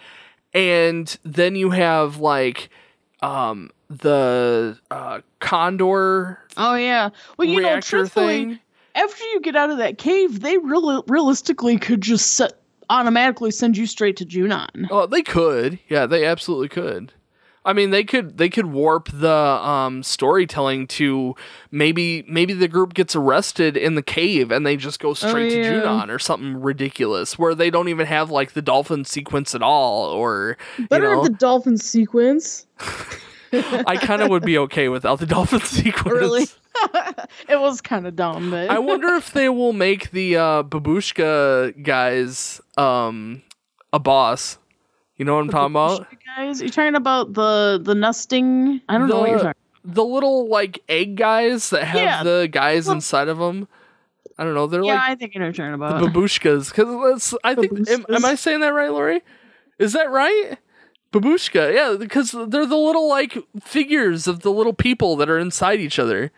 and 0.54 1.16
then 1.24 1.54
you 1.54 1.70
have 1.70 2.16
like 2.18 2.70
um 3.22 3.70
the 3.88 4.78
uh 4.90 5.20
condor 5.38 6.40
oh 6.56 6.74
yeah. 6.74 7.10
Well, 7.36 7.46
you 7.48 7.60
know, 7.60 7.80
truthfully, 7.80 8.26
thing. 8.26 8.58
After 8.96 9.24
you 9.24 9.40
get 9.40 9.54
out 9.54 9.70
of 9.70 9.78
that 9.78 9.98
cave, 9.98 10.40
they 10.40 10.58
really 10.58 11.02
realistically 11.06 11.78
could 11.78 12.00
just 12.00 12.34
set, 12.36 12.54
automatically 12.90 13.50
send 13.50 13.76
you 13.76 13.86
straight 13.86 14.16
to 14.16 14.24
Junon. 14.26 14.88
Oh, 14.90 15.06
they 15.06 15.22
could. 15.22 15.78
Yeah, 15.88 16.06
they 16.06 16.24
absolutely 16.24 16.68
could. 16.68 17.12
I 17.64 17.72
mean, 17.72 17.90
they 17.90 18.04
could 18.04 18.38
they 18.38 18.48
could 18.48 18.66
warp 18.66 19.08
the 19.12 19.28
um, 19.28 20.04
storytelling 20.04 20.86
to 20.86 21.34
maybe 21.72 22.24
maybe 22.28 22.52
the 22.52 22.68
group 22.68 22.94
gets 22.94 23.16
arrested 23.16 23.76
in 23.76 23.96
the 23.96 24.02
cave 24.02 24.52
and 24.52 24.64
they 24.64 24.76
just 24.76 25.00
go 25.00 25.14
straight 25.14 25.52
Oh, 25.52 25.56
yeah. 25.56 25.70
to 25.80 25.80
Junon 25.84 26.08
or 26.08 26.20
something 26.20 26.60
ridiculous 26.62 27.36
where 27.36 27.56
they 27.56 27.70
don't 27.70 27.88
even 27.88 28.06
have 28.06 28.30
like 28.30 28.52
the 28.52 28.62
dolphin 28.62 29.04
sequence 29.04 29.52
at 29.52 29.62
all 29.62 30.04
or 30.04 30.56
Better 30.88 31.10
you 31.10 31.16
know 31.16 31.24
the 31.24 31.30
dolphin 31.30 31.76
sequence. 31.76 32.66
I 33.52 33.96
kind 33.96 34.22
of 34.22 34.28
would 34.30 34.44
be 34.44 34.58
okay 34.58 34.88
without 34.88 35.18
the 35.18 35.26
dolphin 35.26 35.60
sequence. 35.64 36.06
Really? 36.16 36.46
it 37.48 37.60
was 37.60 37.80
kind 37.80 38.06
of 38.06 38.16
dumb, 38.16 38.50
but 38.50 38.70
I 38.70 38.78
wonder 38.78 39.08
if 39.14 39.32
they 39.32 39.48
will 39.48 39.72
make 39.72 40.10
the 40.10 40.36
uh, 40.36 40.62
babushka 40.62 41.82
guys 41.82 42.60
um, 42.76 43.42
a 43.92 43.98
boss. 43.98 44.58
You 45.16 45.24
know 45.24 45.34
what 45.34 45.40
I'm 45.40 45.48
talking 45.50 45.72
about? 45.72 46.06
guys, 46.36 46.60
you're 46.60 46.70
talking 46.70 46.94
about 46.94 47.32
the 47.32 47.80
the 47.82 47.94
nesting. 47.94 48.80
I 48.88 48.98
don't 48.98 49.08
know 49.08 49.20
what 49.20 49.28
you're 49.30 49.38
The- 49.38 49.44
talking. 49.44 49.62
The 49.88 50.04
little 50.04 50.48
like 50.48 50.82
egg 50.88 51.16
guys 51.16 51.70
that 51.70 51.84
have 51.84 52.00
Yeah, 52.00 52.22
the 52.24 52.48
guys 52.50 52.86
well- 52.86 52.96
inside 52.96 53.28
of 53.28 53.38
them. 53.38 53.68
I 54.38 54.44
don't 54.44 54.52
know. 54.54 54.66
They're 54.66 54.82
Yeah, 54.84 54.94
like 54.96 55.10
I 55.10 55.14
think 55.14 55.32
you 55.34 55.40
know 55.40 55.46
what 55.46 55.56
you're 55.56 55.66
talking 55.66 55.74
about. 55.82 56.00
the 56.00 56.08
babushkas 56.20 56.68
because 56.70 57.30
that's. 57.30 57.34
I 57.44 57.54
think. 57.54 57.88
Am, 57.88 58.04
am 58.10 58.24
I 58.24 58.34
saying 58.34 58.60
that 58.60 58.74
right, 58.74 58.90
Lori? 58.90 59.22
Is 59.78 59.92
that 59.94 60.10
right? 60.10 60.58
Babushka, 61.12 61.72
yeah, 61.74 61.96
because 61.98 62.32
they're 62.32 62.66
the 62.66 62.76
little 62.76 63.08
like 63.08 63.38
figures 63.62 64.26
of 64.26 64.40
the 64.40 64.50
little 64.50 64.72
people 64.74 65.16
that 65.16 65.30
are 65.30 65.38
inside 65.38 65.80
each 65.80 65.98
other. 65.98 66.30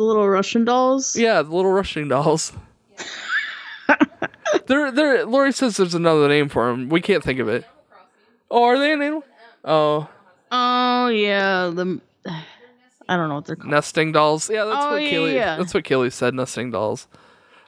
The 0.00 0.06
little 0.06 0.26
Russian 0.26 0.64
dolls. 0.64 1.14
Yeah, 1.14 1.42
the 1.42 1.54
little 1.54 1.70
Russian 1.72 2.08
dolls. 2.08 2.52
there, 4.66 4.90
there. 4.90 5.26
Lori 5.26 5.52
says 5.52 5.76
there's 5.76 5.94
another 5.94 6.26
name 6.28 6.48
for 6.48 6.68
them. 6.70 6.88
We 6.88 7.00
can't 7.00 7.22
think 7.22 7.38
of 7.38 7.48
it. 7.48 7.66
Oh, 8.50 8.64
are 8.64 8.78
they 8.78 8.92
an 8.92 9.02
animal? 9.02 9.24
Oh, 9.64 10.08
Oh 10.50 11.08
yeah, 11.08 11.70
the 11.72 12.00
I 13.08 13.16
don't 13.16 13.28
know 13.28 13.36
what 13.36 13.44
they're 13.44 13.56
called. 13.56 13.70
nesting 13.70 14.12
dolls. 14.12 14.48
Yeah, 14.50 14.64
that's 14.64 14.84
Oh, 14.86 14.92
what 14.92 15.02
yeah, 15.02 15.10
Kaylee. 15.10 15.34
yeah. 15.34 15.56
That's 15.56 15.74
what 15.74 15.84
Kaylee 15.84 16.12
said. 16.12 16.34
Nesting 16.34 16.70
dolls. 16.70 17.06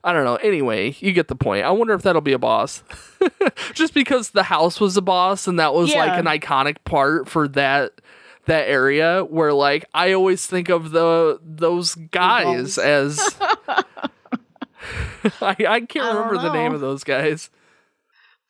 I 0.03 0.13
don't 0.13 0.25
know. 0.25 0.37
Anyway, 0.37 0.97
you 1.01 1.13
get 1.13 1.29
the 1.29 1.37
point. 1.37 1.65
I 1.65 1.71
wonder 1.71 1.93
if 1.95 2.03
that'll 2.03 2.23
be 2.23 2.33
a 2.33 2.39
boss. 2.39 2.83
Just 3.75 3.95
because 3.95 4.31
the 4.31 4.43
house 4.45 4.81
was 4.81 4.97
a 4.97 5.03
boss 5.03 5.47
and 5.47 5.61
that 5.61 5.75
was 5.75 5.95
like 5.95 6.19
an 6.19 6.25
iconic 6.27 6.79
part 6.85 7.29
for 7.29 7.47
that 7.49 7.93
that 8.47 8.69
area 8.69 9.25
where 9.25 9.53
like 9.53 9.85
I 9.95 10.13
always 10.13 10.47
think 10.47 10.69
of 10.69 10.91
the 10.91 11.41
those 11.43 11.95
guys 11.95 12.79
as 12.79 13.37
I, 15.41 15.57
I 15.69 15.81
can't 15.81 16.07
I 16.07 16.15
remember 16.15 16.39
the 16.39 16.53
name 16.53 16.75
of 16.75 16.81
those 16.81 17.05
guys. 17.05 17.51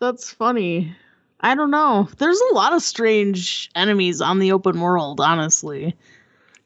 That's 0.00 0.30
funny. 0.32 0.96
I 1.40 1.54
don't 1.54 1.70
know. 1.70 2.08
There's 2.18 2.40
a 2.50 2.54
lot 2.54 2.72
of 2.72 2.82
strange 2.82 3.70
enemies 3.74 4.20
on 4.20 4.38
the 4.38 4.52
open 4.52 4.80
world, 4.80 5.20
honestly. 5.20 5.96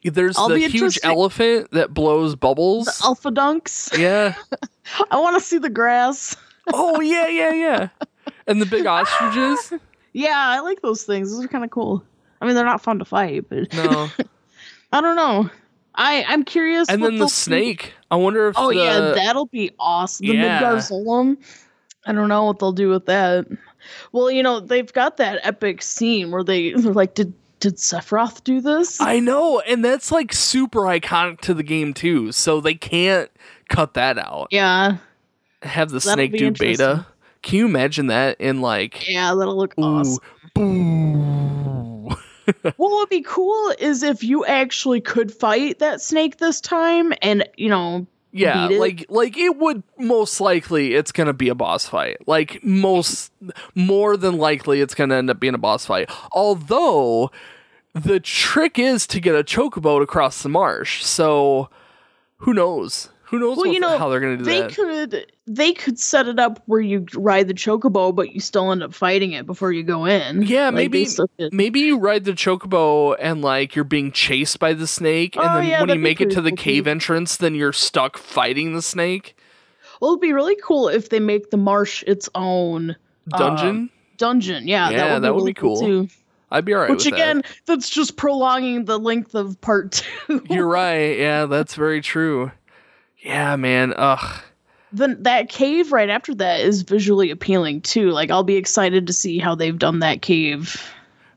There's 0.05 0.39
I'll 0.39 0.49
the 0.49 0.68
huge 0.68 0.99
elephant 1.03 1.70
that 1.72 1.93
blows 1.93 2.33
The 2.33 2.37
bubbles. 2.37 2.87
Elfadunks. 2.87 3.97
yeah. 3.99 4.35
I 5.11 5.18
want 5.18 5.37
to 5.37 5.41
see 5.45 5.59
the 5.59 5.70
grass. 5.70 6.37
Oh 6.72 7.01
yeah, 7.01 7.27
yeah, 7.27 7.53
yeah. 7.53 7.89
And 8.47 8.61
the 8.61 8.66
big 8.66 8.87
ostriches. 8.87 9.72
Yeah, 10.12 10.35
I 10.37 10.61
like 10.61 10.81
those 10.83 11.03
things. 11.03 11.31
Those 11.33 11.45
are 11.45 11.49
kind 11.49 11.64
of 11.64 11.70
cool. 11.70 12.05
I 12.41 12.47
mean, 12.47 12.55
they're 12.55 12.64
not 12.64 12.82
fun 12.82 12.99
to 12.99 13.05
fight, 13.05 13.49
but 13.49 13.72
No. 13.72 14.09
I 14.93 15.01
don't 15.01 15.16
know. 15.16 15.51
I 15.95 16.24
I'm 16.28 16.45
curious. 16.45 16.89
And 16.89 17.03
then 17.03 17.14
the 17.14 17.18
they'll 17.20 17.26
do. 17.28 17.32
snake. 17.32 17.95
I 18.11 18.16
wonder 18.16 18.49
if 18.49 18.55
Oh 18.59 18.68
the, 18.68 18.76
yeah, 18.76 19.01
that'll 19.14 19.47
be 19.47 19.70
awesome. 19.78 20.26
The 20.26 20.34
Yeah. 20.34 20.80
I 22.09 22.12
don't 22.12 22.28
know 22.28 22.45
what 22.45 22.59
they'll 22.59 22.72
do 22.72 22.89
with 22.89 23.07
that. 23.07 23.47
Well, 24.12 24.30
you 24.30 24.43
know, 24.43 24.61
they've 24.61 24.93
got 24.93 25.16
that 25.16 25.41
epic 25.43 25.80
scene 25.82 26.30
where 26.30 26.45
they 26.45 26.72
they're 26.72 26.93
like, 26.93 27.14
did 27.14 27.32
did 27.61 27.76
Sephiroth 27.76 28.45
do 28.45 28.61
this? 28.61 29.01
I 29.01 29.18
know, 29.18 29.61
and 29.61 29.82
that's 29.84 30.12
like 30.12 30.32
super 30.32 30.80
iconic 30.82 31.41
to 31.43 31.55
the 31.55 31.62
game 31.62 31.95
too. 31.95 32.30
So 32.32 32.61
they 32.61 32.74
can't 32.74 33.30
cut 33.68 33.95
that 33.95 34.18
out. 34.18 34.49
yeah, 34.51 34.99
Have 35.62 35.89
the 35.91 35.95
That'll 36.01 36.12
snake 36.12 36.32
do 36.37 36.51
beta. 36.53 37.07
Can 37.43 37.59
you 37.59 37.64
imagine 37.66 38.09
that 38.09 38.41
in 38.41 38.61
like 38.61 39.09
yeah, 39.09 39.34
that'll 39.34 39.57
look 39.57 39.74
ooh, 39.78 39.82
awesome. 39.82 40.18
boo. 40.55 41.45
What 42.76 42.90
would 42.90 43.09
be 43.09 43.22
cool 43.22 43.74
is 43.78 44.03
if 44.03 44.22
you 44.22 44.44
actually 44.44 45.01
could 45.01 45.32
fight 45.32 45.78
that 45.78 46.01
snake 46.01 46.38
this 46.38 46.61
time, 46.61 47.12
and 47.22 47.49
you 47.57 47.68
know, 47.68 48.07
Yeah, 48.32 48.68
beat 48.68 48.76
it. 48.76 48.80
like 48.80 49.07
like 49.09 49.36
it 49.36 49.57
would 49.57 49.82
most 49.99 50.40
likely 50.40 50.94
it's 50.94 51.12
gonna 51.12 51.32
be 51.32 51.49
a 51.49 51.55
boss 51.55 51.86
fight. 51.86 52.18
Like 52.26 52.62
most 52.64 53.32
more 53.74 54.16
than 54.16 54.38
likely 54.38 54.80
it's 54.80 54.94
gonna 54.94 55.16
end 55.16 55.30
up 55.30 55.40
being 55.40 55.55
a 55.55 55.59
boss 55.59 55.86
fight. 55.86 56.11
Although 56.32 57.30
the 57.94 58.20
trick 58.20 58.78
is 58.78 59.07
to 59.09 59.20
get 59.20 59.34
a 59.34 59.42
chocobo 59.42 59.99
to 60.01 60.07
cross 60.07 60.42
the 60.42 60.49
marsh. 60.51 61.03
So 61.05 61.70
who 62.38 62.53
knows? 62.53 63.09
Who 63.29 63.41
knows 63.41 63.57
Well, 63.57 63.66
what- 63.66 63.74
you 63.74 63.81
know, 63.81 63.99
how 63.99 64.09
they're 64.09 64.20
gonna 64.20 64.37
do 64.37 64.45
they 64.45 64.61
that? 64.62 64.68
They 64.70 64.74
could 64.74 65.27
they 65.49 65.72
could 65.72 65.99
set 65.99 66.29
it 66.29 66.39
up 66.39 66.62
where 66.66 66.81
you 66.81 67.07
ride 67.14 67.49
the 67.49 67.55
chocobo, 67.55 68.14
but 68.14 68.33
you 68.33 68.41
still 68.41 68.70
end 68.72 68.83
up 68.83 68.95
fighting 68.95 69.33
it 69.33 69.47
before 69.47 69.72
you 69.72 69.83
go 69.83 70.05
in. 70.07 70.43
Yeah, 70.43 70.66
Like, 70.66 70.74
maybe 70.74 71.09
maybe 71.53 71.81
you 71.81 71.99
ride 71.99 72.24
the 72.24 72.33
chocobo 72.33 73.16
and 73.18 73.43
like 73.43 73.74
you're 73.74 73.85
being 73.85 74.12
chased 74.12 74.59
by 74.61 74.72
the 74.74 74.87
snake, 74.87 75.37
and 75.37 75.45
Oh, 75.45 75.55
then 75.57 75.66
yeah, 75.66 75.81
when 75.81 75.89
you 75.91 75.99
make 75.99 76.20
it 76.20 76.31
to 76.31 76.41
the 76.41 76.51
cool, 76.51 76.57
cave 76.57 76.87
entrance, 76.87 77.37
then 77.37 77.55
you're 77.55 77.72
stuck 77.72 78.16
fighting 78.16 78.74
the 78.74 78.83
snake 78.83 79.37
Well, 80.01 80.12
it'd 80.12 80.20
be 80.20 80.33
really 80.33 80.57
cool 80.62 80.89
if 80.89 81.09
they 81.09 81.20
make 81.20 81.51
the 81.51 81.57
marsh 81.57 82.05
its 82.07 82.29
own 82.35 82.91
um, 83.33 83.39
dungeon. 83.39 83.91
dungeon. 84.18 84.68
Yeah, 84.68 84.91
Yeah, 84.91 85.14
would 85.14 85.22
that 85.22 85.29
be 85.29 85.33
would 85.33 85.39
really 85.41 85.53
be 85.53 85.61
cool. 85.61 85.81
too. 85.81 86.09
I'd 86.53 86.64
be 86.64 86.74
alright 86.74 86.91
Which 86.91 87.05
with 87.07 87.14
again, 87.14 87.43
that's 87.66 87.91
just 87.91 88.16
prolonging 88.16 88.85
the 88.85 88.99
length 89.01 89.35
of 89.35 89.61
part 89.61 90.05
two. 90.29 90.43
You're 90.49 90.68
right. 90.68 91.18
Yeah, 91.18 91.47
that's 91.47 91.74
very 91.74 92.01
true. 92.01 92.53
Yeah, 93.27 93.57
man. 93.57 93.93
Ugh. 93.97 94.41
then 94.93 95.22
that 95.24 95.49
cave 95.49 95.93
right 95.93 96.09
after 96.09 96.35
that 96.37 96.61
is 96.61 96.83
visually 96.83 97.31
appealing 97.31 97.81
too. 97.83 98.11
Like 98.11 98.31
I'll 98.31 98.45
be 98.45 98.57
excited 98.57 99.07
to 99.09 99.12
see 99.12 99.39
how 99.39 99.55
they've 99.55 99.79
done 99.79 99.99
that 99.99 100.22
cave. 100.22 100.83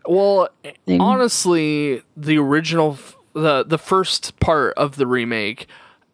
Well, 0.07 0.49
Thing. 0.85 1.01
honestly, 1.01 2.01
the 2.15 2.37
original, 2.37 2.97
the 3.33 3.63
the 3.63 3.77
first 3.77 4.39
part 4.39 4.73
of 4.77 4.95
the 4.95 5.05
remake, 5.07 5.67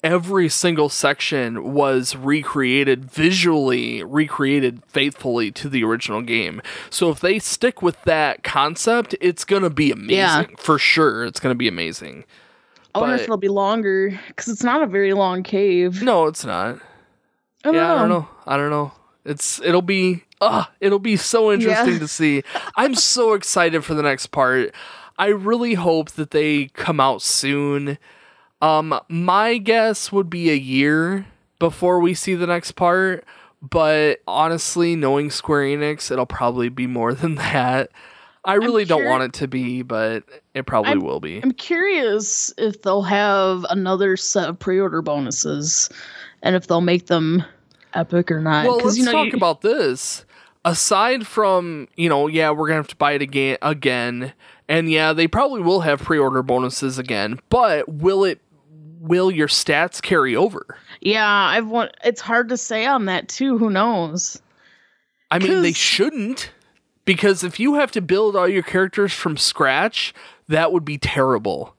every 0.04 0.50
single 0.50 0.90
section 0.90 1.74
was 1.74 2.16
recreated 2.16 3.06
visually, 3.12 4.04
recreated 4.04 4.82
faithfully 4.88 5.52
to 5.52 5.70
the 5.70 5.84
original 5.84 6.22
game. 6.22 6.62
So 6.90 7.10
if 7.10 7.20
they 7.20 7.40
stick 7.40 7.82
with 7.82 8.02
that 8.04 8.44
concept, 8.44 9.16
it's 9.22 9.44
gonna 9.46 9.70
be 9.70 9.92
amazing 9.92 10.16
Yeah. 10.18 10.46
for 10.58 10.78
sure. 10.80 11.26
It's 11.26 11.40
gonna 11.40 11.56
be 11.56 11.68
amazing. 11.68 12.26
I 12.96 13.00
wonder 13.00 13.14
But- 13.16 13.20
if 13.22 13.24
it'll 13.26 13.38
be 13.38 13.50
longer 13.50 14.20
because 14.28 14.48
it's 14.48 14.64
not 14.64 14.82
a 14.82 14.88
very 14.88 15.14
long 15.14 15.44
cave. 15.44 16.02
No, 16.02 16.26
it's 16.28 16.46
not. 16.46 16.78
I 17.64 17.70
don't 17.72 17.74
yeah, 17.76 17.82
know. 17.88 17.96
I 17.96 18.00
don't 18.00 18.10
know. 18.10 18.28
I 18.48 18.58
don't 18.58 18.70
know. 18.70 18.92
It's 19.26 19.60
it'll 19.62 19.82
be 19.82 20.24
uh 20.42 20.66
it'll 20.80 21.00
be 21.00 21.18
so 21.18 21.52
interesting 21.52 21.94
Yeah. 21.94 22.00
to 22.00 22.08
see. 22.08 22.44
I'm 22.76 22.96
so 22.96 23.34
excited 23.34 23.84
for 23.84 23.94
the 23.96 24.04
next 24.04 24.28
part. 24.28 24.74
I 25.18 25.28
really 25.28 25.74
hope 25.76 26.12
that 26.12 26.32
they 26.32 26.66
come 26.74 27.00
out 27.00 27.22
soon. 27.22 27.98
Um 28.62 29.00
my 29.10 29.58
guess 29.58 30.12
would 30.12 30.30
be 30.30 30.50
a 30.52 30.56
year 30.56 31.26
before 31.60 32.00
we 32.00 32.14
see 32.14 32.36
the 32.36 32.48
next 32.48 32.74
part, 32.74 33.26
but 33.62 34.20
honestly, 34.28 34.96
knowing 34.96 35.30
Square 35.32 35.64
Enix, 35.64 36.12
it'll 36.12 36.26
probably 36.26 36.70
be 36.70 36.86
more 36.88 37.14
than 37.14 37.36
that. 37.36 37.90
I 38.46 38.54
really 38.56 38.86
don't 38.86 39.02
curi- 39.02 39.10
want 39.10 39.24
it 39.24 39.34
to 39.34 39.48
be, 39.48 39.82
but 39.82 40.24
it 40.54 40.66
probably 40.66 40.92
I'm- 40.92 41.02
will 41.02 41.20
be. 41.20 41.40
I'm 41.42 41.52
curious 41.52 42.54
if 42.58 42.82
they'll 42.84 43.02
have 43.02 43.66
another 43.70 44.16
set 44.18 44.48
of 44.50 44.60
pre-order 44.60 45.02
bonuses, 45.02 45.90
and 46.44 46.56
if 46.56 46.68
they'll 46.68 46.82
make 46.82 47.08
them 47.08 47.44
epic 47.94 48.30
or 48.32 48.40
not. 48.42 48.66
Well, 48.66 48.78
let's 48.78 48.98
you 48.98 49.06
know, 49.06 49.12
talk 49.12 49.28
you- 49.28 49.34
about 49.38 49.62
this. 49.62 50.26
Aside 50.64 51.28
from, 51.28 51.88
you 51.96 52.10
know, 52.10 52.28
yeah, 52.28 52.50
we're 52.50 52.68
gonna 52.68 52.78
have 52.78 52.88
to 52.88 52.96
buy 52.96 53.12
it 53.14 53.22
again 53.22 53.58
again. 53.62 54.34
And 54.68 54.90
yeah, 54.90 55.14
they 55.14 55.28
probably 55.28 55.62
will 55.62 55.82
have 55.82 56.02
pre-order 56.02 56.42
bonuses 56.42 56.98
again, 56.98 57.40
but 57.50 57.88
will 57.88 58.24
it 58.24 58.42
will 59.00 59.30
your 59.30 59.48
stats 59.48 60.02
carry 60.02 60.36
over? 60.36 60.66
Yeah, 61.02 61.28
I've 61.28 61.68
want. 61.68 61.92
It's 62.04 62.20
hard 62.22 62.50
to 62.50 62.58
say 62.58 62.88
on 62.88 63.06
that 63.06 63.28
too. 63.30 63.60
Who 63.60 63.70
knows? 63.70 64.42
I 65.30 65.38
mean, 65.38 65.62
they 65.62 65.74
shouldn't. 65.74 66.50
Because 67.06 67.44
if 67.44 67.60
you 67.60 67.76
have 67.76 67.92
to 67.92 68.02
build 68.02 68.36
all 68.36 68.48
your 68.48 68.64
characters 68.64 69.14
from 69.14 69.38
scratch, 69.38 70.14
that 70.48 70.72
would 70.72 70.84
be 70.84 70.98
terrible. 70.98 71.76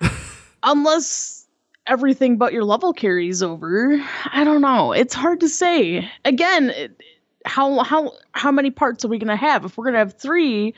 Unless 0.62 1.46
everything 1.86 2.36
but 2.36 2.52
your 2.52 2.64
level 2.64 2.92
carries 2.92 3.42
over. 3.42 4.00
I 4.32 4.44
don't 4.44 4.60
know. 4.60 4.92
It's 4.92 5.14
hard 5.14 5.40
to 5.40 5.48
say. 5.48 6.08
Again, 6.24 6.94
how 7.44 7.82
how 7.82 8.12
how 8.32 8.52
many 8.52 8.70
parts 8.70 9.04
are 9.04 9.08
we 9.08 9.18
gonna 9.18 9.36
have? 9.36 9.64
If 9.64 9.76
we're 9.76 9.86
gonna 9.86 9.98
have 9.98 10.18
three, 10.18 10.74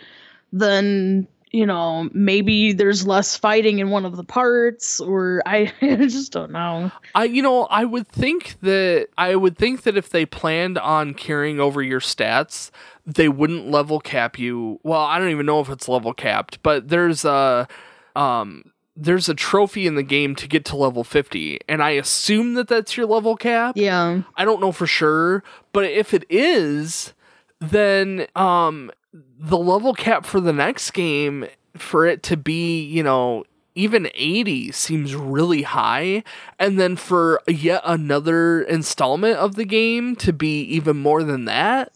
then 0.52 1.26
you 1.54 1.64
know, 1.66 2.10
maybe 2.12 2.72
there's 2.72 3.06
less 3.06 3.36
fighting 3.36 3.78
in 3.78 3.90
one 3.90 4.04
of 4.04 4.16
the 4.16 4.24
parts, 4.24 4.98
or 5.00 5.40
I, 5.46 5.72
I 5.82 5.96
just 6.06 6.32
don't 6.32 6.50
know. 6.50 6.90
I 7.14 7.24
you 7.24 7.42
know, 7.42 7.64
I 7.66 7.84
would 7.84 8.08
think 8.08 8.56
that 8.62 9.08
I 9.16 9.36
would 9.36 9.56
think 9.56 9.82
that 9.82 9.96
if 9.96 10.10
they 10.10 10.26
planned 10.26 10.76
on 10.78 11.14
carrying 11.14 11.60
over 11.60 11.80
your 11.82 12.00
stats, 12.00 12.70
they 13.06 13.28
wouldn't 13.28 13.70
level 13.70 14.00
cap 14.00 14.38
you. 14.38 14.80
Well, 14.82 15.00
I 15.00 15.18
don't 15.18 15.30
even 15.30 15.46
know 15.46 15.60
if 15.60 15.68
it's 15.70 15.88
level 15.88 16.12
capped, 16.12 16.62
but 16.62 16.88
there's 16.88 17.24
a 17.24 17.68
um 18.16 18.72
there's 18.96 19.28
a 19.28 19.34
trophy 19.34 19.86
in 19.86 19.94
the 19.96 20.02
game 20.02 20.34
to 20.36 20.46
get 20.46 20.64
to 20.64 20.76
level 20.76 21.02
50 21.02 21.58
and 21.68 21.82
i 21.82 21.90
assume 21.90 22.54
that 22.54 22.68
that's 22.68 22.96
your 22.96 23.06
level 23.06 23.34
cap 23.36 23.76
Yeah. 23.76 24.22
i 24.36 24.44
don't 24.44 24.60
know 24.60 24.70
for 24.70 24.86
sure 24.86 25.42
but 25.72 25.84
if 25.84 26.14
it 26.14 26.24
is 26.30 27.12
then 27.58 28.28
um 28.36 28.92
the 29.38 29.58
level 29.58 29.94
cap 29.94 30.26
for 30.26 30.40
the 30.40 30.52
next 30.52 30.90
game 30.90 31.46
for 31.76 32.06
it 32.06 32.22
to 32.24 32.36
be 32.36 32.82
you 32.82 33.02
know 33.02 33.44
even 33.76 34.08
80 34.14 34.72
seems 34.72 35.14
really 35.14 35.62
high 35.62 36.22
and 36.58 36.78
then 36.78 36.96
for 36.96 37.40
yet 37.48 37.82
another 37.84 38.62
installment 38.62 39.36
of 39.38 39.56
the 39.56 39.64
game 39.64 40.14
to 40.16 40.32
be 40.32 40.62
even 40.62 40.96
more 40.96 41.22
than 41.22 41.44
that 41.44 41.92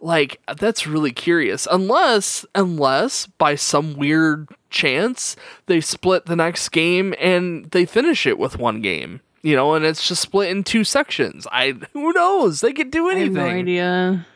like 0.00 0.40
that's 0.58 0.86
really 0.86 1.12
curious 1.12 1.66
unless 1.70 2.46
unless 2.54 3.26
by 3.26 3.54
some 3.54 3.94
weird 3.94 4.48
chance 4.70 5.36
they 5.66 5.80
split 5.80 6.26
the 6.26 6.36
next 6.36 6.68
game 6.70 7.14
and 7.18 7.70
they 7.70 7.84
finish 7.84 8.26
it 8.26 8.38
with 8.38 8.58
one 8.58 8.80
game 8.80 9.20
you 9.42 9.56
know 9.56 9.74
and 9.74 9.84
it's 9.84 10.06
just 10.06 10.22
split 10.22 10.50
in 10.50 10.62
two 10.62 10.84
sections 10.84 11.46
i 11.50 11.74
who 11.92 12.12
knows 12.12 12.60
they 12.60 12.72
could 12.72 12.90
do 12.90 13.08
anything. 13.08 13.38
I 13.38 13.40
have 13.40 13.52
no 13.52 13.58
idea. 13.58 14.26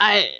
I. 0.00 0.30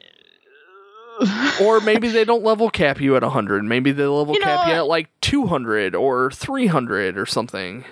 or 1.62 1.80
maybe 1.80 2.08
they 2.08 2.24
don't 2.24 2.42
level 2.42 2.70
cap 2.70 3.00
you 3.00 3.16
at 3.16 3.22
100 3.22 3.64
maybe 3.64 3.92
they 3.92 4.04
level 4.06 4.34
You 4.34 4.40
know, 4.40 4.46
cap 4.46 4.66
you 4.66 4.74
at 4.74 4.86
like 4.86 5.08
200 5.20 5.94
or 5.94 6.30
300 6.30 7.16
or 7.18 7.26
something. 7.26 7.84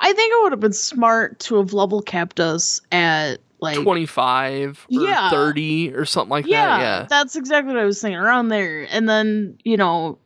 I 0.00 0.12
think 0.12 0.32
it 0.32 0.42
would 0.42 0.52
have 0.52 0.60
been 0.60 0.72
smart 0.72 1.40
to 1.40 1.56
have 1.56 1.72
level 1.72 2.00
capped 2.02 2.40
us 2.40 2.80
at 2.90 3.40
like 3.60 3.76
25 3.76 4.86
or 4.90 5.02
Yeah. 5.02 5.30
30 5.30 5.94
or 5.94 6.04
something 6.04 6.30
like 6.30 6.46
yeah, 6.46 6.78
that 6.78 6.80
yeah 6.80 7.06
that's 7.08 7.36
exactly 7.36 7.74
what 7.74 7.82
I 7.82 7.84
was 7.84 8.00
saying 8.00 8.14
around 8.14 8.48
there, 8.48 8.86
and 8.90 9.08
then 9.08 9.58
you 9.64 9.76
know 9.76 10.18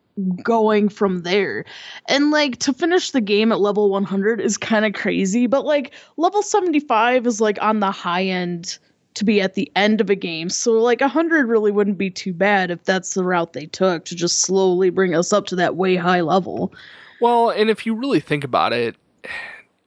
going 0.44 0.88
from 0.88 1.22
there, 1.22 1.64
and 2.08 2.30
like 2.30 2.58
to 2.60 2.72
finish 2.72 3.10
the 3.10 3.20
game 3.20 3.50
at 3.50 3.58
level 3.58 3.90
100 3.90 4.40
is 4.40 4.56
kind 4.56 4.84
of 4.84 4.92
crazy, 4.92 5.48
but 5.48 5.64
like 5.64 5.92
level 6.16 6.40
75 6.42 7.26
is 7.26 7.40
like 7.40 7.58
on 7.60 7.80
the 7.80 7.90
high 7.90 8.22
end 8.24 8.78
to 9.14 9.24
be 9.24 9.40
at 9.40 9.54
the 9.54 9.70
end 9.76 10.00
of 10.00 10.10
a 10.10 10.14
game, 10.14 10.48
so 10.48 10.72
like 10.72 11.00
100 11.00 11.48
really 11.48 11.70
wouldn't 11.70 11.98
be 11.98 12.10
too 12.10 12.32
bad 12.32 12.70
if 12.70 12.82
that's 12.84 13.14
the 13.14 13.24
route 13.24 13.52
they 13.52 13.66
took 13.66 14.04
to 14.06 14.14
just 14.14 14.40
slowly 14.40 14.90
bring 14.90 15.14
us 15.14 15.32
up 15.32 15.46
to 15.46 15.56
that 15.56 15.76
way 15.76 15.96
high 15.96 16.20
level. 16.20 16.72
Well, 17.20 17.50
and 17.50 17.70
if 17.70 17.86
you 17.86 17.94
really 17.94 18.20
think 18.20 18.44
about 18.44 18.72
it, 18.72 18.96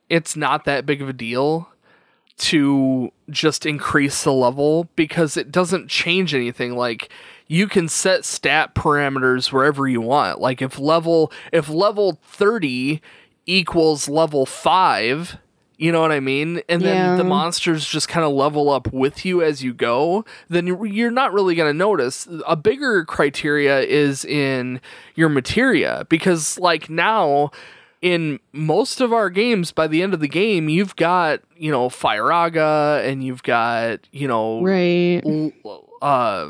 it's 0.10 0.36
not 0.36 0.66
that 0.66 0.86
big 0.86 1.02
of 1.02 1.10
a 1.10 1.14
deal 1.14 1.70
to 2.38 3.12
just 3.30 3.66
increase 3.66 4.24
the 4.24 4.32
level 4.32 4.88
because 4.96 5.38
it 5.38 5.52
doesn't 5.52 5.90
change 5.90 6.34
anything. 6.34 6.76
Like 6.76 7.10
you 7.48 7.68
can 7.68 7.90
set 7.90 8.26
stat 8.26 8.76
parameters 8.76 9.52
wherever 9.52 9.88
you 9.88 10.02
want. 10.02 10.40
Like 10.40 10.62
if 10.62 10.78
level 10.78 11.32
if 11.52 11.68
level 11.68 12.20
30 12.24 13.02
equals 13.46 14.08
level 14.08 14.46
5, 14.46 15.38
you 15.78 15.92
know 15.92 16.02
what 16.02 16.12
I 16.12 16.20
mean? 16.20 16.62
And 16.68 16.82
then 16.82 16.96
Yeah. 16.96 17.16
the 17.18 17.24
monsters 17.24 17.86
just 17.88 18.08
kind 18.08 18.26
of 18.26 18.32
level 18.34 18.70
up 18.70 18.92
with 18.92 19.26
you 19.26 19.42
as 19.44 19.64
you 19.64 19.74
go, 19.74 20.26
then 20.50 20.66
you're- 20.68 21.12
not 21.12 21.34
really 21.34 21.54
going 21.56 21.72
to 21.72 21.78
notice. 21.78 22.28
A 22.48 22.56
bigger 22.56 23.06
criteria 23.06 23.82
is 23.82 24.26
in 24.26 24.82
your 25.16 25.30
materia 25.30 26.06
because 26.10 26.58
like 26.60 26.90
now 26.90 27.52
in 28.02 28.40
most 28.54 29.02
of 29.02 29.12
our 29.14 29.30
games 29.30 29.72
by 29.72 29.88
the 29.88 30.02
end 30.04 30.14
of 30.14 30.20
the 30.20 30.28
game 30.28 30.70
you've 30.70 30.96
got, 30.96 31.40
you 31.58 31.72
know, 31.72 31.90
Firaga 31.90 33.04
and 33.08 33.24
you've 33.24 33.44
got, 33.44 34.00
you 34.12 34.28
know, 34.28 34.62
Right. 34.62 35.22
uh 36.02 36.50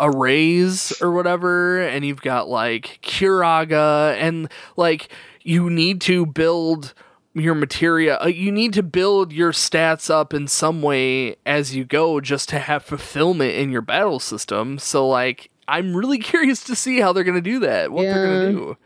arrays 0.00 0.92
or 1.00 1.12
whatever 1.12 1.80
and 1.80 2.04
you've 2.04 2.20
got 2.22 2.48
like 2.48 2.98
curaga 3.02 4.14
and 4.16 4.48
like 4.76 5.08
you 5.42 5.70
need 5.70 6.00
to 6.00 6.26
build 6.26 6.94
your 7.34 7.54
materia 7.54 8.16
uh, 8.22 8.26
you 8.26 8.52
need 8.52 8.72
to 8.72 8.82
build 8.82 9.32
your 9.32 9.52
stats 9.52 10.08
up 10.08 10.32
in 10.32 10.46
some 10.46 10.82
way 10.82 11.36
as 11.44 11.74
you 11.74 11.84
go 11.84 12.20
just 12.20 12.48
to 12.48 12.58
have 12.58 12.82
fulfillment 12.84 13.54
in 13.54 13.70
your 13.70 13.82
battle 13.82 14.20
system 14.20 14.78
so 14.78 15.06
like 15.06 15.50
i'm 15.66 15.96
really 15.96 16.18
curious 16.32 16.62
to 16.62 16.76
see 16.76 17.00
how 17.00 17.12
they're 17.12 17.24
going 17.24 17.34
to 17.34 17.40
do 17.40 17.58
that 17.58 17.90
what 17.90 18.02
they're 18.02 18.26
going 18.26 18.52
to 18.52 18.58
do 18.58 18.76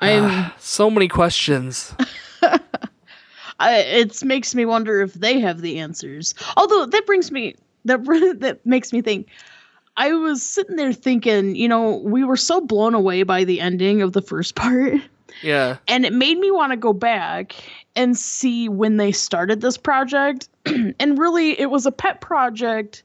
I'm 0.00 0.52
so 0.58 0.90
many 0.90 1.08
questions 1.08 1.94
I, 3.60 3.78
it 3.78 4.22
makes 4.24 4.54
me 4.54 4.64
wonder 4.64 5.00
if 5.00 5.14
they 5.14 5.38
have 5.40 5.60
the 5.60 5.78
answers. 5.78 6.34
Although 6.56 6.86
that 6.86 7.06
brings 7.06 7.30
me 7.30 7.54
that 7.84 8.04
that 8.40 8.64
makes 8.64 8.92
me 8.92 9.02
think. 9.02 9.28
I 9.96 10.12
was 10.12 10.42
sitting 10.42 10.74
there 10.74 10.92
thinking, 10.92 11.54
you 11.54 11.68
know, 11.68 11.98
we 11.98 12.24
were 12.24 12.36
so 12.36 12.60
blown 12.60 12.94
away 12.94 13.22
by 13.22 13.44
the 13.44 13.60
ending 13.60 14.02
of 14.02 14.12
the 14.12 14.22
first 14.22 14.56
part, 14.56 14.94
yeah 15.42 15.78
and 15.88 16.04
it 16.04 16.12
made 16.12 16.38
me 16.38 16.50
want 16.50 16.72
to 16.72 16.76
go 16.76 16.92
back 16.92 17.54
and 17.96 18.16
see 18.16 18.68
when 18.68 18.96
they 18.96 19.12
started 19.12 19.60
this 19.60 19.76
project. 19.76 20.48
and 20.66 21.18
really, 21.18 21.58
it 21.58 21.70
was 21.70 21.86
a 21.86 21.92
pet 21.92 22.20
project. 22.20 23.02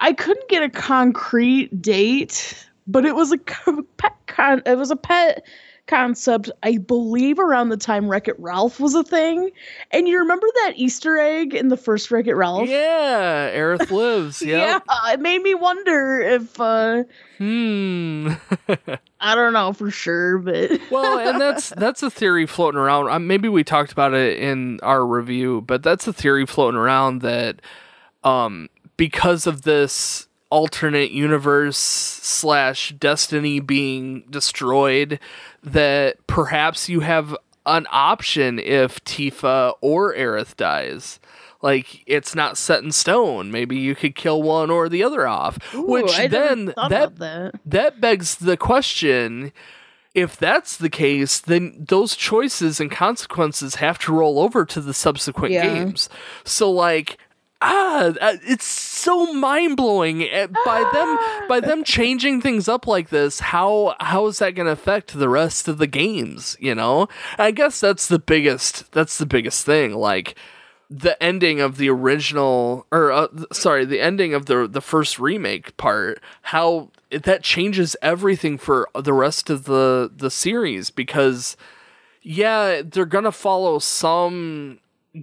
I 0.00 0.12
couldn't 0.12 0.48
get 0.48 0.62
a 0.62 0.68
concrete 0.68 1.82
date, 1.82 2.66
but 2.86 3.04
it 3.04 3.14
was 3.14 3.32
a 3.32 3.38
pet 3.96 4.16
con. 4.26 4.62
It 4.66 4.78
was 4.78 4.90
a 4.90 4.96
pet 4.96 5.46
concept, 5.88 6.50
I 6.62 6.78
believe, 6.78 7.38
around 7.38 7.70
the 7.70 7.76
time 7.76 8.08
Wreck 8.08 8.28
It 8.28 8.38
Ralph 8.38 8.78
was 8.78 8.94
a 8.94 9.02
thing. 9.02 9.50
And 9.90 10.06
you 10.06 10.18
remember 10.20 10.46
that 10.62 10.74
Easter 10.76 11.18
egg 11.18 11.54
in 11.54 11.68
the 11.68 11.76
first 11.76 12.10
Wreck 12.10 12.26
It 12.26 12.34
Ralph? 12.34 12.68
yeah 12.68 13.50
aerith 13.52 13.90
lives 13.90 14.40
yep. 14.42 14.84
Yeah, 14.88 15.12
it 15.12 15.20
made 15.20 15.42
me 15.42 15.54
wonder 15.54 16.20
if 16.20 16.60
uh 16.60 17.04
hmm 17.38 18.28
I 19.20 19.34
don't 19.34 19.52
know 19.52 19.72
for 19.72 19.90
sure, 19.90 20.38
but 20.38 20.80
well, 20.90 21.18
and 21.18 21.40
that's 21.40 21.70
that's 21.70 22.02
a 22.02 22.10
theory 22.10 22.46
floating 22.46 22.78
around. 22.78 23.08
Um, 23.08 23.26
maybe 23.26 23.48
we 23.48 23.64
talked 23.64 23.90
about 23.90 24.14
it 24.14 24.38
in 24.38 24.78
our 24.82 25.04
review, 25.04 25.62
but 25.62 25.82
that's 25.82 26.06
a 26.06 26.12
theory 26.12 26.46
floating 26.46 26.78
around 26.78 27.22
that 27.22 27.60
um, 28.22 28.68
because 28.96 29.46
of 29.46 29.62
this 29.62 30.27
alternate 30.50 31.10
universe 31.10 31.76
slash 31.78 32.94
destiny 32.98 33.60
being 33.60 34.24
destroyed, 34.30 35.18
that 35.62 36.24
perhaps 36.26 36.88
you 36.88 37.00
have 37.00 37.36
an 37.66 37.86
option 37.90 38.58
if 38.58 39.02
Tifa 39.04 39.74
or 39.80 40.14
Aerith 40.14 40.56
dies. 40.56 41.20
Like 41.60 42.02
it's 42.06 42.34
not 42.34 42.56
set 42.56 42.82
in 42.84 42.92
stone. 42.92 43.50
Maybe 43.50 43.76
you 43.76 43.94
could 43.94 44.14
kill 44.14 44.42
one 44.42 44.70
or 44.70 44.88
the 44.88 45.02
other 45.02 45.26
off. 45.26 45.58
Ooh, 45.74 45.82
which 45.82 46.18
I 46.18 46.28
then 46.28 46.66
that 46.88 47.16
that. 47.18 47.54
that 47.66 48.00
begs 48.00 48.36
the 48.36 48.56
question 48.56 49.52
if 50.14 50.36
that's 50.38 50.76
the 50.78 50.88
case 50.88 51.38
then 51.38 51.84
those 51.86 52.16
choices 52.16 52.80
and 52.80 52.90
consequences 52.90 53.74
have 53.76 53.98
to 53.98 54.12
roll 54.12 54.38
over 54.40 54.64
to 54.64 54.80
the 54.80 54.94
subsequent 54.94 55.52
Yeah. 55.52 55.66
games 55.74 56.08
so 56.44 56.70
like 56.70 57.18
ah 57.60 58.12
uh, 58.20 58.36
it's 58.46 58.64
so 58.64 59.32
mind-blowing 59.32 60.22
Eh, 60.22 60.46
by 60.64 60.88
them 60.92 61.18
by 61.48 61.60
them 61.60 61.82
changing 61.84 62.40
things 62.40 62.68
up 62.68 62.86
like 62.86 63.08
this 63.08 63.40
how 63.40 63.94
how 64.00 64.26
is 64.26 64.38
that 64.38 64.54
going 64.54 64.66
to 64.66 64.72
affect 64.72 65.18
the 65.18 65.28
rest 65.28 65.68
of 65.68 65.78
the 65.78 65.86
games 65.86 66.56
you 66.60 66.74
know? 66.74 67.08
I 67.38 67.50
guess 67.50 67.80
that's 67.80 68.08
the 68.08 68.18
biggest 68.18 68.90
that's 68.92 69.18
the 69.18 69.26
biggest 69.26 69.64
thing 69.66 69.94
like 69.94 70.36
the 70.90 71.22
ending 71.22 71.60
of 71.60 71.76
the 71.76 71.90
original 71.90 72.86
or 72.90 73.12
uh, 73.12 73.28
sorry 73.52 73.84
the 73.84 74.00
ending 74.00 74.34
of 74.34 74.46
the 74.46 74.66
the 74.66 74.80
first 74.80 75.18
remake 75.18 75.76
part 75.76 76.20
how 76.42 76.90
it, 77.10 77.24
that 77.24 77.42
changes 77.42 77.96
everything 78.00 78.56
for 78.56 78.88
the 78.94 79.12
rest 79.12 79.50
of 79.50 79.64
the 79.64 80.10
the 80.14 80.30
series 80.30 80.90
because 80.90 81.56
yeah 82.22 82.82
they're 82.84 83.04
gonna 83.04 83.32
follow 83.32 83.78
some 83.78 84.78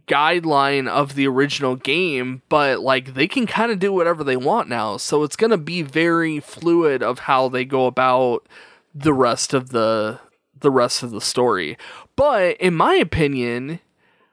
guideline 0.08 0.88
of 0.88 1.16
the 1.16 1.28
original 1.28 1.76
game 1.76 2.42
but 2.50 2.80
like 2.80 3.14
they 3.14 3.28
can 3.28 3.46
kind 3.46 3.72
of 3.72 3.80
do 3.80 3.94
whatever 3.94 4.24
they 4.24 4.36
want 4.36 4.68
now 4.68 4.98
so 4.98 5.24
it's 5.24 5.36
gonna 5.36 5.58
be 5.58 5.82
very 5.82 6.40
fluid 6.40 7.04
of 7.04 7.20
how 7.20 7.48
they 7.48 7.64
go 7.64 7.86
about 7.86 8.48
the 8.94 9.14
rest 9.14 9.54
of 9.54 9.70
the 9.70 10.20
the 10.60 10.72
rest 10.72 11.04
of 11.04 11.12
the 11.12 11.22
story 11.22 11.78
but 12.16 12.58
in 12.58 12.74
my 12.74 12.96
opinion 12.96 13.80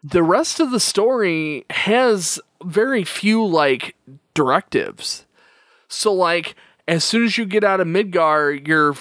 the 0.03 0.23
rest 0.23 0.59
of 0.59 0.71
the 0.71 0.81
story 0.81 1.65
has 1.71 2.41
very 2.65 3.05
few 3.05 3.45
like 3.45 3.95
directives. 4.35 5.27
So 5.89 6.13
like 6.13 6.55
as 6.89 7.05
soon 7.05 7.25
as 7.25 7.39
you 7.39 7.45
get 7.45 7.65
out 7.65 7.81
of 7.81 7.87
Midgar, 7.87 8.67
you're 8.67 8.95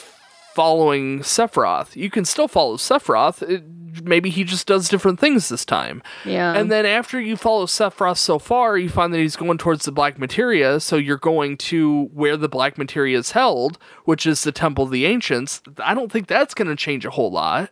following 0.54 1.20
Sephiroth. 1.20 1.96
You 1.96 2.10
can 2.10 2.26
still 2.26 2.48
follow 2.48 2.78
Sephiroth. 2.78 3.42
It 3.42 3.64
maybe 4.04 4.30
he 4.30 4.44
just 4.44 4.68
does 4.68 4.90
different 4.90 5.20
things 5.20 5.50
this 5.50 5.66
time. 5.66 6.02
Yeah. 6.26 6.54
And 6.54 6.72
then 6.72 6.86
after 6.86 7.20
you 7.20 7.38
follow 7.38 7.66
Sephiroth 7.66 8.18
so 8.18 8.40
far, 8.40 8.78
you 8.78 8.90
find 8.90 9.14
that 9.14 9.20
he's 9.20 9.36
going 9.36 9.58
towards 9.58 9.86
the 9.86 9.92
Black 9.92 10.20
Materia, 10.20 10.80
so 10.80 10.96
you're 10.98 11.18
going 11.18 11.58
to 11.58 12.10
where 12.14 12.38
the 12.38 12.50
Black 12.50 12.78
Materia 12.78 13.18
is 13.18 13.32
held, 13.32 13.78
which 14.06 14.26
is 14.26 14.44
the 14.44 14.52
Temple 14.52 14.86
of 14.86 14.92
the 14.92 15.06
Ancients. 15.06 15.62
I 15.80 15.94
don't 15.94 16.12
think 16.12 16.28
that's 16.28 16.54
going 16.54 16.68
to 16.68 16.76
change 16.76 17.06
a 17.06 17.12
whole 17.12 17.32
lot. 17.32 17.70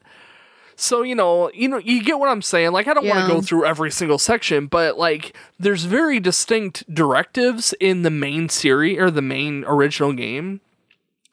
So, 0.76 1.02
you 1.02 1.14
know, 1.14 1.52
you 1.54 1.68
know, 1.68 1.78
you 1.78 2.02
get 2.02 2.20
what 2.20 2.30
I'm 2.30 2.42
saying. 2.42 2.72
Like 2.72 2.88
I 2.88 2.94
don't 2.94 3.06
want 3.06 3.20
to 3.20 3.34
go 3.34 3.42
through 3.42 3.66
every 3.66 3.92
single 3.92 4.18
section, 4.18 4.68
but 4.68 4.98
like 4.98 5.36
there's 5.60 5.84
very 5.84 6.22
distinct 6.22 6.92
directives 6.94 7.74
in 7.82 8.04
the 8.04 8.10
main 8.10 8.48
series 8.48 8.98
or 8.98 9.12
the 9.12 9.22
main 9.22 9.66
original 9.68 10.14
game 10.14 10.62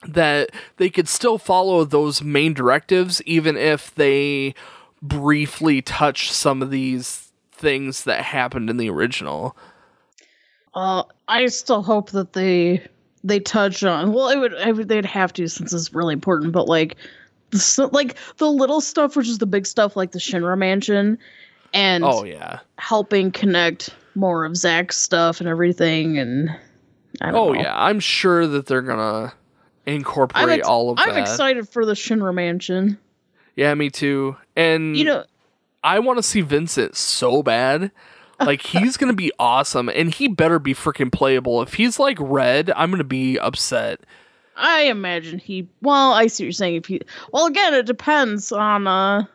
that 0.05 0.49
they 0.77 0.89
could 0.89 1.07
still 1.07 1.37
follow 1.37 1.83
those 1.83 2.21
main 2.21 2.53
directives 2.53 3.21
even 3.23 3.57
if 3.57 3.95
they 3.95 4.53
briefly 5.01 5.81
touch 5.81 6.31
some 6.31 6.61
of 6.61 6.71
these 6.71 7.29
things 7.51 8.03
that 8.05 8.23
happened 8.23 8.69
in 8.69 8.77
the 8.77 8.89
original. 8.89 9.55
Uh, 10.73 11.03
I 11.27 11.47
still 11.47 11.81
hope 11.81 12.11
that 12.11 12.33
they 12.33 12.85
they 13.23 13.39
touch 13.39 13.83
on. 13.83 14.13
Well, 14.13 14.29
it 14.29 14.37
would, 14.37 14.53
I 14.55 14.71
would 14.71 14.87
they'd 14.87 15.05
have 15.05 15.33
to 15.33 15.47
since 15.47 15.73
it's 15.73 15.93
really 15.93 16.13
important. 16.13 16.51
But 16.53 16.67
like, 16.67 16.95
the, 17.49 17.89
like 17.91 18.15
the 18.37 18.49
little 18.49 18.79
stuff, 18.81 19.15
which 19.15 19.27
is 19.27 19.39
the 19.39 19.45
big 19.47 19.65
stuff, 19.65 19.95
like 19.95 20.11
the 20.11 20.19
Shinra 20.19 20.57
Mansion, 20.57 21.17
and 21.73 22.03
Oh 22.03 22.23
yeah. 22.23 22.59
helping 22.77 23.31
connect 23.31 23.89
more 24.15 24.45
of 24.45 24.55
Zack's 24.55 24.97
stuff 24.97 25.39
and 25.39 25.49
everything. 25.49 26.17
And 26.19 26.49
I 27.21 27.31
don't 27.31 27.35
Oh 27.35 27.53
know. 27.53 27.59
yeah. 27.61 27.73
I'm 27.75 27.99
sure 27.99 28.45
that 28.45 28.67
they're 28.67 28.81
gonna 28.83 29.33
incorporate 29.87 30.59
ex- 30.59 30.67
all 30.67 30.91
of 30.91 30.97
that. 30.97 31.07
I'm 31.07 31.15
that. 31.15 31.21
excited 31.21 31.67
for 31.67 31.85
the 31.85 31.93
Shinra 31.93 32.33
Mansion. 32.33 32.99
Yeah, 33.57 33.73
me 33.73 33.89
too. 33.89 34.37
And 34.55 34.95
You 34.95 35.03
know, 35.03 35.25
I 35.83 35.99
want 35.99 36.17
to 36.19 36.23
see 36.23 36.41
Vincent 36.41 36.95
so 36.95 37.43
bad. 37.43 37.91
Like 38.39 38.61
he's 38.65 38.95
gonna 38.95 39.13
be 39.13 39.33
awesome, 39.39 39.89
and 39.89 40.13
he 40.13 40.29
better 40.29 40.59
be 40.59 40.73
freaking 40.73 41.11
playable. 41.11 41.61
If 41.61 41.73
he's 41.73 41.99
like 41.99 42.17
red, 42.21 42.71
I'm 42.75 42.91
gonna 42.91 43.03
be 43.03 43.37
upset. 43.37 43.99
I 44.55 44.83
imagine 44.83 45.39
he. 45.39 45.67
Well, 45.81 46.13
I 46.13 46.27
see 46.27 46.43
what 46.43 46.45
you're 46.45 46.51
saying. 46.53 46.75
If 46.75 46.85
he, 46.85 47.01
well, 47.31 47.47
again, 47.47 47.73
it 47.73 47.85
depends 47.87 48.51
on 48.51 48.87
uh, 48.87 49.25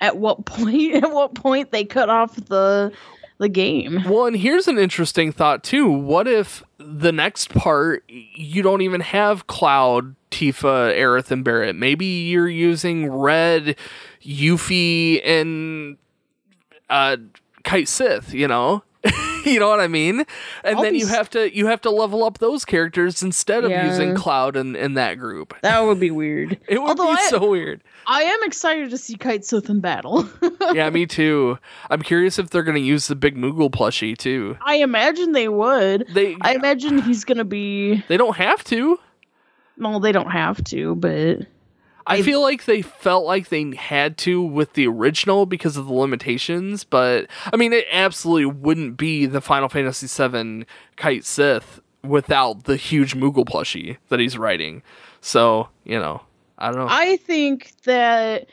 at 0.00 0.16
what 0.16 0.44
point 0.44 0.96
at 0.96 1.10
what 1.10 1.34
point 1.34 1.70
they 1.70 1.84
cut 1.84 2.08
off 2.08 2.34
the 2.34 2.92
the 3.38 3.48
game. 3.48 4.02
Well, 4.08 4.26
and 4.26 4.36
here's 4.36 4.66
an 4.66 4.78
interesting 4.78 5.30
thought 5.30 5.62
too. 5.62 5.88
What 5.88 6.26
if 6.26 6.64
the 6.78 7.12
next 7.12 7.50
part 7.54 8.02
you 8.08 8.62
don't 8.62 8.82
even 8.82 9.02
have 9.02 9.46
Cloud, 9.46 10.16
Tifa, 10.36 10.94
Aerith, 10.94 11.30
and 11.30 11.42
Barret? 11.42 11.76
Maybe 11.76 12.04
you're 12.04 12.48
using 12.48 13.10
Red, 13.10 13.76
Yuffie, 14.22 15.20
and 15.26 15.96
uh, 16.90 17.16
Cait 17.64 17.88
Sith. 17.88 18.34
You 18.34 18.46
know, 18.48 18.82
you 19.46 19.58
know 19.58 19.68
what 19.70 19.80
I 19.80 19.88
mean? 19.88 20.24
And 20.62 20.76
I'll 20.76 20.82
then 20.82 20.92
be 20.92 20.98
you 20.98 21.06
have 21.06 21.30
to 21.30 21.54
you 21.56 21.66
have 21.68 21.80
to 21.82 21.90
level 21.90 22.22
up 22.24 22.38
those 22.38 22.64
characters 22.66 23.22
instead 23.22 23.64
of 23.64 23.70
Yeah. 23.70 23.86
using 23.86 24.14
Cloud 24.14 24.56
and, 24.56 24.76
and 24.76 24.96
that 24.98 25.14
group. 25.14 25.54
That 25.62 25.80
would 25.80 25.98
be 26.00 26.10
weird. 26.10 26.58
It 26.68 26.78
would 26.80 26.88
Although 26.90 27.14
be 27.14 27.18
I- 27.20 27.28
so 27.30 27.48
weird. 27.50 27.82
I 28.08 28.22
am 28.22 28.38
excited 28.44 28.90
to 28.90 28.98
see 28.98 29.16
Cait 29.16 29.44
Sith 29.44 29.68
in 29.68 29.80
battle. 29.80 30.28
yeah, 30.74 30.88
me 30.90 31.06
too. 31.06 31.58
I'm 31.90 32.02
curious 32.02 32.38
if 32.38 32.50
they're 32.50 32.62
gonna 32.62 32.78
use 32.78 33.08
the 33.08 33.16
big 33.16 33.36
Moogle 33.36 33.70
plushie 33.70 34.16
too. 34.16 34.56
I 34.64 34.76
imagine 34.76 35.32
they 35.32 35.48
would. 35.48 36.06
They 36.12 36.36
I 36.42 36.54
imagine 36.54 37.00
he's 37.02 37.24
gonna 37.24 37.44
be. 37.44 38.04
they 38.08 38.16
don't 38.16 38.36
have 38.36 38.62
to. 38.64 39.00
Well, 39.78 40.00
they 40.00 40.12
don't 40.12 40.30
have 40.30 40.62
to, 40.64 40.94
but 40.94 41.46
I 42.06 42.22
feel 42.22 42.40
like 42.40 42.64
they 42.64 42.82
felt 42.82 43.24
like 43.24 43.48
they 43.48 43.74
had 43.74 44.16
to 44.18 44.40
with 44.40 44.74
the 44.74 44.86
original 44.86 45.44
because 45.44 45.76
of 45.76 45.86
the 45.86 45.92
limitations, 45.92 46.84
but 46.84 47.26
I 47.52 47.56
mean, 47.56 47.72
it 47.72 47.86
absolutely 47.90 48.46
wouldn't 48.46 48.96
be 48.96 49.26
the 49.26 49.40
Final 49.40 49.68
Fantasy 49.68 50.06
VII 50.06 50.66
Cait 50.96 51.24
Sith 51.24 51.80
without 52.04 52.64
the 52.64 52.76
huge 52.76 53.14
Moogle 53.14 53.44
plushie 53.44 53.96
that 54.08 54.20
he's 54.20 54.38
writing. 54.38 54.82
So, 55.20 55.68
you 55.84 55.98
know, 55.98 56.22
I 56.58 56.70
don't 56.70 56.78
know. 56.78 56.86
I 56.88 57.16
think 57.16 57.72
that 57.84 58.46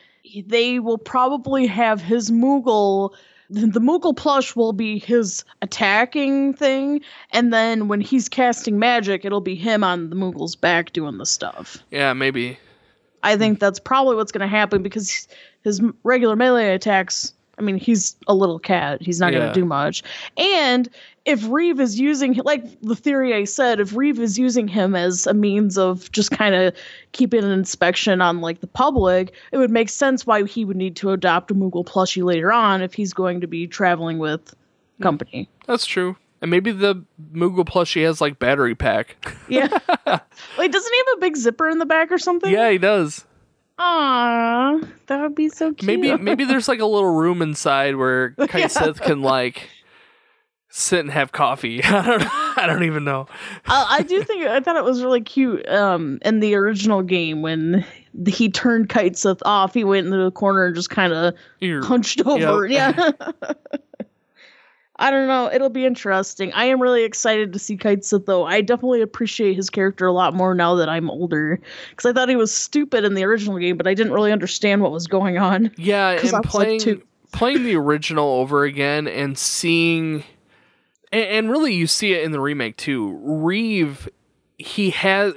they 0.46 0.80
will 0.80 0.98
probably 0.98 1.66
have 1.66 2.00
his 2.00 2.30
Moogle. 2.30 3.14
The 3.54 3.80
Moogle 3.80 4.16
plush 4.16 4.56
will 4.56 4.72
be 4.72 4.98
his 4.98 5.44
attacking 5.62 6.54
thing, 6.54 7.02
and 7.30 7.52
then 7.52 7.86
when 7.86 8.00
he's 8.00 8.28
casting 8.28 8.80
magic, 8.80 9.24
it'll 9.24 9.40
be 9.40 9.54
him 9.54 9.84
on 9.84 10.10
the 10.10 10.16
Moogle's 10.16 10.56
back 10.56 10.92
doing 10.92 11.18
the 11.18 11.26
stuff. 11.26 11.78
yeah, 11.92 12.12
maybe. 12.12 12.58
I 13.22 13.36
think 13.36 13.60
that's 13.60 13.78
probably 13.78 14.16
what's 14.16 14.32
going 14.32 14.42
to 14.42 14.48
happen 14.48 14.82
because 14.82 15.28
his 15.62 15.80
regular 16.02 16.36
melee 16.36 16.74
attacks. 16.74 17.32
I 17.56 17.62
mean, 17.62 17.76
he's 17.78 18.16
a 18.26 18.34
little 18.34 18.58
cat. 18.58 19.00
He's 19.00 19.20
not 19.20 19.32
going 19.32 19.46
to 19.46 19.54
do 19.54 19.64
much. 19.64 20.02
And 20.36 20.88
if 21.24 21.46
Reeve 21.48 21.80
is 21.80 21.98
using, 21.98 22.34
like 22.44 22.80
the 22.82 22.94
theory 22.94 23.34
I 23.34 23.44
said, 23.44 23.80
if 23.80 23.96
Reeve 23.96 24.20
is 24.20 24.38
using 24.38 24.68
him 24.68 24.94
as 24.94 25.26
a 25.26 25.32
means 25.32 25.78
of 25.78 26.10
just 26.12 26.30
kind 26.30 26.54
of 26.54 26.74
keeping 27.12 27.42
an 27.42 27.50
inspection 27.50 28.20
on 28.20 28.40
like 28.40 28.60
the 28.60 28.66
public, 28.66 29.32
it 29.50 29.56
would 29.56 29.70
make 29.70 29.88
sense 29.88 30.26
why 30.26 30.44
he 30.44 30.64
would 30.64 30.76
need 30.76 30.96
to 30.96 31.10
adopt 31.10 31.50
a 31.50 31.54
Moogle 31.54 31.84
plushie 31.84 32.22
later 32.22 32.52
on 32.52 32.82
if 32.82 32.92
he's 32.92 33.14
going 33.14 33.40
to 33.40 33.46
be 33.46 33.66
traveling 33.66 34.18
with 34.18 34.54
hmm. 34.98 35.02
company. 35.02 35.48
That's 35.66 35.86
true. 35.86 36.16
And 36.42 36.50
maybe 36.50 36.72
the 36.72 37.02
Moogle 37.32 37.64
plushie 37.64 38.04
has 38.04 38.20
like 38.20 38.38
battery 38.38 38.74
pack. 38.74 39.16
Yeah. 39.48 39.68
Wait, 40.58 40.72
doesn't 40.72 40.92
he 40.92 40.98
have 40.98 41.16
a 41.16 41.20
big 41.20 41.36
zipper 41.36 41.70
in 41.70 41.78
the 41.78 41.86
back 41.86 42.12
or 42.12 42.18
something? 42.18 42.52
yeah, 42.52 42.70
he 42.70 42.76
does. 42.76 43.24
Aw, 43.78 44.78
that 45.06 45.20
would 45.20 45.34
be 45.34 45.48
so 45.48 45.72
cute. 45.72 45.84
Maybe 45.84 46.16
maybe 46.22 46.44
there's 46.44 46.68
like 46.68 46.78
a 46.78 46.86
little 46.86 47.10
room 47.10 47.42
inside 47.42 47.96
where 47.96 48.30
Cait 48.48 48.54
Yeah. 48.54 48.66
Sith 48.68 49.00
can 49.00 49.20
like 49.20 49.68
sit 50.76 50.98
and 51.00 51.10
have 51.10 51.30
coffee. 51.30 51.80
I 51.84 52.06
don't 52.06 52.58
I 52.58 52.66
don't 52.66 52.82
even 52.82 53.04
know. 53.04 53.28
I, 53.66 53.98
I 53.98 54.02
do 54.02 54.22
think 54.24 54.44
I 54.44 54.60
thought 54.60 54.76
it 54.76 54.84
was 54.84 55.02
really 55.02 55.20
cute 55.20 55.66
um, 55.68 56.18
in 56.22 56.40
the 56.40 56.54
original 56.56 57.02
game 57.02 57.42
when 57.42 57.86
he 58.26 58.50
turned 58.50 58.88
Cait 58.88 59.16
Sith 59.16 59.40
off. 59.44 59.72
He 59.72 59.84
went 59.84 60.06
into 60.06 60.18
the 60.18 60.30
corner 60.32 60.66
and 60.66 60.74
just 60.74 60.90
kind 60.90 61.12
of 61.12 61.34
hunched 61.84 62.20
over. 62.26 62.66
Yeah. 62.74 63.12
I 64.96 65.10
don't 65.10 65.26
know. 65.26 65.50
It'll 65.52 65.70
be 65.70 65.84
interesting. 65.86 66.52
I 66.52 66.66
am 66.66 66.80
really 66.80 67.02
excited 67.02 67.52
to 67.52 67.58
see 67.58 67.76
Cait 67.76 68.04
Sith, 68.04 68.26
though. 68.26 68.44
I 68.44 68.60
definitely 68.60 69.02
appreciate 69.02 69.54
his 69.54 69.68
character 69.68 70.06
a 70.06 70.12
lot 70.12 70.34
more 70.34 70.54
now 70.54 70.76
that 70.76 70.88
I'm 70.88 71.10
older. 71.10 71.60
Because 71.90 72.08
I 72.08 72.12
thought 72.12 72.28
he 72.28 72.36
was 72.36 72.54
stupid 72.54 73.04
in 73.04 73.14
the 73.14 73.24
original 73.24 73.58
game, 73.58 73.76
but 73.76 73.88
I 73.88 73.94
didn't 73.94 74.12
really 74.12 74.30
understand 74.30 74.82
what 74.82 74.92
was 74.92 75.08
going 75.08 75.36
on. 75.36 75.72
Yeah, 75.76 76.10
and 76.10 76.32
like 76.32 76.42
playing 76.44 76.80
two. 76.80 77.02
playing 77.32 77.64
the 77.64 77.74
original 77.74 78.28
over 78.34 78.62
again 78.62 79.08
and 79.08 79.36
seeing, 79.36 80.22
and, 81.14 81.24
and 81.24 81.50
really 81.50 81.72
you 81.74 81.86
see 81.86 82.12
it 82.12 82.24
in 82.24 82.32
the 82.32 82.40
remake 82.40 82.76
too. 82.76 83.18
Reeve, 83.22 84.08
he 84.58 84.90
has 84.90 85.34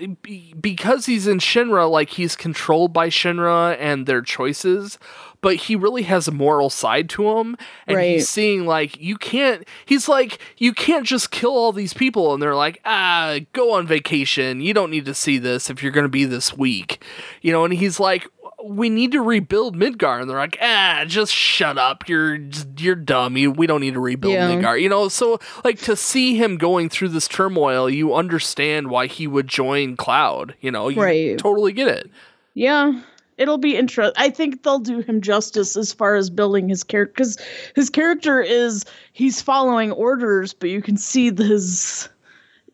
because 0.61 1.05
he's 1.05 1.27
in 1.27 1.39
Shinra, 1.39 1.89
like 1.89 2.09
he's 2.09 2.35
controlled 2.35 2.93
by 2.93 3.09
Shinra 3.09 3.77
and 3.79 4.05
their 4.05 4.21
choices. 4.21 4.97
But 5.39 5.55
he 5.55 5.75
really 5.75 6.01
has 6.01 6.27
a 6.27 6.31
moral 6.31 6.71
side 6.71 7.09
to 7.11 7.37
him, 7.37 7.57
and 7.85 7.97
Right. 7.97 8.09
he's 8.13 8.27
seeing 8.27 8.65
like 8.65 8.99
you 8.99 9.17
can't. 9.17 9.67
He's 9.85 10.09
like 10.09 10.39
you 10.57 10.73
can't 10.73 11.05
just 11.05 11.29
kill 11.29 11.51
all 11.51 11.71
these 11.71 11.93
people, 11.93 12.33
and 12.33 12.41
they're 12.41 12.55
like, 12.55 12.81
ah, 12.85 13.37
go 13.53 13.73
on 13.73 13.85
vacation. 13.85 14.61
You 14.61 14.73
don't 14.73 14.89
need 14.89 15.05
to 15.05 15.13
see 15.13 15.37
this 15.37 15.69
if 15.69 15.83
you're 15.83 15.91
going 15.91 16.05
to 16.05 16.09
be 16.09 16.25
this 16.25 16.57
weak, 16.57 17.03
you 17.43 17.51
know. 17.51 17.63
And 17.65 17.73
he's 17.75 17.99
like, 17.99 18.27
we 18.69 18.89
need 18.89 19.11
to 19.13 19.21
rebuild 19.21 19.75
Midgar, 19.77 20.19
and 20.21 20.29
they're 20.29 20.37
like, 20.37 20.57
ah, 20.61 21.03
just 21.07 21.33
shut 21.33 21.77
up. 21.77 22.07
You're 22.07 22.39
you're 22.77 22.95
dumb. 22.95 23.37
You 23.37 23.51
we 23.51 23.67
don't 23.67 23.81
need 23.81 23.93
to 23.95 23.99
rebuild 23.99 24.33
Yeah. 24.33 24.49
Midgar. 24.49 24.81
You 24.81 24.89
know, 24.89 25.07
so 25.09 25.39
like 25.63 25.79
to 25.81 25.95
see 25.95 26.35
him 26.35 26.57
going 26.57 26.89
through 26.89 27.09
this 27.09 27.27
turmoil, 27.27 27.89
you 27.89 28.13
understand 28.13 28.89
why 28.89 29.07
he 29.07 29.27
would 29.27 29.47
join 29.47 29.95
Cloud. 29.95 30.55
You 30.61 30.71
know, 30.71 30.89
you 30.89 31.01
Right. 31.01 31.37
totally 31.37 31.71
get 31.73 31.87
it. 31.87 32.09
Yeah, 32.53 32.99
it'll 33.37 33.57
be 33.59 33.75
interesting. 33.75 34.13
I 34.17 34.29
think 34.29 34.63
they'll 34.63 34.79
do 34.79 34.99
him 34.99 35.21
justice 35.21 35.75
as 35.77 35.93
far 35.93 36.15
as 36.15 36.29
building 36.29 36.69
his 36.69 36.83
character 36.83 37.13
because 37.13 37.37
his 37.75 37.89
character 37.89 38.41
is 38.41 38.83
he's 39.13 39.41
following 39.41 39.91
orders, 39.91 40.53
but 40.53 40.69
you 40.69 40.81
can 40.81 40.97
see 40.97 41.31
his 41.31 42.09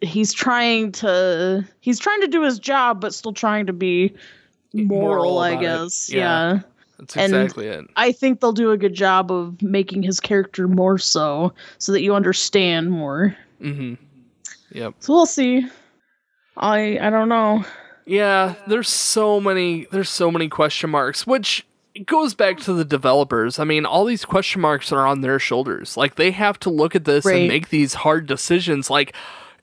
he's 0.02 0.34
trying 0.34 0.92
to 0.92 1.66
he's 1.80 2.00
trying 2.00 2.22
to 2.22 2.28
do 2.28 2.44
his 2.44 2.60
job, 2.60 3.00
but 3.02 3.14
still 3.14 3.34
trying 3.34 3.66
to 3.68 3.74
be 3.74 4.14
moral. 4.74 5.00
Moral 5.34 5.38
I 5.40 5.50
about 5.52 5.62
it. 5.64 5.66
guess. 5.66 6.10
Yeah. 6.12 6.20
yeah. 6.54 6.60
That's 7.00 7.18
And- 7.18 7.34
exactly 7.36 7.68
it. 7.68 7.86
I 7.96 8.12
think 8.12 8.40
they'll 8.40 8.52
do 8.54 8.72
a 8.72 8.78
good 8.78 8.94
job 8.94 9.32
of 9.32 9.62
making 9.62 10.04
his 10.04 10.20
character 10.20 10.68
more 10.68 10.98
so, 10.98 11.54
so 11.78 11.92
that 11.92 12.02
you 12.02 12.14
understand 12.16 12.92
more. 12.92 13.36
Mm-hmm. 13.62 13.96
Yep. 14.72 14.96
So 15.00 15.14
we'll 15.14 15.26
see. 15.26 15.66
I 16.58 16.98
I 17.02 17.10
don't 17.10 17.30
know. 17.30 17.66
Yeah, 18.06 18.56
there's 18.68 18.90
so 18.90 19.40
many 19.40 19.88
there's 19.92 20.10
so 20.10 20.30
many 20.32 20.50
question 20.50 20.90
marks, 20.90 21.26
which 21.26 21.66
goes 22.06 22.34
back 22.34 22.58
to 22.60 22.74
the 22.74 22.86
developers. 22.86 23.60
I 23.60 23.64
mean, 23.66 23.86
all 23.86 24.06
these 24.06 24.26
question 24.26 24.62
marks 24.62 24.92
are 24.92 25.06
on 25.06 25.22
their 25.22 25.40
shoulders. 25.40 25.96
Like 25.96 26.16
they 26.16 26.32
have 26.32 26.60
to 26.62 26.70
look 26.70 26.96
at 26.96 27.06
this 27.06 27.26
Right. 27.26 27.40
and 27.42 27.48
make 27.48 27.70
these 27.70 27.94
hard 27.94 28.26
decisions 28.28 28.90
like 28.90 29.16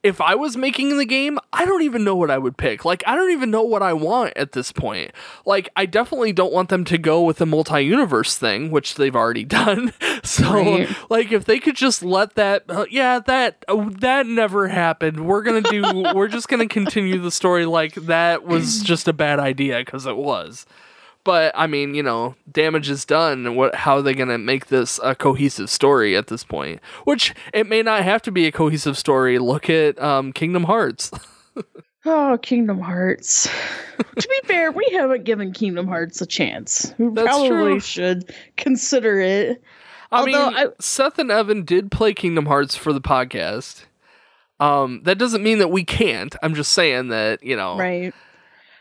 if 0.03 0.21
I 0.21 0.35
was 0.35 0.57
making 0.57 0.97
the 0.97 1.05
game, 1.05 1.39
I 1.53 1.65
don't 1.67 1.83
even 1.83 2.05
know 2.05 2.17
what 2.17 2.31
I 2.31 2.39
would 2.39 2.57
pick. 2.57 2.85
Like, 2.87 3.03
I 3.07 3.15
don't 3.15 3.33
even 3.33 3.51
know 3.51 3.63
what 3.63 3.83
I 3.83 3.93
want 3.93 4.33
at 4.37 4.53
this 4.53 4.73
point. 4.73 5.13
Like, 5.45 5.69
I 5.77 5.85
definitely 5.85 6.33
don't 6.33 6.53
want 6.53 6.71
them 6.71 6.85
to 6.87 6.97
go 6.97 7.23
with 7.23 7.37
the 7.37 7.45
multi 7.47 7.83
universe 7.83 8.37
thing, 8.39 8.71
which 8.71 8.95
they've 8.95 9.15
already 9.15 9.45
done. 9.61 9.93
So, 10.23 10.51
Right. 10.53 10.89
like, 11.11 11.33
if 11.33 11.45
they 11.45 11.59
could 11.59 11.77
just 11.77 12.03
let 12.03 12.35
that, 12.37 12.65
uh, 12.69 12.87
yeah, 12.91 13.19
that 13.27 13.65
uh, 13.69 13.89
that 14.01 14.27
never 14.27 14.69
happened. 14.69 15.27
We're 15.27 15.43
gonna 15.43 15.61
do. 15.63 15.83
we're 16.15 16.29
just 16.29 16.49
gonna 16.49 16.67
continue 16.69 17.19
the 17.19 17.31
story 17.31 17.67
like 17.67 17.95
that 17.95 18.45
was 18.47 18.83
just 18.83 19.07
a 19.09 19.13
bad 19.13 19.39
idea 19.39 19.79
because 19.85 20.07
it 20.07 20.17
was. 20.17 20.65
But 21.25 21.53
I 21.55 21.66
mean, 21.66 21.95
you 21.95 22.03
know, 22.03 22.35
damage 22.51 22.89
is 22.89 23.05
done. 23.05 23.55
What? 23.55 23.75
How 23.75 23.97
are 23.97 24.03
they 24.03 24.14
gonna 24.14 24.39
make 24.39 24.66
this 24.68 24.99
a 25.03 25.14
cohesive 25.14 25.68
story 25.68 26.16
at 26.16 26.29
this 26.29 26.45
point? 26.45 26.81
Which 27.05 27.35
it 27.53 27.66
may 27.68 27.83
not 27.83 28.03
have 28.05 28.23
to 28.23 28.33
be 28.33 28.47
a 28.47 28.53
cohesive 28.53 28.97
story. 28.97 29.39
Look 29.39 29.68
at 29.68 30.01
um, 30.01 30.33
Kingdom 30.33 30.64
Hearts. 30.64 31.11
Oh, 32.07 32.39
Kingdom 32.41 32.81
Hearts. 32.81 33.47
to 34.18 34.27
be 34.29 34.41
fair, 34.49 34.73
we 34.73 34.89
haven't 34.93 35.25
given 35.25 35.53
Kingdom 35.53 35.87
Hearts 35.87 36.23
a 36.23 36.27
chance. 36.27 36.95
We 36.97 37.11
That's 37.12 37.27
probably 37.29 37.49
true. 37.73 37.81
should 37.81 38.35
consider 38.57 39.21
it. 39.21 39.62
I 40.11 40.21
Although 40.21 40.49
mean, 40.51 40.57
I- 40.57 40.66
Seth 40.81 41.18
and 41.18 41.31
Evan 41.31 41.66
did 41.66 41.91
play 41.91 42.14
Kingdom 42.14 42.47
Hearts 42.47 42.75
for 42.75 42.95
the 42.95 43.03
podcast. 43.03 43.85
Um, 44.61 45.03
that 45.03 45.18
doesn't 45.18 45.43
mean 45.43 45.59
that 45.59 45.68
we 45.68 45.85
can't. 45.85 46.35
I'm 46.43 46.55
just 46.55 46.73
saying 46.73 47.09
that 47.09 47.43
you 47.43 47.55
know. 47.55 47.77
Right. 47.77 48.14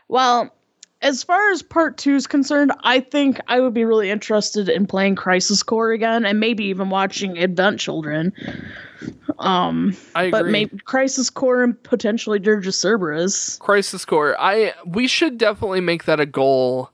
Well, 0.08 0.56
as 1.02 1.24
far 1.24 1.52
as 1.52 1.62
part 1.62 1.98
two 1.98 2.16
is 2.16 2.28
concerned, 2.28 2.72
I 2.84 3.00
think 3.00 3.40
I 3.48 3.60
would 3.62 3.74
be 3.74 3.86
really 3.86 4.10
interested 4.10 4.68
in 4.70 4.86
playing 4.86 5.16
Crisis 5.16 5.64
Core 5.64 5.92
again 5.92 6.26
and 6.26 6.40
maybe 6.40 6.66
even 6.66 6.90
watching 6.90 7.40
Advent 7.40 7.80
Children. 7.80 8.34
Um, 9.40 9.96
I 10.16 10.24
agree. 10.24 10.32
but 10.32 10.46
maybe 10.48 10.78
Crisis 10.80 11.30
Core 11.30 11.64
and 11.64 11.82
potentially 11.84 12.40
Dirge 12.40 12.68
of 12.68 12.76
Cerberus 12.76 13.58
Crisis 13.58 14.04
Core. 14.04 14.36
I 14.40 14.74
we 14.86 15.08
should 15.08 15.38
definitely 15.38 15.82
make 15.82 16.06
that 16.06 16.20
a 16.20 16.26
goal. 16.26 16.92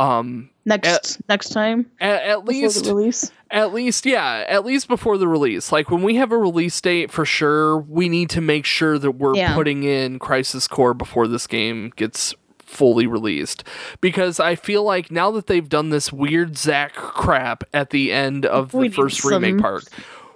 Um, 0.00 0.50
next 0.64 1.20
next 1.28 1.50
time 1.50 1.88
at, 2.00 2.22
at 2.22 2.44
least 2.46 2.84
the 2.84 2.94
release. 2.94 3.30
At 3.50 3.72
least, 3.72 4.06
yeah, 4.06 4.44
at 4.48 4.64
least 4.64 4.88
before 4.88 5.18
the 5.18 5.28
release. 5.28 5.70
Like 5.70 5.90
when 5.90 6.02
we 6.02 6.16
have 6.16 6.32
a 6.32 6.38
release 6.38 6.80
date 6.80 7.12
for 7.12 7.24
sure, 7.24 7.78
we 7.78 8.08
need 8.08 8.30
to 8.30 8.40
make 8.40 8.64
sure 8.64 8.98
that 8.98 9.12
we're 9.12 9.36
Yeah. 9.36 9.54
putting 9.54 9.84
in 9.84 10.18
Crisis 10.18 10.66
Core 10.66 10.94
before 10.94 11.28
this 11.28 11.46
game 11.46 11.92
gets 11.94 12.34
fully 12.74 13.06
released. 13.06 13.64
Because 14.00 14.38
I 14.40 14.54
feel 14.54 14.82
like 14.82 15.10
now 15.10 15.30
that 15.30 15.46
they've 15.46 15.68
done 15.68 15.90
this 15.90 16.12
weird 16.12 16.58
Zack 16.58 16.92
crap 16.94 17.64
at 17.72 17.90
the 17.90 18.12
end 18.12 18.44
of 18.44 18.72
the 18.72 18.78
We 18.78 18.88
first 18.88 19.24
remake 19.24 19.52
some- 19.54 19.60
part, 19.60 19.84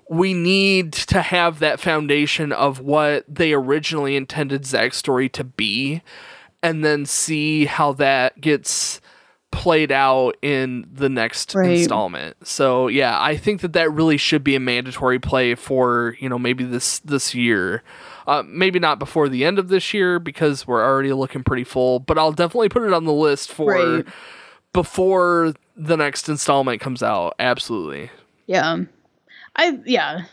we 0.09 0.32
need 0.32 0.93
to 0.95 1.20
have 1.20 1.59
that 1.59 1.80
foundation 1.80 2.51
of 2.53 2.80
what 2.80 3.24
they 3.28 3.53
originally 3.53 4.16
intended 4.16 4.64
Zack's 4.64 4.97
story 4.97 5.28
to 5.30 5.45
be, 5.45 6.01
and 6.62 6.82
then 6.84 7.05
see 7.05 7.66
how 7.66 7.93
that 7.93 8.41
gets 8.41 9.01
played 9.51 9.91
out 9.91 10.36
in 10.43 10.86
the 10.93 11.09
next 11.09 11.55
Right. 11.55 11.78
installment. 11.78 12.36
So 12.47 12.89
yeah, 12.89 13.20
I 13.20 13.36
think 13.36 13.61
that 13.62 13.72
that 13.74 13.91
really 13.93 14.16
should 14.18 14.45
be 14.45 14.55
a 14.55 14.61
mandatory 14.61 15.18
play 15.18 15.55
for 15.55 16.16
you 16.20 16.28
know 16.28 16.39
maybe 16.39 16.64
this 16.64 16.99
this 17.01 17.34
year. 17.34 17.82
Uh, 18.29 18.43
maybe 18.47 18.79
not 18.79 18.99
before 18.99 19.29
the 19.29 19.45
end 19.45 19.59
of 19.59 19.68
this 19.68 19.95
year 19.95 20.18
because 20.18 20.66
we're 20.66 20.85
already 20.85 21.12
looking 21.12 21.43
pretty 21.43 21.64
full, 21.64 21.99
but 21.99 22.18
I'll 22.18 22.31
definitely 22.33 22.68
put 22.68 22.83
it 22.83 22.93
on 22.93 23.05
the 23.05 23.12
list 23.12 23.51
for 23.51 23.72
Right. 23.72 24.07
before 24.72 25.55
the 25.76 25.97
next 25.97 26.29
installment 26.29 26.81
comes 26.81 27.03
out. 27.03 27.35
Absolutely. 27.39 28.11
Yeah. 28.47 28.76
I 29.57 29.79
yeah. 29.87 30.24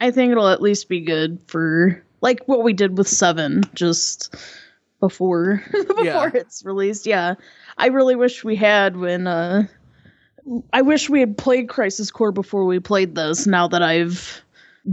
I 0.00 0.10
think 0.10 0.32
it'll 0.32 0.48
at 0.48 0.62
least 0.62 0.88
be 0.88 1.00
good 1.00 1.38
for 1.46 2.02
like 2.20 2.40
what 2.46 2.62
we 2.62 2.72
did 2.72 2.96
with 2.96 3.08
7 3.08 3.62
just 3.74 4.34
before 5.00 5.62
before 5.72 6.04
Yeah. 6.04 6.30
it's 6.34 6.64
released. 6.64 7.06
Yeah. 7.06 7.34
I 7.76 7.88
really 7.88 8.16
wish 8.16 8.42
we 8.44 8.56
had 8.56 8.96
when 8.96 9.26
uh 9.26 9.64
I 10.72 10.82
wish 10.82 11.08
we 11.10 11.20
had 11.20 11.36
played 11.38 11.68
Crisis 11.68 12.10
Core 12.10 12.32
before 12.32 12.64
we 12.64 12.78
played 12.80 13.14
this 13.14 13.46
now 13.46 13.66
that 13.68 13.82
I've 13.82 14.42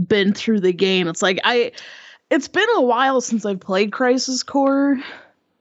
been 0.06 0.32
through 0.32 0.60
the 0.60 0.72
game. 0.72 1.08
It's 1.08 1.22
like 1.22 1.38
I 1.44 1.72
it's 2.32 2.48
been 2.48 2.68
a 2.76 2.82
while 2.82 3.20
since 3.20 3.44
I've 3.46 3.60
played 3.60 3.92
Crisis 3.92 4.42
Core. 4.42 4.98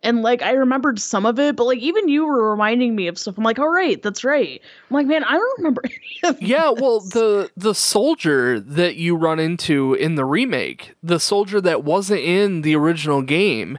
And 0.04 0.24
like 0.24 0.42
I 0.42 0.54
remembered 0.54 1.00
some 1.00 1.28
of 1.28 1.38
it, 1.38 1.56
but 1.56 1.66
like 1.66 1.78
even 1.78 2.10
you 2.10 2.26
were 2.26 2.50
reminding 2.50 2.96
me 2.96 3.06
of 3.08 3.20
stuff. 3.20 3.38
I'm 3.38 3.44
like, 3.44 3.60
all 3.60 3.70
right, 3.70 4.02
that's 4.02 4.24
right. 4.24 4.60
I'm 4.90 4.94
like, 4.96 5.06
man, 5.06 5.24
I 5.24 5.34
don't 5.34 5.58
remember 5.60 5.84
any 5.86 6.30
of 6.32 6.42
Yeah, 6.42 6.72
well, 6.72 7.02
the 7.02 7.52
the 7.56 7.76
soldier 7.76 8.60
that 8.60 8.96
you 8.96 9.16
run 9.16 9.40
into 9.40 9.94
in 9.94 10.16
the 10.16 10.26
remake, 10.26 10.96
the 11.04 11.20
soldier 11.20 11.62
that 11.62 11.84
wasn't 11.84 12.22
in 12.22 12.64
the 12.64 12.76
original 12.76 13.22
game, 13.22 13.78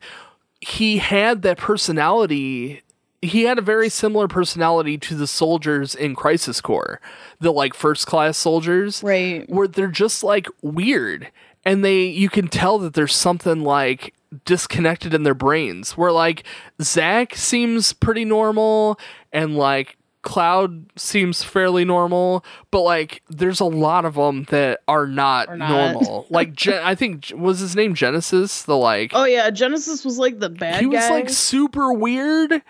he 0.60 0.98
had 0.98 1.42
that 1.42 1.58
personality. 1.58 2.82
He 3.20 3.42
had 3.44 3.58
a 3.58 3.62
very 3.62 3.88
similar 3.88 4.28
personality 4.28 4.98
to 4.98 5.16
the 5.16 5.26
soldiers 5.26 5.92
in 5.94 6.14
Crisis 6.14 6.60
Core, 6.60 7.00
the 7.40 7.52
like 7.52 7.74
first 7.74 8.06
class 8.06 8.36
soldiers, 8.38 9.02
Right. 9.02 9.48
where 9.50 9.66
they're 9.68 9.88
just 9.88 10.22
like 10.24 10.46
weird, 10.60 11.30
and 11.64 11.84
they 11.84 12.02
you 12.04 12.28
can 12.28 12.48
tell 12.48 12.78
that 12.80 12.94
there's 12.94 13.14
something 13.14 13.62
like 13.62 14.14
disconnected 14.44 15.14
in 15.14 15.22
their 15.22 15.34
brains. 15.34 15.96
Where 15.96 16.12
like 16.12 16.44
Zack 16.80 17.34
seems 17.36 17.92
pretty 17.92 18.24
normal, 18.24 18.98
and 19.32 19.56
like 19.56 19.96
Cloud 20.22 20.86
seems 20.96 21.42
fairly 21.42 21.84
normal, 21.84 22.44
but 22.70 22.82
like 22.82 23.22
there's 23.28 23.58
a 23.60 23.64
lot 23.64 24.04
of 24.04 24.14
them 24.14 24.44
that 24.50 24.80
are 24.86 25.06
not, 25.06 25.48
Are 25.48 25.56
not. 25.56 25.92
normal. 25.94 26.26
like 26.30 26.54
Gen- 26.54 26.82
I 26.84 26.94
think 26.94 27.32
was 27.34 27.58
his 27.58 27.74
name 27.74 27.94
Genesis, 27.94 28.62
the 28.62 28.76
like 28.76 29.10
Oh 29.14 29.24
yeah, 29.24 29.50
Genesis 29.50 30.04
was 30.04 30.18
like 30.18 30.38
the 30.38 30.48
bad 30.48 30.80
he 30.80 30.86
was 30.86 31.10
like 31.10 31.28
super 31.28 31.92
weird 31.92 32.62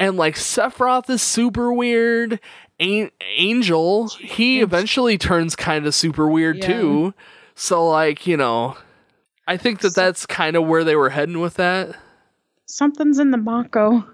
and 0.00 0.16
like 0.16 0.34
sephiroth 0.34 1.08
is 1.08 1.22
super 1.22 1.72
weird 1.72 2.40
An- 2.80 3.10
Angeal 3.38 4.12
he 4.18 4.60
eventually 4.60 5.16
turns 5.18 5.54
kind 5.56 5.86
of 5.86 5.94
super 5.94 6.28
weird 6.28 6.58
Yeah. 6.58 6.66
too 6.66 7.14
so 7.58 7.86
like 7.88 8.26
you 8.26 8.36
know 8.36 8.76
i 9.46 9.56
think 9.56 9.80
that 9.80 9.94
that's 9.94 10.24
kind 10.26 10.56
of 10.56 10.64
where 10.66 10.84
they 10.84 10.94
were 10.96 11.10
heading 11.10 11.40
with 11.40 11.54
that 11.54 11.94
Something's 12.70 13.18
in 13.18 13.30
the 13.30 13.38
Mako. 13.38 14.04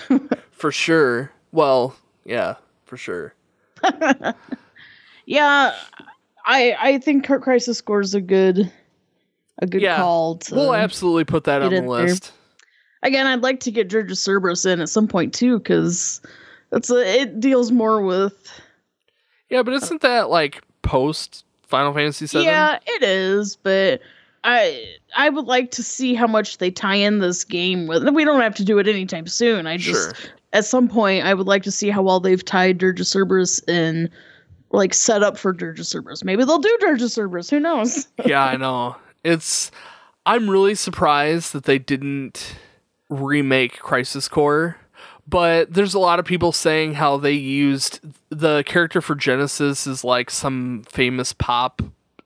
for 0.50 0.72
sure 0.72 1.30
well 1.52 1.94
yeah 2.24 2.56
for 2.86 2.96
sure 2.96 3.34
Yeah, 5.26 5.74
I 6.46 6.74
I 6.80 6.98
think 6.98 7.26
Cri- 7.26 7.40
Crisis 7.40 7.80
Core 7.82 8.00
is 8.00 8.14
a 8.14 8.20
good 8.20 8.72
a 9.58 9.66
good 9.66 9.82
Yeah. 9.82 9.96
call. 9.96 10.36
To, 10.38 10.54
we'll 10.54 10.74
absolutely 10.74 11.24
put 11.24 11.44
that 11.44 11.60
on 11.62 11.70
the 11.70 11.76
in 11.76 11.82
there. 11.86 12.06
list 12.06 12.32
Again, 13.02 13.26
I'd 13.26 13.42
like 13.42 13.60
to 13.60 13.70
get 13.70 13.88
Dirge 13.88 14.10
of 14.10 14.18
Cerberus 14.18 14.64
in 14.64 14.80
at 14.80 14.88
some 14.88 15.06
point 15.06 15.32
too, 15.34 15.58
because 15.58 16.20
it's 16.72 16.90
a, 16.90 17.20
it 17.20 17.38
deals 17.40 17.70
more 17.70 18.02
with. 18.02 18.34
yeah 19.50 19.62
but 19.62 19.74
isn't 19.74 20.00
that 20.00 20.30
like 20.30 20.62
post 20.82 21.44
final 21.68 21.92
fantasy 21.92 22.26
7 22.26 22.44
Yeah, 22.44 22.78
it 22.86 23.02
is, 23.02 23.56
but. 23.56 24.00
I 24.44 24.94
I 25.16 25.30
would 25.30 25.46
like 25.46 25.72
to 25.72 25.82
see 25.82 26.14
how 26.14 26.28
much 26.28 26.58
they 26.58 26.70
tie 26.70 26.94
in 26.94 27.18
this 27.18 27.42
game 27.42 27.88
with. 27.88 28.08
We 28.10 28.24
don't 28.24 28.40
have 28.40 28.54
to 28.54 28.64
do 28.64 28.78
it 28.78 28.86
anytime 28.86 29.26
soon. 29.26 29.66
I 29.66 29.78
just 29.78 30.16
sure 30.16 30.30
at 30.52 30.64
some 30.64 30.88
point 30.88 31.24
I 31.24 31.34
would 31.34 31.46
like 31.46 31.62
to 31.64 31.70
see 31.70 31.90
how 31.90 32.02
well 32.02 32.20
they've 32.20 32.44
tied 32.44 32.78
Dirge 32.78 33.04
Cerberus 33.04 33.60
in 33.68 34.10
like 34.70 34.94
set 34.94 35.22
up 35.22 35.38
for 35.38 35.52
Dirge 35.52 35.80
Cerberus. 35.80 36.24
Maybe 36.24 36.44
they'll 36.44 36.58
do 36.58 36.76
Dirge 36.80 37.02
Cerberus. 37.02 37.50
Who 37.50 37.60
knows? 37.60 38.08
yeah, 38.24 38.44
I 38.44 38.56
know. 38.56 38.96
It's 39.24 39.70
I'm 40.26 40.48
really 40.48 40.74
surprised 40.74 41.52
that 41.52 41.64
they 41.64 41.78
didn't 41.78 42.56
remake 43.08 43.78
Crisis 43.78 44.28
Core, 44.28 44.76
but 45.28 45.72
there's 45.72 45.94
a 45.94 45.98
lot 45.98 46.18
of 46.18 46.24
people 46.24 46.52
saying 46.52 46.94
how 46.94 47.16
they 47.18 47.32
used 47.32 48.00
the 48.30 48.62
character 48.64 49.00
for 49.00 49.14
Genesis 49.14 49.86
is 49.86 50.02
like 50.04 50.30
some 50.30 50.84
famous 50.88 51.32
pop 51.32 51.82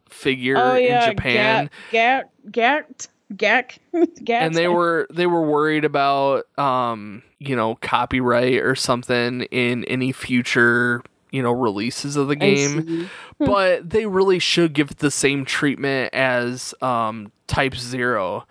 figure 0.09 0.57
in 0.77 1.11
Japan. 1.11 1.71
Gackt 1.91 2.25
Gackt 2.51 3.09
Gackt 3.35 3.79
Gackt 3.95 4.29
and 4.29 4.55
they 4.55 4.69
were 4.69 5.07
they 5.11 5.27
were 5.27 5.43
worried 5.43 5.85
about 5.85 6.47
um 6.59 7.23
you 7.39 7.57
know 7.57 7.77
copyright 7.77 8.59
or 8.63 8.75
something 8.75 9.43
in 9.51 9.85
any 9.85 10.13
future 10.13 11.03
you 11.31 11.43
know 11.43 11.51
releases 11.53 12.15
of 12.17 12.29
the 12.29 12.37
game. 12.37 13.11
but 13.39 13.89
they 13.89 14.07
really 14.07 14.39
should 14.39 14.75
give 14.75 14.97
the 14.97 15.11
same 15.11 15.45
treatment 15.45 16.13
as 16.15 16.75
um, 16.83 17.33
Type 17.49 17.75
Zero, 17.75 18.47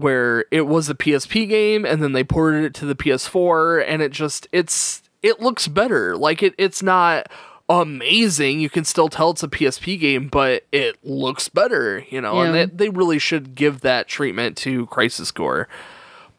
where 0.00 0.44
it 0.50 0.62
was 0.62 0.88
a 0.88 0.94
PSP 0.94 1.48
game 1.48 1.84
and 1.84 2.02
then 2.02 2.12
they 2.12 2.24
ported 2.24 2.64
it 2.64 2.74
to 2.74 2.86
the 2.86 2.94
PS4, 2.94 3.84
and 3.86 4.02
it 4.02 4.12
just 4.12 4.46
it's 4.52 5.02
it 5.22 5.40
looks 5.40 5.68
better. 5.68 6.16
Like 6.16 6.42
it 6.42 6.54
it's 6.58 6.82
not 6.82 7.28
amazing. 7.68 8.60
You 8.60 8.70
can 8.70 8.84
still 8.84 9.08
tell 9.08 9.30
it's 9.30 9.42
a 9.42 9.48
PSP 9.48 10.00
game, 10.00 10.28
but 10.28 10.64
it 10.72 10.96
looks 11.04 11.48
better, 11.48 12.04
you 12.08 12.20
know. 12.20 12.40
And 12.40 12.54
Yeah. 12.54 12.66
they, 12.66 12.72
they 12.86 12.88
really 12.88 13.18
should 13.18 13.54
give 13.54 13.80
that 13.82 14.08
treatment 14.08 14.56
to 14.58 14.86
Crisis 14.86 15.30
Core. 15.30 15.68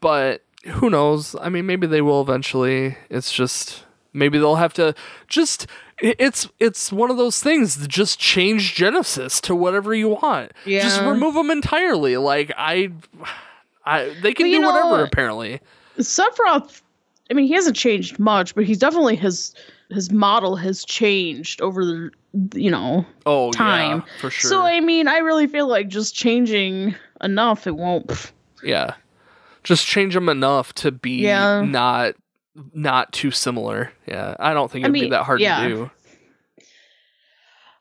But 0.00 0.42
who 0.66 0.90
knows? 0.90 1.36
I 1.40 1.48
mean, 1.48 1.66
maybe 1.66 1.86
they 1.86 2.00
will 2.02 2.20
eventually. 2.20 2.96
It's 3.08 3.32
just 3.32 3.84
Maybe 4.12 4.38
they'll 4.38 4.56
have 4.56 4.72
to 4.74 4.92
just 5.28 5.68
it's 6.00 6.48
it's 6.58 6.90
one 6.92 7.12
of 7.12 7.16
those 7.16 7.40
things 7.40 7.76
that 7.76 7.86
just 7.88 8.18
change 8.18 8.74
Genesis 8.74 9.40
to 9.42 9.54
whatever 9.54 9.94
you 9.94 10.08
want. 10.08 10.50
yeah. 10.66 10.82
Just 10.82 11.00
remove 11.02 11.34
them 11.34 11.48
entirely. 11.48 12.16
Like 12.16 12.50
I 12.58 12.90
I 13.84 14.14
they 14.22 14.32
can 14.34 14.46
you 14.46 14.60
do 14.60 14.66
whatever 14.66 14.98
know- 14.98 15.04
apparently. 15.04 15.60
Sephiroth, 15.98 16.80
I 17.30 17.34
mean, 17.34 17.46
he 17.46 17.52
hasn't 17.54 17.76
changed 17.76 18.18
much, 18.18 18.54
but 18.54 18.64
he's 18.64 18.78
definitely 18.78 19.16
his 19.16 19.54
his 19.90 20.10
model 20.10 20.56
has 20.56 20.84
changed 20.84 21.60
over 21.60 21.84
the 21.84 22.10
you 22.54 22.70
know 22.70 23.04
Oh 23.26 23.50
time. 23.52 23.98
yeah, 24.06 24.20
for 24.20 24.30
sure. 24.30 24.48
So 24.50 24.60
I 24.62 24.80
mean, 24.80 25.08
I 25.08 25.18
really 25.18 25.46
feel 25.46 25.66
like 25.66 25.88
just 25.88 26.14
changing 26.14 26.94
enough, 27.22 27.66
it 27.66 27.76
won't. 27.76 28.32
yeah. 28.62 28.94
Just 29.62 29.86
change 29.86 30.14
them 30.14 30.28
enough 30.30 30.72
to 30.74 30.90
be 30.92 31.18
Yeah. 31.22 31.62
not 31.62 32.14
not 32.72 33.12
too 33.12 33.30
similar. 33.30 33.92
Yeah. 34.06 34.36
I 34.40 34.54
don't 34.54 34.70
think 34.70 34.84
it'd 34.84 34.92
be 34.94 35.02
mean, 35.02 35.10
that 35.10 35.24
hard 35.24 35.40
yeah. 35.40 35.62
to 35.62 35.68
do. 35.68 35.90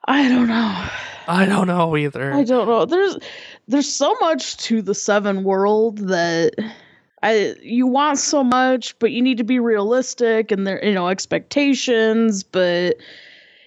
I 0.05 0.27
don't 0.27 0.47
know. 0.47 0.87
I 1.27 1.45
don't 1.45 1.67
know 1.67 1.95
either. 1.95 2.33
I 2.33 2.43
don't 2.43 2.67
know. 2.67 2.85
There's 2.85 3.17
there's 3.69 3.91
so 3.91 4.15
much 4.19 4.57
to 4.57 4.81
the 4.81 4.95
seven 4.95 5.43
world 5.43 5.99
that 6.09 6.53
I 7.21 7.55
you 7.61 7.85
want 7.85 8.17
so 8.17 8.43
much, 8.43 8.97
but 8.99 9.11
you 9.11 9.21
need 9.21 9.37
to 9.37 9.43
be 9.43 9.59
realistic 9.59 10.51
and 10.51 10.65
there 10.65 10.83
you 10.83 10.93
know 10.93 11.07
expectations, 11.07 12.43
but 12.43 12.97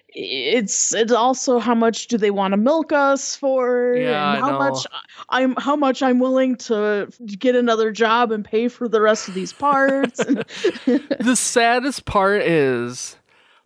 it's 0.09 0.93
it's 0.93 1.13
also 1.13 1.59
how 1.59 1.75
much 1.75 2.09
do 2.09 2.19
they 2.19 2.33
want 2.33 2.53
to 2.53 2.57
milk 2.57 2.93
us 2.93 3.37
for 3.37 3.95
Yeah, 3.95 4.35
and 4.35 4.43
how 4.43 4.59
much 4.59 4.87
I'm 5.29 5.55
how 5.57 5.77
much 5.77 6.03
I'm 6.03 6.19
willing 6.19 6.57
to 6.57 7.09
get 7.39 7.55
another 7.55 7.93
job 7.93 8.33
and 8.33 8.45
pay 8.45 8.69
for 8.69 8.89
the 8.89 9.01
rest 9.01 9.29
of 9.29 9.35
these 9.35 9.53
parts. 9.53 10.19
the 10.25 11.37
saddest 11.37 12.07
part 12.07 12.43
is 12.43 13.17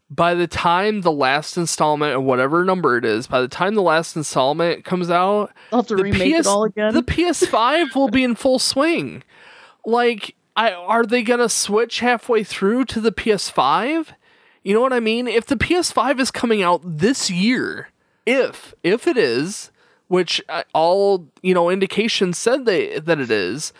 by 0.08 0.34
the 0.34 0.46
time 0.46 1.00
the 1.00 1.12
last 1.12 1.56
installment 1.56 2.14
or 2.14 2.20
whatever 2.20 2.64
number 2.64 2.96
it 2.96 3.04
is, 3.04 3.26
by 3.26 3.40
the 3.40 3.48
time 3.48 3.74
the 3.74 3.82
last 3.82 4.16
installment 4.16 4.84
comes 4.84 5.10
out, 5.10 5.52
I'll 5.72 5.80
have 5.80 5.88
to 5.88 5.96
the 5.96 6.04
remake 6.04 6.34
PS 6.34 6.46
it 6.46 6.50
all 6.50 6.64
again. 6.64 6.94
the 6.94 7.02
PS5 7.02 7.94
will 7.94 8.08
be 8.08 8.22
in 8.22 8.34
full 8.34 8.58
swing. 8.58 9.22
Like, 9.84 10.36
I 10.54 10.72
are 10.72 11.04
they 11.04 11.22
gonna 11.22 11.48
switch 11.48 12.00
halfway 12.00 12.44
through 12.44 12.84
to 12.86 13.00
the 13.00 13.12
PS5? 13.12 14.08
You 14.62 14.74
know 14.74 14.80
what 14.80 14.92
I 14.92 15.00
mean? 15.00 15.28
If 15.28 15.46
the 15.46 15.56
PS5 15.56 16.20
is 16.20 16.30
coming 16.30 16.62
out 16.62 16.80
this 16.84 17.30
year, 17.30 17.88
if 18.24 18.74
if 18.82 19.06
it 19.06 19.16
is, 19.16 19.70
which 20.08 20.40
uh, 20.48 20.62
all 20.72 21.28
you 21.42 21.54
know 21.54 21.68
indications 21.68 22.38
said 22.38 22.64
they 22.64 22.98
that 22.98 23.20
it 23.20 23.30
is, 23.30 23.72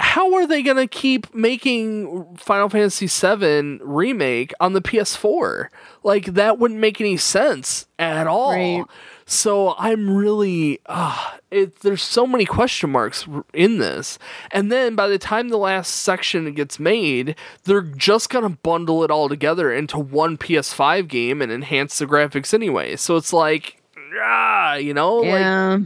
how 0.00 0.32
are 0.34 0.46
they 0.46 0.62
gonna 0.62 0.86
keep 0.86 1.32
making 1.34 2.34
Final 2.36 2.70
Fantasy 2.70 3.06
VII 3.06 3.80
remake 3.82 4.52
on 4.58 4.72
the 4.72 4.80
PS4? 4.80 5.68
Like 6.02 6.26
that 6.26 6.58
wouldn't 6.58 6.80
make 6.80 7.00
any 7.00 7.18
sense 7.18 7.86
at 7.98 8.26
all. 8.26 8.52
Right. 8.52 8.84
So 9.26 9.74
I'm 9.78 10.10
really, 10.16 10.80
uh, 10.86 11.32
it, 11.50 11.80
there's 11.80 12.02
so 12.02 12.26
many 12.26 12.46
question 12.46 12.90
marks 12.90 13.28
in 13.52 13.78
this. 13.78 14.18
And 14.50 14.72
then 14.72 14.96
by 14.96 15.06
the 15.06 15.18
time 15.18 15.50
the 15.50 15.58
last 15.58 15.90
section 15.96 16.52
gets 16.54 16.80
made, 16.80 17.36
they're 17.64 17.82
just 17.82 18.30
gonna 18.30 18.48
bundle 18.48 19.04
it 19.04 19.10
all 19.10 19.28
together 19.28 19.70
into 19.70 19.98
one 19.98 20.38
PS5 20.38 21.08
game 21.08 21.42
and 21.42 21.52
enhance 21.52 21.98
the 21.98 22.06
graphics 22.06 22.54
anyway. 22.54 22.96
So 22.96 23.16
it's 23.16 23.34
like, 23.34 23.82
ah, 24.20 24.76
you 24.76 24.94
know, 24.94 25.16
like 25.16 25.40
yeah. 25.40 25.78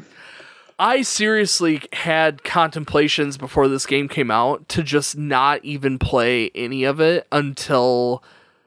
I 0.79 1.03
seriously 1.03 1.83
had 1.93 2.43
contemplations 2.45 3.37
before 3.37 3.68
this 3.68 3.87
game 3.87 4.09
came 4.09 4.31
out 4.31 4.68
to 4.70 4.83
just 4.83 5.16
not 5.16 5.64
even 5.64 5.99
play 5.99 6.51
any 6.55 6.85
of 6.85 7.01
it 7.01 7.27
until 7.31 8.22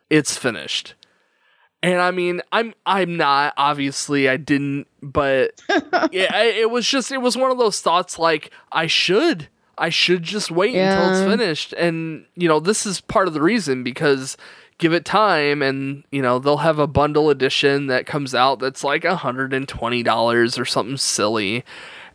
it's 0.10 0.38
finished. 0.38 0.94
And 1.84 2.02
I 2.02 2.12
mean, 2.12 2.42
I'm 2.52 2.74
I'm 2.86 3.18
not 3.18 3.54
obviously 3.58 4.28
I 4.28 4.38
didn't, 4.38 4.88
but 5.02 5.62
yeah, 6.12 6.42
it 6.44 6.72
was 6.72 6.88
just 6.88 7.12
it 7.12 7.22
was 7.22 7.38
one 7.38 7.52
of 7.52 7.58
those 7.58 7.82
thoughts 7.82 8.18
like 8.18 8.52
I 8.72 8.88
should 8.88 9.48
I 9.78 9.90
should 9.90 10.24
just 10.24 10.50
wait 10.50 10.76
until 10.76 11.10
it's 11.12 11.22
finished. 11.32 11.74
And 11.74 12.26
you 12.36 12.48
know, 12.48 12.60
this 12.60 12.86
is 12.86 13.00
part 13.02 13.28
of 13.28 13.34
the 13.34 13.42
reason 13.42 13.84
because 13.84 14.38
give 14.80 14.94
it 14.94 15.06
time 15.06 15.62
and 15.62 16.04
you 16.12 16.22
know 16.22 16.38
they'll 16.40 16.58
have 16.58 16.78
a 16.80 16.88
bundle 16.88 17.30
edition 17.30 17.88
that 17.88 18.06
comes 18.06 18.36
out 18.36 18.60
that's 18.60 18.84
like 18.84 19.04
$120 19.04 20.60
or 20.60 20.66
something 20.66 20.98
silly 20.98 21.64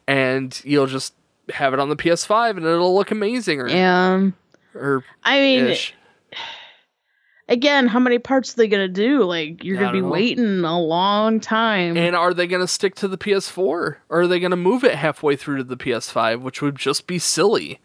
and 0.06 0.60
you'll 0.64 0.86
just 0.86 1.14
have 1.50 1.74
it 1.74 1.80
on 1.80 1.88
the 1.88 1.96
PS5 1.96 2.50
and 2.56 2.64
it'll 2.64 2.94
look 2.94 3.10
amazing 3.10 3.60
or 3.60 3.68
Yeah. 3.68 4.28
or 4.74 5.04
I 5.24 5.38
mean, 5.40 5.64
ish. 5.66 5.94
again, 7.48 7.88
how 7.88 7.98
many 7.98 8.18
parts 8.18 8.52
are 8.54 8.56
they 8.56 8.68
gonna 8.68 8.88
do? 8.88 9.24
Like 9.24 9.64
you're 9.64 9.78
I 9.78 9.80
gonna 9.80 9.92
be 9.92 10.00
know. 10.00 10.08
waiting 10.08 10.64
a 10.64 10.80
long 10.80 11.40
time. 11.40 11.96
And 11.96 12.14
are 12.16 12.32
they 12.32 12.46
going 12.46 12.62
to 12.62 12.68
stick 12.68 12.94
to 12.96 13.08
the 13.08 13.18
PS4 13.18 13.58
or 13.58 13.98
are 14.10 14.26
they 14.26 14.38
going 14.40 14.50
to 14.52 14.56
move 14.56 14.84
it 14.84 14.94
halfway 14.94 15.36
through 15.36 15.58
to 15.58 15.64
the 15.64 15.76
PS5 15.76 16.40
which 16.42 16.62
would 16.62 16.76
just 16.76 17.06
be 17.06 17.18
silly? 17.18 17.80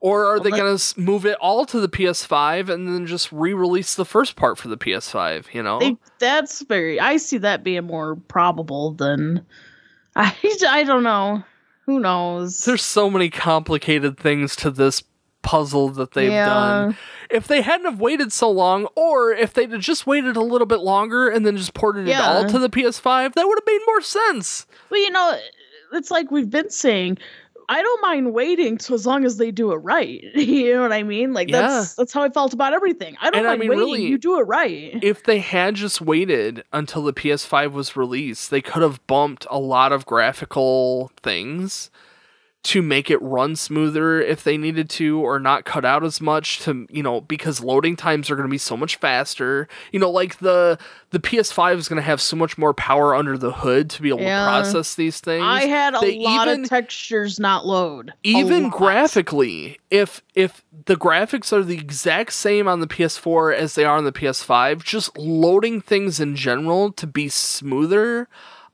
Or 0.00 0.26
are 0.26 0.38
they 0.38 0.50
going 0.50 0.76
to 0.76 1.00
move 1.00 1.24
it 1.24 1.36
all 1.40 1.64
to 1.66 1.80
the 1.80 1.88
PS5 1.88 2.68
and 2.68 2.86
then 2.86 3.06
just 3.06 3.32
re-release 3.32 3.94
the 3.94 4.04
first 4.04 4.36
part 4.36 4.58
for 4.58 4.68
the 4.68 4.76
PS5, 4.76 5.52
you 5.54 5.62
know? 5.62 5.78
They- 5.78 5.96
that's 6.18 6.62
very. 6.62 7.00
I 7.00 7.16
see 7.16 7.38
that 7.38 7.64
being 7.64 7.84
more 7.84 8.16
probable 8.16 8.92
than. 8.92 9.44
I 10.16 10.34
I 10.68 10.84
don't 10.84 11.02
know. 11.02 11.42
Who 11.86 12.00
knows? 12.00 12.64
There's 12.64 12.82
so 12.82 13.08
many 13.10 13.30
complicated 13.30 14.18
things 14.18 14.56
to 14.56 14.70
this 14.70 15.02
puzzle 15.42 15.90
that 15.90 16.12
they've 16.14 16.30
Yeah. 16.32 16.46
done. 16.46 16.96
If 17.30 17.46
they 17.46 17.62
hadn't 17.62 17.86
have 17.86 18.00
waited 18.00 18.32
so 18.32 18.50
long, 18.50 18.86
or 18.96 19.32
if 19.32 19.52
they'd 19.54 19.70
have 19.72 19.80
just 19.80 20.06
waited 20.06 20.36
a 20.36 20.40
little 20.42 20.66
bit 20.66 20.80
longer 20.80 21.28
and 21.28 21.44
then 21.46 21.56
just 21.56 21.74
ported 21.74 22.08
it 22.08 22.16
all 22.16 22.44
to 22.46 22.58
the 22.58 22.68
PS5, 22.68 23.34
that 23.34 23.46
would 23.46 23.58
have 23.58 23.66
made 23.66 23.80
more 23.86 24.00
sense. 24.00 24.66
Well, 24.90 25.00
you 25.00 25.10
know, 25.10 25.38
it's 25.92 26.10
like 26.10 26.30
we've 26.30 26.50
been 26.50 26.70
saying. 26.70 27.18
I 27.68 27.82
don't 27.82 28.00
mind 28.02 28.32
waiting 28.32 28.78
so 28.78 28.94
as 28.94 29.06
long 29.06 29.24
as 29.24 29.36
they 29.38 29.50
do 29.50 29.72
it 29.72 29.76
right. 29.76 30.22
You 30.34 30.74
know 30.74 30.82
what 30.82 30.92
I 30.92 31.02
mean? 31.02 31.32
Like 31.32 31.48
that's 31.50 31.94
that's 31.94 32.12
how 32.12 32.22
I 32.22 32.28
felt 32.30 32.52
about 32.52 32.72
everything. 32.72 33.16
I 33.20 33.30
don't 33.30 33.40
And 33.40 33.46
I 33.46 33.50
mind 33.50 33.60
mean, 33.60 33.68
waiting. 33.70 33.84
really- 33.84 34.06
you 34.06 34.18
do 34.18 34.38
it 34.38 34.44
right. 34.44 34.98
If 35.02 35.22
they 35.24 35.38
had 35.40 35.74
just 35.74 36.00
waited 36.00 36.64
until 36.72 37.02
the 37.02 37.12
PS5 37.12 37.72
was 37.72 37.96
released, 37.96 38.50
they 38.50 38.60
could 38.62 38.82
have 38.82 39.04
bumped 39.06 39.46
a 39.50 39.58
lot 39.58 39.92
of 39.92 40.06
graphical 40.06 41.10
things 41.22 41.90
to 42.66 42.82
make 42.82 43.10
it 43.10 43.20
run 43.22 43.54
smoother 43.56 44.20
if 44.20 44.42
they 44.44 44.56
needed 44.56 44.90
to 44.90 45.20
or 45.20 45.38
not 45.38 45.64
cut 45.64 45.84
out 45.84 46.02
as 46.04 46.20
much 46.20 46.58
to 46.60 46.86
you 46.90 47.02
know 47.02 47.20
because 47.20 47.60
loading 47.60 47.96
times 47.96 48.30
are 48.30 48.36
going 48.36 48.46
to 48.48 48.50
be 48.50 48.58
so 48.58 48.76
much 48.76 48.96
faster 48.96 49.68
you 49.92 49.98
know 50.00 50.10
like 50.10 50.38
the 50.40 50.78
the 51.10 51.18
ps5 51.20 51.76
is 51.78 51.88
going 51.88 51.96
to 51.96 52.02
have 52.02 52.20
so 52.20 52.36
much 52.36 52.58
more 52.58 52.74
power 52.74 53.14
under 53.14 53.38
the 53.38 53.52
hood 53.52 53.88
to 53.90 54.02
be 54.02 54.08
able 54.08 54.20
Yeah. 54.20 54.40
to 54.44 54.46
process 54.50 54.94
these 54.94 55.20
things 55.20 55.44
I 55.44 55.66
had 55.66 55.94
a 55.94 56.00
They 56.00 56.18
lot 56.18 56.48
even- 56.48 56.64
of 56.64 56.68
textures 56.68 57.38
not 57.40 57.64
load. 57.66 58.12
Even 58.24 58.68
graphically 58.70 59.78
if 59.90 60.22
if 60.34 60.64
the 60.86 60.96
graphics 60.96 61.52
are 61.52 61.62
the 61.62 61.76
exact 61.78 62.32
same 62.32 62.66
on 62.68 62.80
the 62.80 62.86
ps4 62.86 63.54
as 63.54 63.74
they 63.76 63.84
are 63.84 63.96
on 63.96 64.04
the 64.04 64.12
ps5 64.12 64.82
just 64.82 65.16
loading 65.16 65.80
things 65.80 66.18
in 66.20 66.34
general 66.34 66.90
to 66.92 67.06
be 67.06 67.28
smoother 67.28 68.28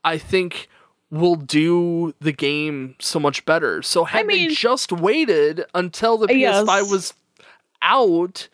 i 0.05 0.17
think 0.19 0.69
will 1.13 1.37
do 1.37 2.13
the 2.21 2.33
game 2.33 2.97
so 2.99 3.21
much 3.21 3.45
better 3.45 3.81
so 3.83 4.03
had 4.05 4.25
they 4.25 4.47
mean- 4.47 4.51
just 4.51 4.91
waited 4.91 5.65
until 5.75 6.19
the 6.19 6.27
ps5 6.27 6.39
Yes. 6.41 6.91
was 6.91 7.15
out 7.83 8.49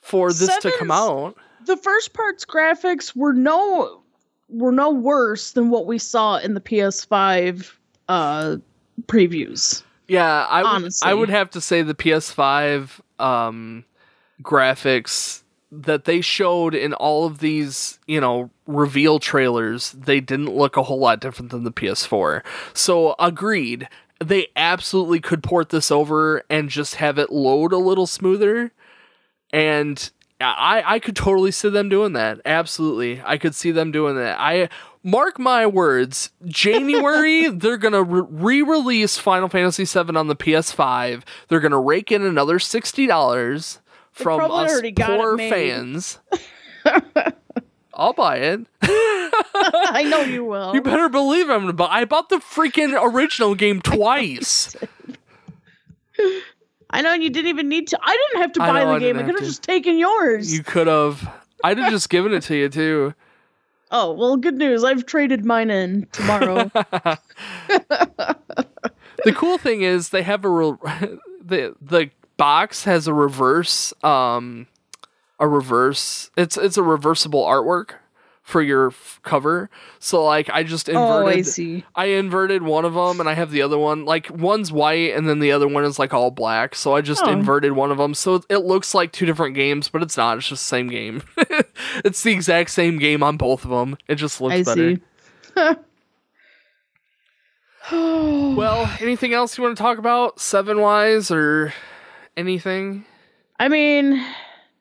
for 0.00 0.30
this 0.32 0.54
to 0.58 0.70
come 0.78 0.90
out 0.90 1.36
the 1.66 1.76
first 1.78 2.12
part's 2.12 2.44
graphics 2.44 3.14
were 3.16 3.32
no 3.32 4.02
were 4.48 4.72
no 4.72 4.90
worse 4.90 5.52
than 5.52 5.70
what 5.70 5.86
we 5.86 5.98
saw 5.98 6.36
in 6.38 6.54
the 6.54 6.60
PS5 6.60 7.70
uh 8.08 8.56
previews. 9.02 9.82
Yeah, 10.08 10.44
I 10.50 10.78
would, 10.80 10.92
I 11.04 11.14
would 11.14 11.28
have 11.28 11.50
to 11.50 11.60
say 11.60 11.82
the 11.82 11.94
PS5 11.94 12.98
um, 13.20 13.84
graphics 14.42 15.42
that 15.72 16.04
they 16.04 16.20
showed 16.20 16.74
in 16.74 16.92
all 16.94 17.26
of 17.26 17.38
these, 17.38 17.98
you 18.06 18.20
know, 18.20 18.50
reveal 18.66 19.18
trailers, 19.18 19.92
they 19.92 20.20
didn't 20.20 20.54
look 20.54 20.76
a 20.76 20.82
whole 20.82 20.98
lot 20.98 21.20
different 21.20 21.50
than 21.50 21.64
the 21.64 21.72
PS4. 21.72 22.42
So, 22.74 23.14
agreed. 23.18 23.88
They 24.22 24.48
absolutely 24.54 25.20
could 25.20 25.42
port 25.42 25.70
this 25.70 25.90
over 25.90 26.42
and 26.50 26.68
just 26.68 26.96
have 26.96 27.18
it 27.18 27.32
load 27.32 27.72
a 27.72 27.78
little 27.78 28.06
smoother. 28.06 28.72
And 29.50 30.10
I, 30.40 30.82
I 30.86 30.98
could 30.98 31.16
totally 31.16 31.50
see 31.50 31.70
them 31.70 31.88
doing 31.88 32.12
that. 32.14 32.40
Absolutely. 32.44 33.22
I 33.24 33.38
could 33.38 33.54
see 33.54 33.70
them 33.70 33.92
doing 33.92 34.16
that. 34.16 34.38
I 34.38 34.68
mark 35.02 35.38
my 35.38 35.66
words. 35.66 36.30
January, 36.46 37.48
they're 37.52 37.76
going 37.76 37.92
to 37.92 38.02
re 38.02 38.62
release 38.62 39.16
Final 39.16 39.48
Fantasy 39.48 39.84
VII 39.84 40.16
on 40.16 40.28
the 40.28 40.36
PS5. 40.36 41.22
They're 41.48 41.60
going 41.60 41.72
to 41.72 41.78
rake 41.78 42.10
in 42.12 42.22
another 42.22 42.58
$60 42.58 43.78
from 44.22 44.50
us 44.50 44.80
poor 44.96 45.38
fans. 45.38 46.18
I'll 47.94 48.12
buy 48.14 48.36
it. 48.36 48.60
I 48.82 50.06
know 50.08 50.22
you 50.22 50.44
will. 50.44 50.74
You 50.74 50.80
better 50.80 51.08
believe 51.08 51.50
I'm 51.50 51.60
gonna 51.60 51.72
buy. 51.72 51.86
I 51.86 52.04
bought 52.06 52.28
the 52.28 52.36
freaking 52.38 52.98
original 52.98 53.54
game 53.54 53.82
twice. 53.82 54.74
I 56.90 57.02
know 57.02 57.12
and 57.12 57.22
you 57.22 57.30
didn't 57.30 57.48
even 57.48 57.68
need 57.68 57.88
to. 57.88 57.98
I 58.02 58.16
didn't 58.16 58.42
have 58.42 58.52
to 58.52 58.60
buy 58.60 58.72
know, 58.72 58.90
I 58.90 58.94
the 58.94 59.00
game. 59.00 59.18
I 59.18 59.22
could 59.22 59.34
have 59.34 59.44
just 59.44 59.62
taken 59.62 59.98
yours. 59.98 60.52
You 60.52 60.62
could 60.62 60.86
have. 60.86 61.28
I'd 61.62 61.78
have 61.78 61.90
just 61.90 62.08
given 62.08 62.32
it 62.32 62.42
to 62.44 62.56
you 62.56 62.68
too. 62.68 63.14
Oh 63.90 64.12
well, 64.12 64.36
good 64.36 64.56
news. 64.56 64.82
I've 64.82 65.04
traded 65.04 65.44
mine 65.44 65.70
in 65.70 66.06
tomorrow. 66.12 66.70
the 67.68 69.32
cool 69.34 69.58
thing 69.58 69.82
is 69.82 70.08
they 70.08 70.22
have 70.22 70.44
a 70.44 70.48
re- 70.48 71.18
the 71.44 71.74
the 71.82 72.10
box 72.40 72.84
has 72.84 73.06
a 73.06 73.12
reverse 73.12 73.92
um 74.02 74.66
a 75.38 75.46
reverse 75.46 76.30
it's 76.36 76.56
it's 76.56 76.78
a 76.78 76.82
reversible 76.82 77.44
artwork 77.44 77.92
for 78.42 78.62
your 78.62 78.88
f- 78.88 79.20
cover. 79.22 79.70
So 80.00 80.24
like 80.24 80.50
I 80.50 80.62
just 80.64 80.88
oh, 80.90 80.92
inverted 81.18 81.38
I 81.38 81.42
see. 81.42 81.84
I 81.94 82.06
inverted 82.06 82.62
one 82.62 82.84
of 82.84 82.94
them 82.94 83.20
and 83.20 83.28
I 83.28 83.34
have 83.34 83.50
the 83.50 83.62
other 83.62 83.78
one. 83.78 84.04
Like 84.04 84.28
one's 84.30 84.72
white 84.72 85.14
and 85.14 85.28
then 85.28 85.38
the 85.38 85.52
other 85.52 85.68
one 85.68 85.84
is 85.84 85.98
like 85.98 86.12
all 86.12 86.30
black. 86.30 86.74
So 86.74 86.94
I 86.96 87.00
just 87.00 87.22
Oh. 87.24 87.30
inverted 87.30 87.72
one 87.72 87.92
of 87.92 87.98
them. 87.98 88.14
So 88.14 88.42
it 88.48 88.64
looks 88.64 88.94
like 88.94 89.12
two 89.12 89.26
different 89.26 89.54
games, 89.54 89.88
but 89.88 90.02
it's 90.02 90.16
not. 90.16 90.38
It's 90.38 90.48
just 90.48 90.62
the 90.64 90.68
same 90.68 90.88
game. 90.88 91.22
it's 92.04 92.22
the 92.22 92.32
exact 92.32 92.70
same 92.70 92.98
game 92.98 93.22
on 93.22 93.36
both 93.36 93.64
of 93.64 93.70
them. 93.70 93.96
It 94.08 94.16
just 94.16 94.40
looks 94.40 94.66
I 94.66 94.98
better. 95.54 95.80
Well, 97.92 98.90
anything 99.00 99.32
else 99.32 99.56
you 99.56 99.64
want 99.64 99.76
to 99.76 99.82
talk 99.82 99.98
about 99.98 100.40
seven 100.40 100.80
wise 100.80 101.30
or 101.30 101.72
anything? 102.36 103.04
I 103.58 103.68
mean, 103.68 104.24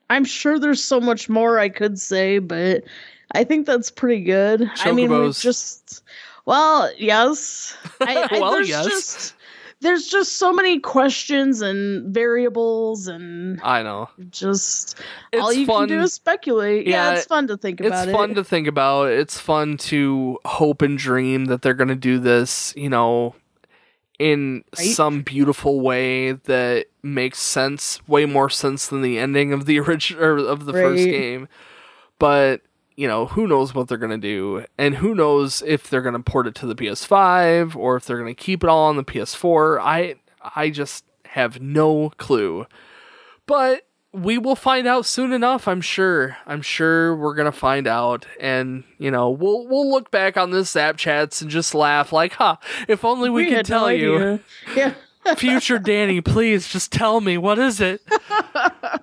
I'm 0.10 0.26
sure 0.26 0.60
there's 0.60 0.84
so 0.84 1.00
much 1.00 1.30
more 1.30 1.60
I 1.60 1.70
could 1.70 2.00
say, 2.00 2.39
but 2.39 2.84
I 3.34 3.43
think 3.43 3.66
that's 3.66 3.91
pretty 3.91 4.24
good. 4.24 4.70
I 4.80 4.91
mean, 4.91 5.12
we've 5.12 5.38
just 5.38 6.04
well, 6.45 6.91
yes. 6.97 7.78
I, 8.02 8.28
I, 8.32 8.39
Well, 8.39 8.52
there's 8.54 8.70
yes. 8.70 8.86
Just, 8.88 9.36
there's 9.82 10.08
just 10.08 10.38
so 10.38 10.52
many 10.52 10.80
questions 10.80 11.62
and 11.62 12.14
variables, 12.14 13.08
and 13.08 13.62
I 13.64 13.84
know. 13.84 14.10
just 14.30 14.97
It's 15.32 15.41
all 15.41 15.54
you 15.54 15.66
fun. 15.66 15.88
can 15.88 15.97
do 16.00 16.04
is 16.04 16.14
speculate. 16.14 16.88
Yeah, 16.88 17.12
Yeah, 17.12 17.18
it's 17.18 17.26
fun 17.28 17.47
to 17.47 17.56
think 17.56 17.80
about 17.80 18.08
it's 18.08 18.18
fun 18.18 18.36
to 18.36 18.43
think 18.43 18.68
about. 18.68 19.10
It's 19.10 19.39
fun 19.39 19.78
to 19.78 20.39
hope 20.43 20.82
and 20.82 20.97
dream 20.97 21.45
that 21.45 21.62
they're 21.62 21.74
going 21.76 21.89
to 21.89 21.95
do 21.95 22.20
this, 22.20 22.74
you 22.76 22.89
know, 22.89 23.36
in 24.20 24.64
Right? 24.78 24.88
some 24.88 25.22
beautiful 25.22 25.80
way 25.80 26.34
that 26.34 26.86
makes 27.02 27.40
sense, 27.40 28.06
way 28.08 28.26
more 28.26 28.50
sense 28.50 28.88
than 28.88 29.02
the 29.02 29.18
ending 29.18 29.54
of 29.54 29.66
the 29.66 29.80
original 29.82 30.48
of 30.48 30.66
the 30.66 30.74
first 30.74 31.06
game. 31.06 31.48
But 32.20 32.62
you 32.98 33.08
know, 33.08 33.28
who 33.28 33.48
knows 33.48 33.74
what 33.74 33.88
they're 33.88 33.98
going 33.98 34.12
to 34.12 34.18
do, 34.18 34.66
and 34.78 34.96
who 34.96 35.16
knows 35.16 35.64
if 35.66 35.90
they're 35.90 36.02
going 36.02 36.14
to 36.16 36.20
port 36.20 36.48
it 36.48 36.56
to 36.56 36.66
the 36.68 36.76
PS5 36.76 37.74
or 37.76 37.96
if 37.96 38.06
they're 38.06 38.20
going 38.20 38.36
to 38.36 38.40
keep 38.44 38.62
it 38.62 38.70
all 38.70 38.90
on 38.90 38.98
the 38.98 39.06
PS4. 39.06 39.80
I 39.82 40.16
I 40.56 40.70
just 40.70 41.06
have 41.26 41.62
no 41.62 42.12
clue. 42.18 42.66
But 43.46 43.88
we 44.12 44.38
will 44.38 44.55
find 44.55 44.88
out 44.88 45.05
soon 45.05 45.32
enough, 45.34 45.68
I'm 45.68 45.82
sure. 45.82 46.38
I'm 46.47 46.62
sure 46.62 47.16
we're 47.16 47.36
gonna 47.36 47.51
find 47.51 47.88
out, 47.88 48.26
and 48.39 48.84
you 48.97 49.12
know, 49.12 49.30
we'll 49.30 49.68
we'll 49.68 49.89
look 49.89 50.10
back 50.12 50.36
on 50.38 50.51
this 50.51 50.72
Zap 50.72 50.97
chats 50.97 51.41
and 51.41 51.49
just 51.51 51.76
laugh 51.76 52.12
like, 52.12 52.34
"Huh! 52.34 52.55
If 52.88 53.05
only 53.05 53.30
we, 53.30 53.47
could 53.47 53.66
tell 53.66 53.82
no 53.86 53.88
you. 53.89 54.39
Yeah. 54.76 54.93
future 55.36 55.78
Danny, 55.80 56.22
please 56.22 56.68
just 56.68 56.91
tell 56.91 57.22
me 57.22 57.38
what 57.38 57.60
is 57.60 57.80
it." 57.82 58.01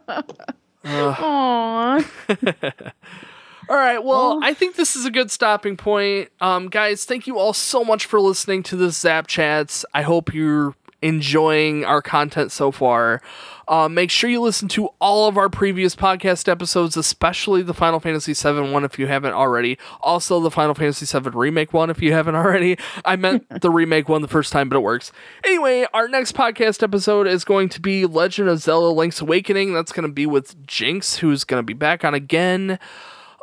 Ugh. 0.08 1.16
Aww. 1.16 2.06
All 3.68 3.76
right. 3.76 3.98
Well, 4.02 4.38
Well- 4.38 4.40
I 4.44 4.54
think 4.54 4.76
this 4.76 4.94
is 4.96 5.04
a 5.04 5.10
good 5.10 5.30
stopping 5.30 5.76
point. 5.76 6.30
Um, 6.40 6.68
guys, 6.68 7.04
thank 7.04 7.26
you 7.26 7.38
all 7.38 7.52
so 7.52 7.82
much 7.84 8.06
for 8.06 8.20
listening 8.20 8.62
to 8.64 8.76
the 8.76 8.90
Zap 8.90 9.26
Chats. 9.26 9.84
I 9.92 10.02
hope 10.02 10.32
you're 10.32 10.74
enjoying 11.06 11.84
our 11.84 12.02
content 12.02 12.50
so 12.50 12.72
far. 12.72 13.22
Uh, 13.68 13.88
make 13.88 14.10
sure 14.10 14.28
you 14.28 14.40
listen 14.40 14.66
to 14.68 14.88
all 15.00 15.28
of 15.28 15.36
our 15.36 15.48
previous 15.48 15.94
podcast 15.94 16.48
episodes, 16.48 16.96
especially 16.96 17.62
the 17.62 17.74
Final 17.74 18.00
Fantasy 18.00 18.32
VII 18.32 18.72
one 18.72 18.84
if 18.84 18.98
you 18.98 19.06
haven't 19.06 19.32
already. 19.32 19.78
Also, 20.00 20.40
the 20.40 20.50
Final 20.50 20.74
Fantasy 20.74 21.06
VII 21.06 21.30
Remake 21.30 21.72
one 21.72 21.90
if 21.90 22.02
you 22.02 22.12
haven't 22.12 22.34
already. 22.36 22.76
I 23.04 23.14
meant 23.14 23.46
the 23.60 23.70
remake 23.70 24.08
one 24.08 24.22
the 24.22 24.28
first 24.28 24.52
time, 24.52 24.68
but 24.68 24.76
it 24.76 24.82
works. 24.82 25.12
Anyway, 25.44 25.86
our 25.94 26.08
next 26.08 26.34
podcast 26.34 26.82
episode 26.82 27.28
is 27.28 27.44
going 27.44 27.68
to 27.70 27.80
be 27.80 28.04
Legend 28.04 28.48
of 28.48 28.58
Zelda 28.58 28.88
Link's 28.88 29.20
Awakening. 29.20 29.74
That's 29.74 29.92
going 29.92 30.08
to 30.08 30.12
be 30.12 30.26
with 30.26 30.66
Jinx, 30.66 31.16
who's 31.16 31.44
going 31.44 31.60
to 31.60 31.66
be 31.66 31.74
back 31.74 32.04
on 32.04 32.14
again. 32.14 32.80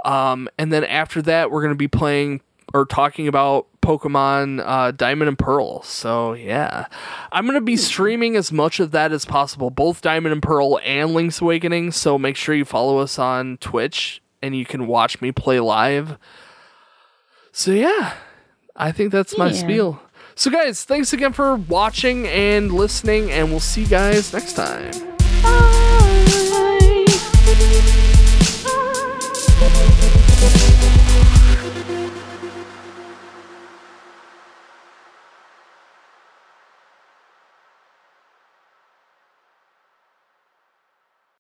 Um, 0.04 0.50
and 0.58 0.72
then 0.72 0.84
after 0.84 1.22
that, 1.24 1.50
we're 1.50 1.62
going 1.62 1.74
to 1.74 1.78
be 1.78 1.88
playing 1.88 2.42
or 2.74 2.86
talking 2.86 3.28
about 3.28 3.68
Pokemon 3.84 4.64
uh, 4.66 4.92
Diamond 4.92 5.28
and 5.30 5.38
Pearl. 5.38 5.84
So, 5.84 6.34
yeah. 6.34 6.88
I'm 7.32 7.46
going 7.46 7.54
to 7.56 7.62
be 7.62 7.78
streaming 7.78 8.36
as 8.36 8.52
much 8.52 8.80
of 8.80 8.92
that 8.92 9.12
as 9.12 9.26
possible, 9.26 9.70
both 9.70 10.02
Diamond 10.02 10.34
and 10.34 10.42
Pearl 10.42 10.80
and 10.84 11.14
Link's 11.14 11.42
Awakening. 11.42 11.92
So, 11.92 12.18
make 12.18 12.36
sure 12.36 12.56
you 12.56 12.66
follow 12.66 12.98
us 12.98 13.20
on 13.20 13.58
Twitch 13.58 14.22
and 14.42 14.56
you 14.56 14.66
can 14.66 14.88
watch 14.88 15.22
me 15.22 15.32
play 15.32 15.60
live. 15.60 16.18
So, 17.52 17.72
yeah. 17.72 18.14
I 18.76 18.92
think 18.92 19.12
that's 19.12 19.38
my 19.38 19.48
Yeah. 19.50 19.54
spiel. 19.54 20.02
So, 20.36 20.50
guys, 20.50 20.84
thanks 20.84 21.14
again 21.14 21.32
for 21.34 21.56
watching 21.56 22.26
and 22.28 22.72
listening, 22.72 23.30
and 23.32 23.52
we'll 23.52 23.60
see 23.60 23.82
you 23.82 23.88
guys 23.88 24.34
next 24.34 24.54
time. 24.54 24.92
Bye. 25.44 25.84